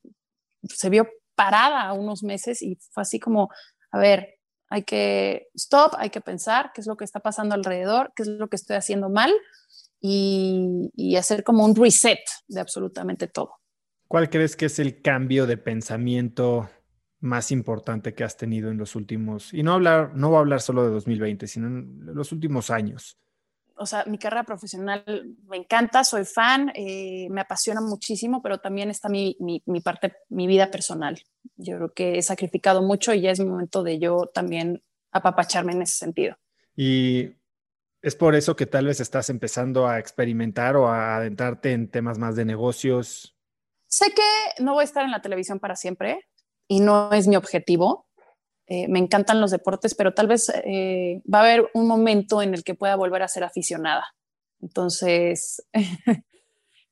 se 0.70 0.90
vio 0.90 1.08
parada 1.36 1.94
unos 1.94 2.24
meses 2.24 2.62
y 2.62 2.78
fue 2.92 3.02
así 3.02 3.20
como, 3.20 3.50
a 3.92 4.00
ver, 4.00 4.40
hay 4.70 4.84
que 4.84 5.50
stop, 5.56 5.94
hay 5.98 6.10
que 6.10 6.22
pensar 6.22 6.72
qué 6.74 6.82
es 6.82 6.88
lo 6.88 6.98
que 6.98 7.06
está 7.06 7.20
pasando 7.20 7.56
alrededor, 7.56 8.12
qué 8.16 8.24
es 8.24 8.30
lo 8.30 8.48
que 8.48 8.56
estoy 8.56 8.76
haciendo 8.76 9.10
mal 9.10 9.32
y, 10.00 11.16
hacer 11.16 11.44
como 11.44 11.64
un 11.64 11.76
reset 11.76 12.20
de 12.48 12.60
absolutamente 12.60 13.28
todo. 13.28 13.54
¿Cuál 14.08 14.30
crees 14.30 14.56
que 14.56 14.66
es 14.66 14.80
el 14.80 15.02
cambio 15.02 15.46
de 15.48 15.58
pensamiento 15.58 16.70
más 17.20 17.52
importante 17.52 18.14
que 18.14 18.24
has 18.24 18.36
tenido 18.36 18.70
en 18.70 18.78
los 18.78 18.96
últimos, 18.96 19.54
y 19.54 19.64
no 19.64 19.74
hablar, 19.74 20.12
no 20.16 20.30
voy 20.30 20.38
a 20.38 20.40
hablar 20.40 20.62
solo 20.62 20.84
de 20.84 20.90
2020, 20.90 21.48
sino 21.48 21.68
en 21.68 22.00
los 22.14 22.32
últimos 22.32 22.70
años? 22.70 23.18
O 23.84 23.86
sea, 23.86 24.06
mi 24.06 24.18
carrera 24.18 24.44
profesional 24.44 25.04
me 25.46 25.58
encanta, 25.58 26.04
soy 26.04 26.26
fan, 26.26 26.72
eh, 26.74 27.28
me 27.30 27.42
apasiona 27.42 27.82
muchísimo, 27.82 28.42
pero 28.42 28.60
también 28.60 28.90
está 28.90 29.10
mi, 29.10 29.38
mi, 29.40 29.82
parte, 29.82 30.14
mi 30.30 30.48
vida 30.48 30.72
personal. 30.72 31.22
Yo 31.58 31.76
creo 31.76 31.94
que 31.94 32.18
he 32.18 32.22
sacrificado 32.22 32.82
mucho 32.82 33.14
y 33.14 33.22
ya 33.22 33.32
es 33.32 33.40
momento 33.42 33.84
de 33.84 34.00
yo 34.00 34.32
también 34.34 34.82
apapacharme 35.12 35.74
en 35.74 35.82
ese 35.82 35.98
sentido. 35.98 36.38
Y 36.76 37.32
es 38.02 38.16
por 38.16 38.36
eso 38.36 38.56
que 38.56 38.66
tal 38.66 38.86
vez 38.86 39.02
estás 39.02 39.30
empezando 39.30 39.88
a 39.88 40.00
experimentar 40.00 40.78
o 40.78 40.88
a 40.88 41.18
adentrarte 41.18 41.74
en 41.74 41.90
temas 41.90 42.18
más 42.18 42.36
de 42.38 42.46
negocios. 42.46 43.36
Sé 43.88 44.14
que 44.14 44.64
no 44.64 44.74
voy 44.74 44.82
a 44.82 44.86
estar 44.86 45.04
en 45.04 45.12
la 45.12 45.22
televisión 45.22 45.60
para 45.60 45.76
siempre 45.76 46.26
y 46.68 46.80
no 46.80 47.12
es 47.12 47.28
mi 47.28 47.36
objetivo, 47.36 48.08
eh, 48.74 48.88
me 48.88 48.98
encantan 48.98 49.40
los 49.40 49.52
deportes, 49.52 49.94
pero 49.94 50.16
tal 50.16 50.26
vez 50.26 50.52
eh, 50.66 51.22
va 51.32 51.42
a 51.42 51.44
haber 51.44 51.70
un 51.76 51.86
momento 51.86 52.42
en 52.42 52.56
el 52.56 52.64
que 52.64 52.74
pueda 52.74 52.96
volver 52.96 53.22
a 53.22 53.28
ser 53.28 53.44
aficionada. 53.44 54.16
Entonces, 54.62 55.64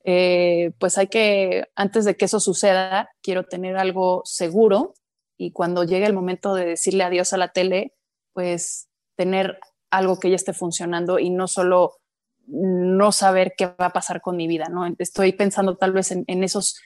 eh, 0.05 0.73
pues 0.77 0.99
hay 0.99 1.07
que, 1.07 1.69
antes 1.73 2.05
de 2.05 2.15
que 2.15 2.25
eso 2.25 2.39
suceda, 2.39 3.09
quiero 3.23 3.45
tener 3.45 3.77
algo 3.77 4.21
seguro 4.25 4.93
y 5.39 5.53
cuando 5.53 5.83
llegue 5.83 6.05
el 6.05 6.13
momento 6.13 6.53
de 6.53 6.67
decirle 6.67 7.03
adiós 7.03 7.33
a 7.33 7.37
la 7.37 7.51
tele, 7.51 7.95
pues 8.33 8.87
tener 9.15 9.57
algo 9.89 10.19
que 10.19 10.29
ya 10.29 10.35
esté 10.35 10.53
funcionando 10.53 11.17
y 11.17 11.31
no 11.31 11.47
solo 11.47 11.97
no 12.45 13.11
saber 13.11 13.55
qué 13.57 13.65
va 13.65 13.87
a 13.87 13.93
pasar 13.93 14.21
con 14.21 14.37
mi 14.37 14.45
vida, 14.45 14.65
¿no? 14.69 14.85
Estoy 14.99 15.33
pensando 15.33 15.77
tal 15.77 15.93
vez 15.93 16.11
en, 16.11 16.25
en 16.27 16.43
esos, 16.43 16.79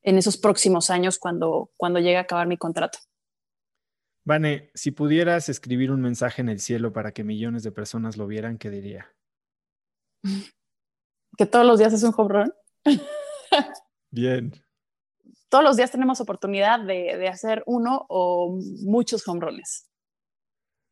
en 0.00 0.16
esos 0.16 0.38
próximos 0.38 0.88
años 0.88 1.18
cuando, 1.18 1.68
cuando 1.76 2.00
llegue 2.00 2.16
a 2.16 2.20
acabar 2.20 2.46
mi 2.46 2.56
contrato. 2.56 2.98
Vane, 4.28 4.70
si 4.74 4.90
pudieras 4.90 5.48
escribir 5.48 5.90
un 5.90 6.02
mensaje 6.02 6.42
en 6.42 6.50
el 6.50 6.60
cielo 6.60 6.92
para 6.92 7.12
que 7.12 7.24
millones 7.24 7.62
de 7.62 7.72
personas 7.72 8.18
lo 8.18 8.26
vieran, 8.26 8.58
¿qué 8.58 8.68
diría? 8.68 9.10
Que 11.38 11.46
todos 11.46 11.64
los 11.64 11.78
días 11.78 11.92
es 11.92 12.02
un 12.02 12.12
home 12.16 12.50
Bien. 14.10 14.52
Todos 15.48 15.62
los 15.62 15.76
días 15.76 15.92
tenemos 15.92 16.20
oportunidad 16.20 16.80
de, 16.80 17.28
hacer 17.28 17.62
uno 17.64 18.06
o 18.08 18.60
muchos 18.82 19.26
home 19.26 19.40
runs. 19.40 19.88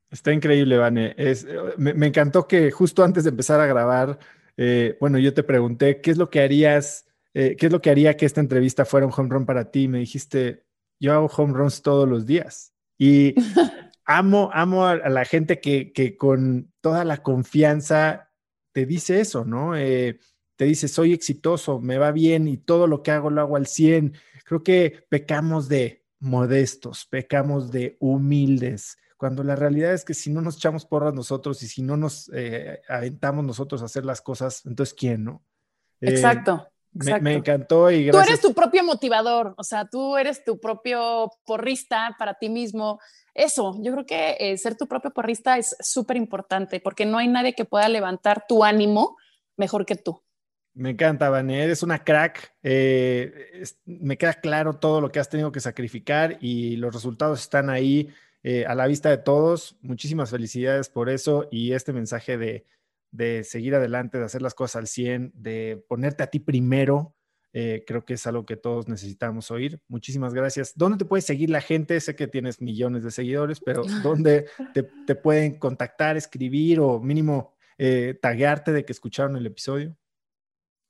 Está 0.09 0.33
increíble, 0.33 0.79
Vane. 0.79 1.15
Es, 1.19 1.47
me, 1.77 2.07
encantó 2.07 2.47
que 2.47 2.71
justo 2.71 3.03
antes 3.03 3.25
de 3.25 3.31
empezar 3.31 3.61
a 3.61 3.67
grabar, 3.67 4.21
eh, 4.57 4.97
bueno, 5.01 5.19
yo 5.19 5.35
te 5.35 5.43
pregunté, 5.43 6.01
¿qué 6.01 6.13
es 6.13 6.17
lo 6.17 6.31
que 6.31 6.41
harías, 6.41 7.07
eh, 7.35 7.57
qué 7.57 7.67
es 7.67 7.73
lo 7.73 7.83
que 7.83 7.91
haría 7.91 8.17
que 8.17 8.25
esta 8.25 8.41
entrevista 8.41 8.85
fuera 8.85 9.07
un 9.07 9.13
home 9.15 9.31
run 9.31 9.47
para 9.47 9.73
ti? 9.73 9.89
Me 9.89 9.99
dijiste, 9.99 10.65
yo 11.01 11.13
hago 11.13 11.27
home 11.27 11.55
runs 11.55 11.83
todos 11.83 12.09
los 12.09 12.25
días. 12.25 12.76
Y 12.99 13.35
amo, 14.05 14.51
amo 14.53 14.87
a, 14.87 14.97
la 14.97 15.25
gente 15.25 15.61
que, 15.61 15.93
que, 15.93 16.17
con 16.17 16.73
toda 16.81 17.05
la 17.05 17.23
confianza 17.23 18.31
te 18.73 18.87
dice 18.87 19.21
eso, 19.21 19.45
¿no? 19.45 19.77
Eh, 19.77 20.19
te 20.57 20.65
dice, 20.65 20.89
soy 20.89 21.13
exitoso, 21.13 21.81
me 21.81 21.99
va 21.99 22.13
bien 22.13 22.49
y 22.49 22.57
todo 22.57 22.87
lo 22.87 23.03
que 23.03 23.11
hago 23.11 23.31
lo 23.31 23.41
hago 23.41 23.57
al 23.57 23.67
100. 23.67 24.15
Creo 24.45 24.63
que 24.63 25.05
pecamos 25.09 25.69
de 25.69 26.05
modestos, 26.19 27.07
pecamos 27.07 27.71
de 27.71 27.97
humildes, 28.01 28.99
cuando 29.17 29.43
la 29.43 29.57
realidad 29.57 29.95
es 29.95 30.05
que 30.05 30.15
si 30.15 30.31
no 30.31 30.43
nos 30.43 30.57
echamos 30.57 30.85
porras 30.85 31.15
nosotros 31.15 31.63
y 31.63 31.69
si 31.69 31.83
no 31.83 31.97
nos 31.97 32.31
eh, 32.35 32.83
aventamos 32.89 33.45
nosotros 33.45 33.81
a 33.81 33.87
hacer 33.87 34.05
las 34.05 34.21
cosas, 34.21 34.65
entonces 34.67 34.95
¿quién, 34.95 35.25
no? 35.25 35.43
Eh, 36.01 36.11
Exacto. 36.11 36.69
Me, 37.21 37.35
encantó 37.35 37.91
y 37.91 38.07
gracias. 38.07 38.25
Tú 38.25 38.31
eres 38.31 38.41
tu 38.41 38.55
propio 38.55 38.85
motivador, 38.85 39.55
o 39.57 39.65
sea, 39.65 39.87
tú 39.87 40.17
eres 40.17 40.45
tu 40.45 40.59
propio 40.59 41.31
porrista 41.45 42.17
para 42.19 42.35
ti 42.35 42.49
mismo. 42.49 43.01
Eso, 43.35 43.77
yo 43.83 43.93
creo 43.93 44.07
que 44.07 44.37
eh, 44.39 44.57
ser 44.57 44.77
tu 44.77 44.87
propio 44.87 45.11
porrista 45.11 45.59
es 45.59 45.77
súper 45.81 46.17
importante 46.17 46.81
porque 46.81 47.05
no 47.05 47.19
hay 47.19 47.29
nadie 47.29 47.55
que 47.55 47.65
pueda 47.65 47.89
levantar 47.89 48.45
tu 48.49 48.65
ánimo 48.65 49.17
mejor 49.57 49.85
que 49.85 49.97
tú. 49.97 50.23
Me 50.75 50.91
encanta, 50.91 51.31
Vane, 51.31 51.65
eres 51.65 51.83
una 51.83 52.05
crack. 52.05 52.55
Eh, 52.63 53.65
me 53.87 54.19
queda 54.19 54.35
claro 54.35 54.75
todo 54.75 55.01
lo 55.01 55.11
que 55.11 55.19
has 55.19 55.31
tenido 55.31 55.51
que 55.51 55.61
sacrificar 55.61 56.37
y 56.41 56.77
los 56.77 56.93
resultados 56.93 57.41
están 57.41 57.71
ahí 57.71 58.11
eh, 58.43 58.67
a 58.67 58.75
la 58.75 58.87
vista 58.87 59.09
de 59.09 59.19
todos. 59.19 59.77
Muchísimas 59.81 60.31
felicidades 60.31 60.89
por 60.91 61.09
eso 61.09 61.49
y 61.51 61.73
este 61.73 61.95
mensaje 61.95 62.37
de, 62.37 62.67
de 63.17 63.45
seguir 63.45 63.75
adelante, 63.75 64.19
de 64.19 64.25
hacer 64.25 64.43
las 64.43 64.55
cosas 64.55 64.77
al 64.77 64.87
100, 64.87 65.33
de 65.35 65.83
ponerte 65.89 66.23
a 66.23 66.29
ti 66.29 66.39
primero. 66.39 67.15
Eh, 67.53 67.85
creo 67.87 68.05
que 68.05 68.15
es 68.15 68.27
algo 68.27 68.45
que 68.45 68.57
todos 68.57 68.87
necesitamos 68.87 69.51
oír. 69.51 69.81
Muchísimas 69.89 70.35
gracias. 70.35 70.73
¿Dónde 70.77 70.99
te 70.99 71.07
puede 71.07 71.23
seguir 71.23 71.49
la 71.49 71.63
gente? 71.63 71.99
Sé 72.01 72.15
que 72.15 72.27
tienes 72.27 72.61
millones 72.61 73.03
de 73.03 73.11
seguidores, 73.11 73.61
pero 73.61 73.83
¿dónde 74.03 74.47
te, 75.07 75.15
pueden 75.15 75.59
contactar, 75.59 76.19
escribir 76.19 76.81
o 76.81 77.01
mínimo 77.01 77.55
eh, 77.79 78.19
taguearte 78.21 78.73
de 78.73 78.85
que 78.85 78.93
escucharon 78.93 79.37
el 79.37 79.47
episodio? 79.47 79.97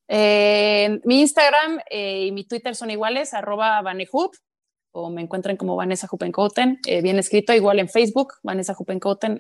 mi 0.08 1.20
Instagram 1.20 1.80
eh, 1.90 2.26
y 2.26 2.32
mi 2.32 2.44
Twitter 2.44 2.76
son 2.76 2.90
iguales, 2.90 3.34
arroba 3.34 3.82
Vanehub 3.82 4.30
o 4.92 5.10
me 5.10 5.20
encuentren 5.20 5.56
como 5.56 5.76
Vanessa 5.76 6.08
Hupencoten, 6.10 6.80
eh, 6.86 7.02
bien 7.02 7.18
escrito, 7.18 7.52
igual 7.52 7.78
en 7.80 7.88
Facebook, 7.88 8.34
Vanessa 8.42 8.74
Hupencoten. 8.78 9.38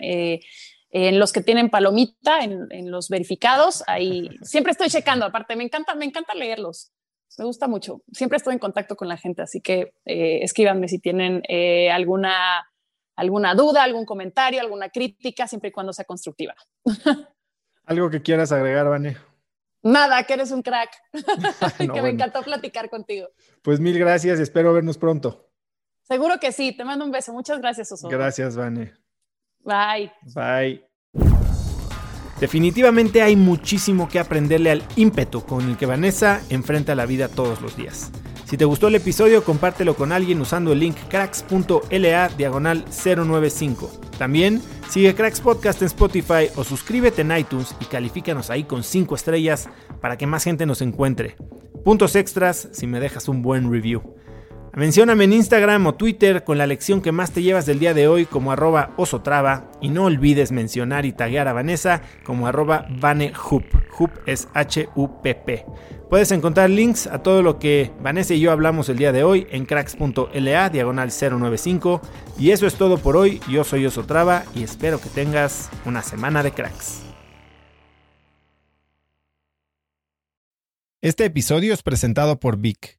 En 0.98 1.18
los 1.18 1.30
que 1.30 1.42
tienen 1.42 1.68
palomita, 1.68 2.42
en, 2.42 2.90
los 2.90 3.10
verificados, 3.10 3.84
ahí 3.86 4.30
siempre 4.42 4.72
estoy 4.72 4.88
checando, 4.88 5.26
aparte 5.26 5.54
me 5.54 5.62
encanta, 5.62 5.94
me 5.94 6.06
encanta 6.06 6.34
leerlos, 6.34 6.90
me 7.36 7.44
gusta 7.44 7.68
mucho, 7.68 8.00
siempre 8.12 8.38
estoy 8.38 8.54
en 8.54 8.58
contacto 8.58 8.96
con 8.96 9.06
la 9.06 9.18
gente, 9.18 9.42
así 9.42 9.60
que 9.60 9.92
eh, 10.06 10.38
escríbanme 10.40 10.88
si 10.88 10.98
tienen 10.98 11.42
eh, 11.50 11.90
alguna, 11.90 12.66
alguna 13.14 13.54
duda, 13.54 13.82
algún 13.82 14.06
comentario, 14.06 14.58
alguna 14.58 14.88
crítica, 14.88 15.46
siempre 15.46 15.68
y 15.68 15.72
cuando 15.72 15.92
sea 15.92 16.06
constructiva. 16.06 16.54
¿Algo 17.84 18.08
que 18.08 18.22
quieras 18.22 18.50
agregar, 18.50 18.88
Vane? 18.88 19.18
Nada, 19.82 20.22
que 20.22 20.32
eres 20.32 20.50
un 20.50 20.62
crack, 20.62 20.90
que 21.76 22.00
me 22.00 22.08
encantó 22.08 22.40
platicar 22.40 22.88
contigo. 22.88 23.28
Pues 23.60 23.80
mil 23.80 23.98
gracias, 23.98 24.40
espero 24.40 24.72
vernos 24.72 24.96
pronto. 24.96 25.50
Seguro 26.04 26.40
que 26.40 26.52
sí, 26.52 26.74
te 26.74 26.84
mando 26.86 27.04
un 27.04 27.10
beso, 27.10 27.34
muchas 27.34 27.58
gracias, 27.58 27.92
Oso. 27.92 28.08
Gracias, 28.08 28.56
Vane. 28.56 28.94
Bye. 29.62 30.10
Bye. 30.34 30.85
Definitivamente 32.40 33.22
hay 33.22 33.34
muchísimo 33.34 34.08
que 34.08 34.18
aprenderle 34.18 34.70
al 34.70 34.82
ímpetu 34.96 35.42
con 35.42 35.68
el 35.68 35.76
que 35.76 35.86
Vanessa 35.86 36.42
enfrenta 36.50 36.94
la 36.94 37.06
vida 37.06 37.28
todos 37.28 37.62
los 37.62 37.76
días. 37.76 38.10
Si 38.44 38.56
te 38.56 38.64
gustó 38.64 38.88
el 38.88 38.94
episodio, 38.94 39.42
compártelo 39.42 39.96
con 39.96 40.12
alguien 40.12 40.40
usando 40.40 40.72
el 40.72 40.78
link 40.78 40.96
cracks.la 41.08 42.28
diagonal 42.28 42.84
095. 43.04 43.90
También 44.18 44.62
sigue 44.88 45.14
Cracks 45.14 45.40
Podcast 45.40 45.82
en 45.82 45.86
Spotify 45.86 46.48
o 46.54 46.62
suscríbete 46.62 47.22
en 47.22 47.36
iTunes 47.36 47.74
y 47.80 47.86
califícanos 47.86 48.50
ahí 48.50 48.64
con 48.64 48.84
5 48.84 49.14
estrellas 49.14 49.68
para 50.00 50.16
que 50.16 50.28
más 50.28 50.44
gente 50.44 50.64
nos 50.64 50.80
encuentre. 50.80 51.36
Puntos 51.84 52.14
extras 52.14 52.68
si 52.72 52.86
me 52.86 53.00
dejas 53.00 53.28
un 53.28 53.42
buen 53.42 53.70
review. 53.70 54.14
Mencióname 54.76 55.24
en 55.24 55.32
Instagram 55.32 55.86
o 55.86 55.94
Twitter 55.94 56.44
con 56.44 56.58
la 56.58 56.66
lección 56.66 57.00
que 57.00 57.10
más 57.10 57.32
te 57.32 57.42
llevas 57.42 57.64
del 57.64 57.78
día 57.78 57.94
de 57.94 58.08
hoy 58.08 58.26
como 58.26 58.52
arroba 58.52 58.92
osotrava 58.98 59.70
y 59.80 59.88
no 59.88 60.04
olvides 60.04 60.52
mencionar 60.52 61.06
y 61.06 61.14
taguear 61.14 61.48
a 61.48 61.54
Vanessa 61.54 62.02
como 62.24 62.46
arroba 62.46 62.86
vanehup. 62.90 63.64
Hup 63.98 64.10
es 64.26 64.48
H-U-P-P. 64.52 65.64
Puedes 66.10 66.30
encontrar 66.30 66.68
links 66.68 67.06
a 67.06 67.22
todo 67.22 67.42
lo 67.42 67.58
que 67.58 67.90
Vanessa 68.02 68.34
y 68.34 68.40
yo 68.40 68.52
hablamos 68.52 68.90
el 68.90 68.98
día 68.98 69.12
de 69.12 69.24
hoy 69.24 69.46
en 69.50 69.64
cracks.la 69.64 70.68
diagonal 70.68 71.10
095. 71.10 72.02
Y 72.38 72.50
eso 72.50 72.66
es 72.66 72.74
todo 72.74 72.98
por 72.98 73.16
hoy. 73.16 73.40
Yo 73.48 73.64
soy 73.64 73.86
Osotrava 73.86 74.44
y 74.54 74.62
espero 74.62 75.00
que 75.00 75.08
tengas 75.08 75.70
una 75.86 76.02
semana 76.02 76.42
de 76.42 76.52
cracks. 76.52 77.00
Este 81.00 81.24
episodio 81.24 81.72
es 81.72 81.82
presentado 81.82 82.38
por 82.38 82.58
Vic. 82.58 82.98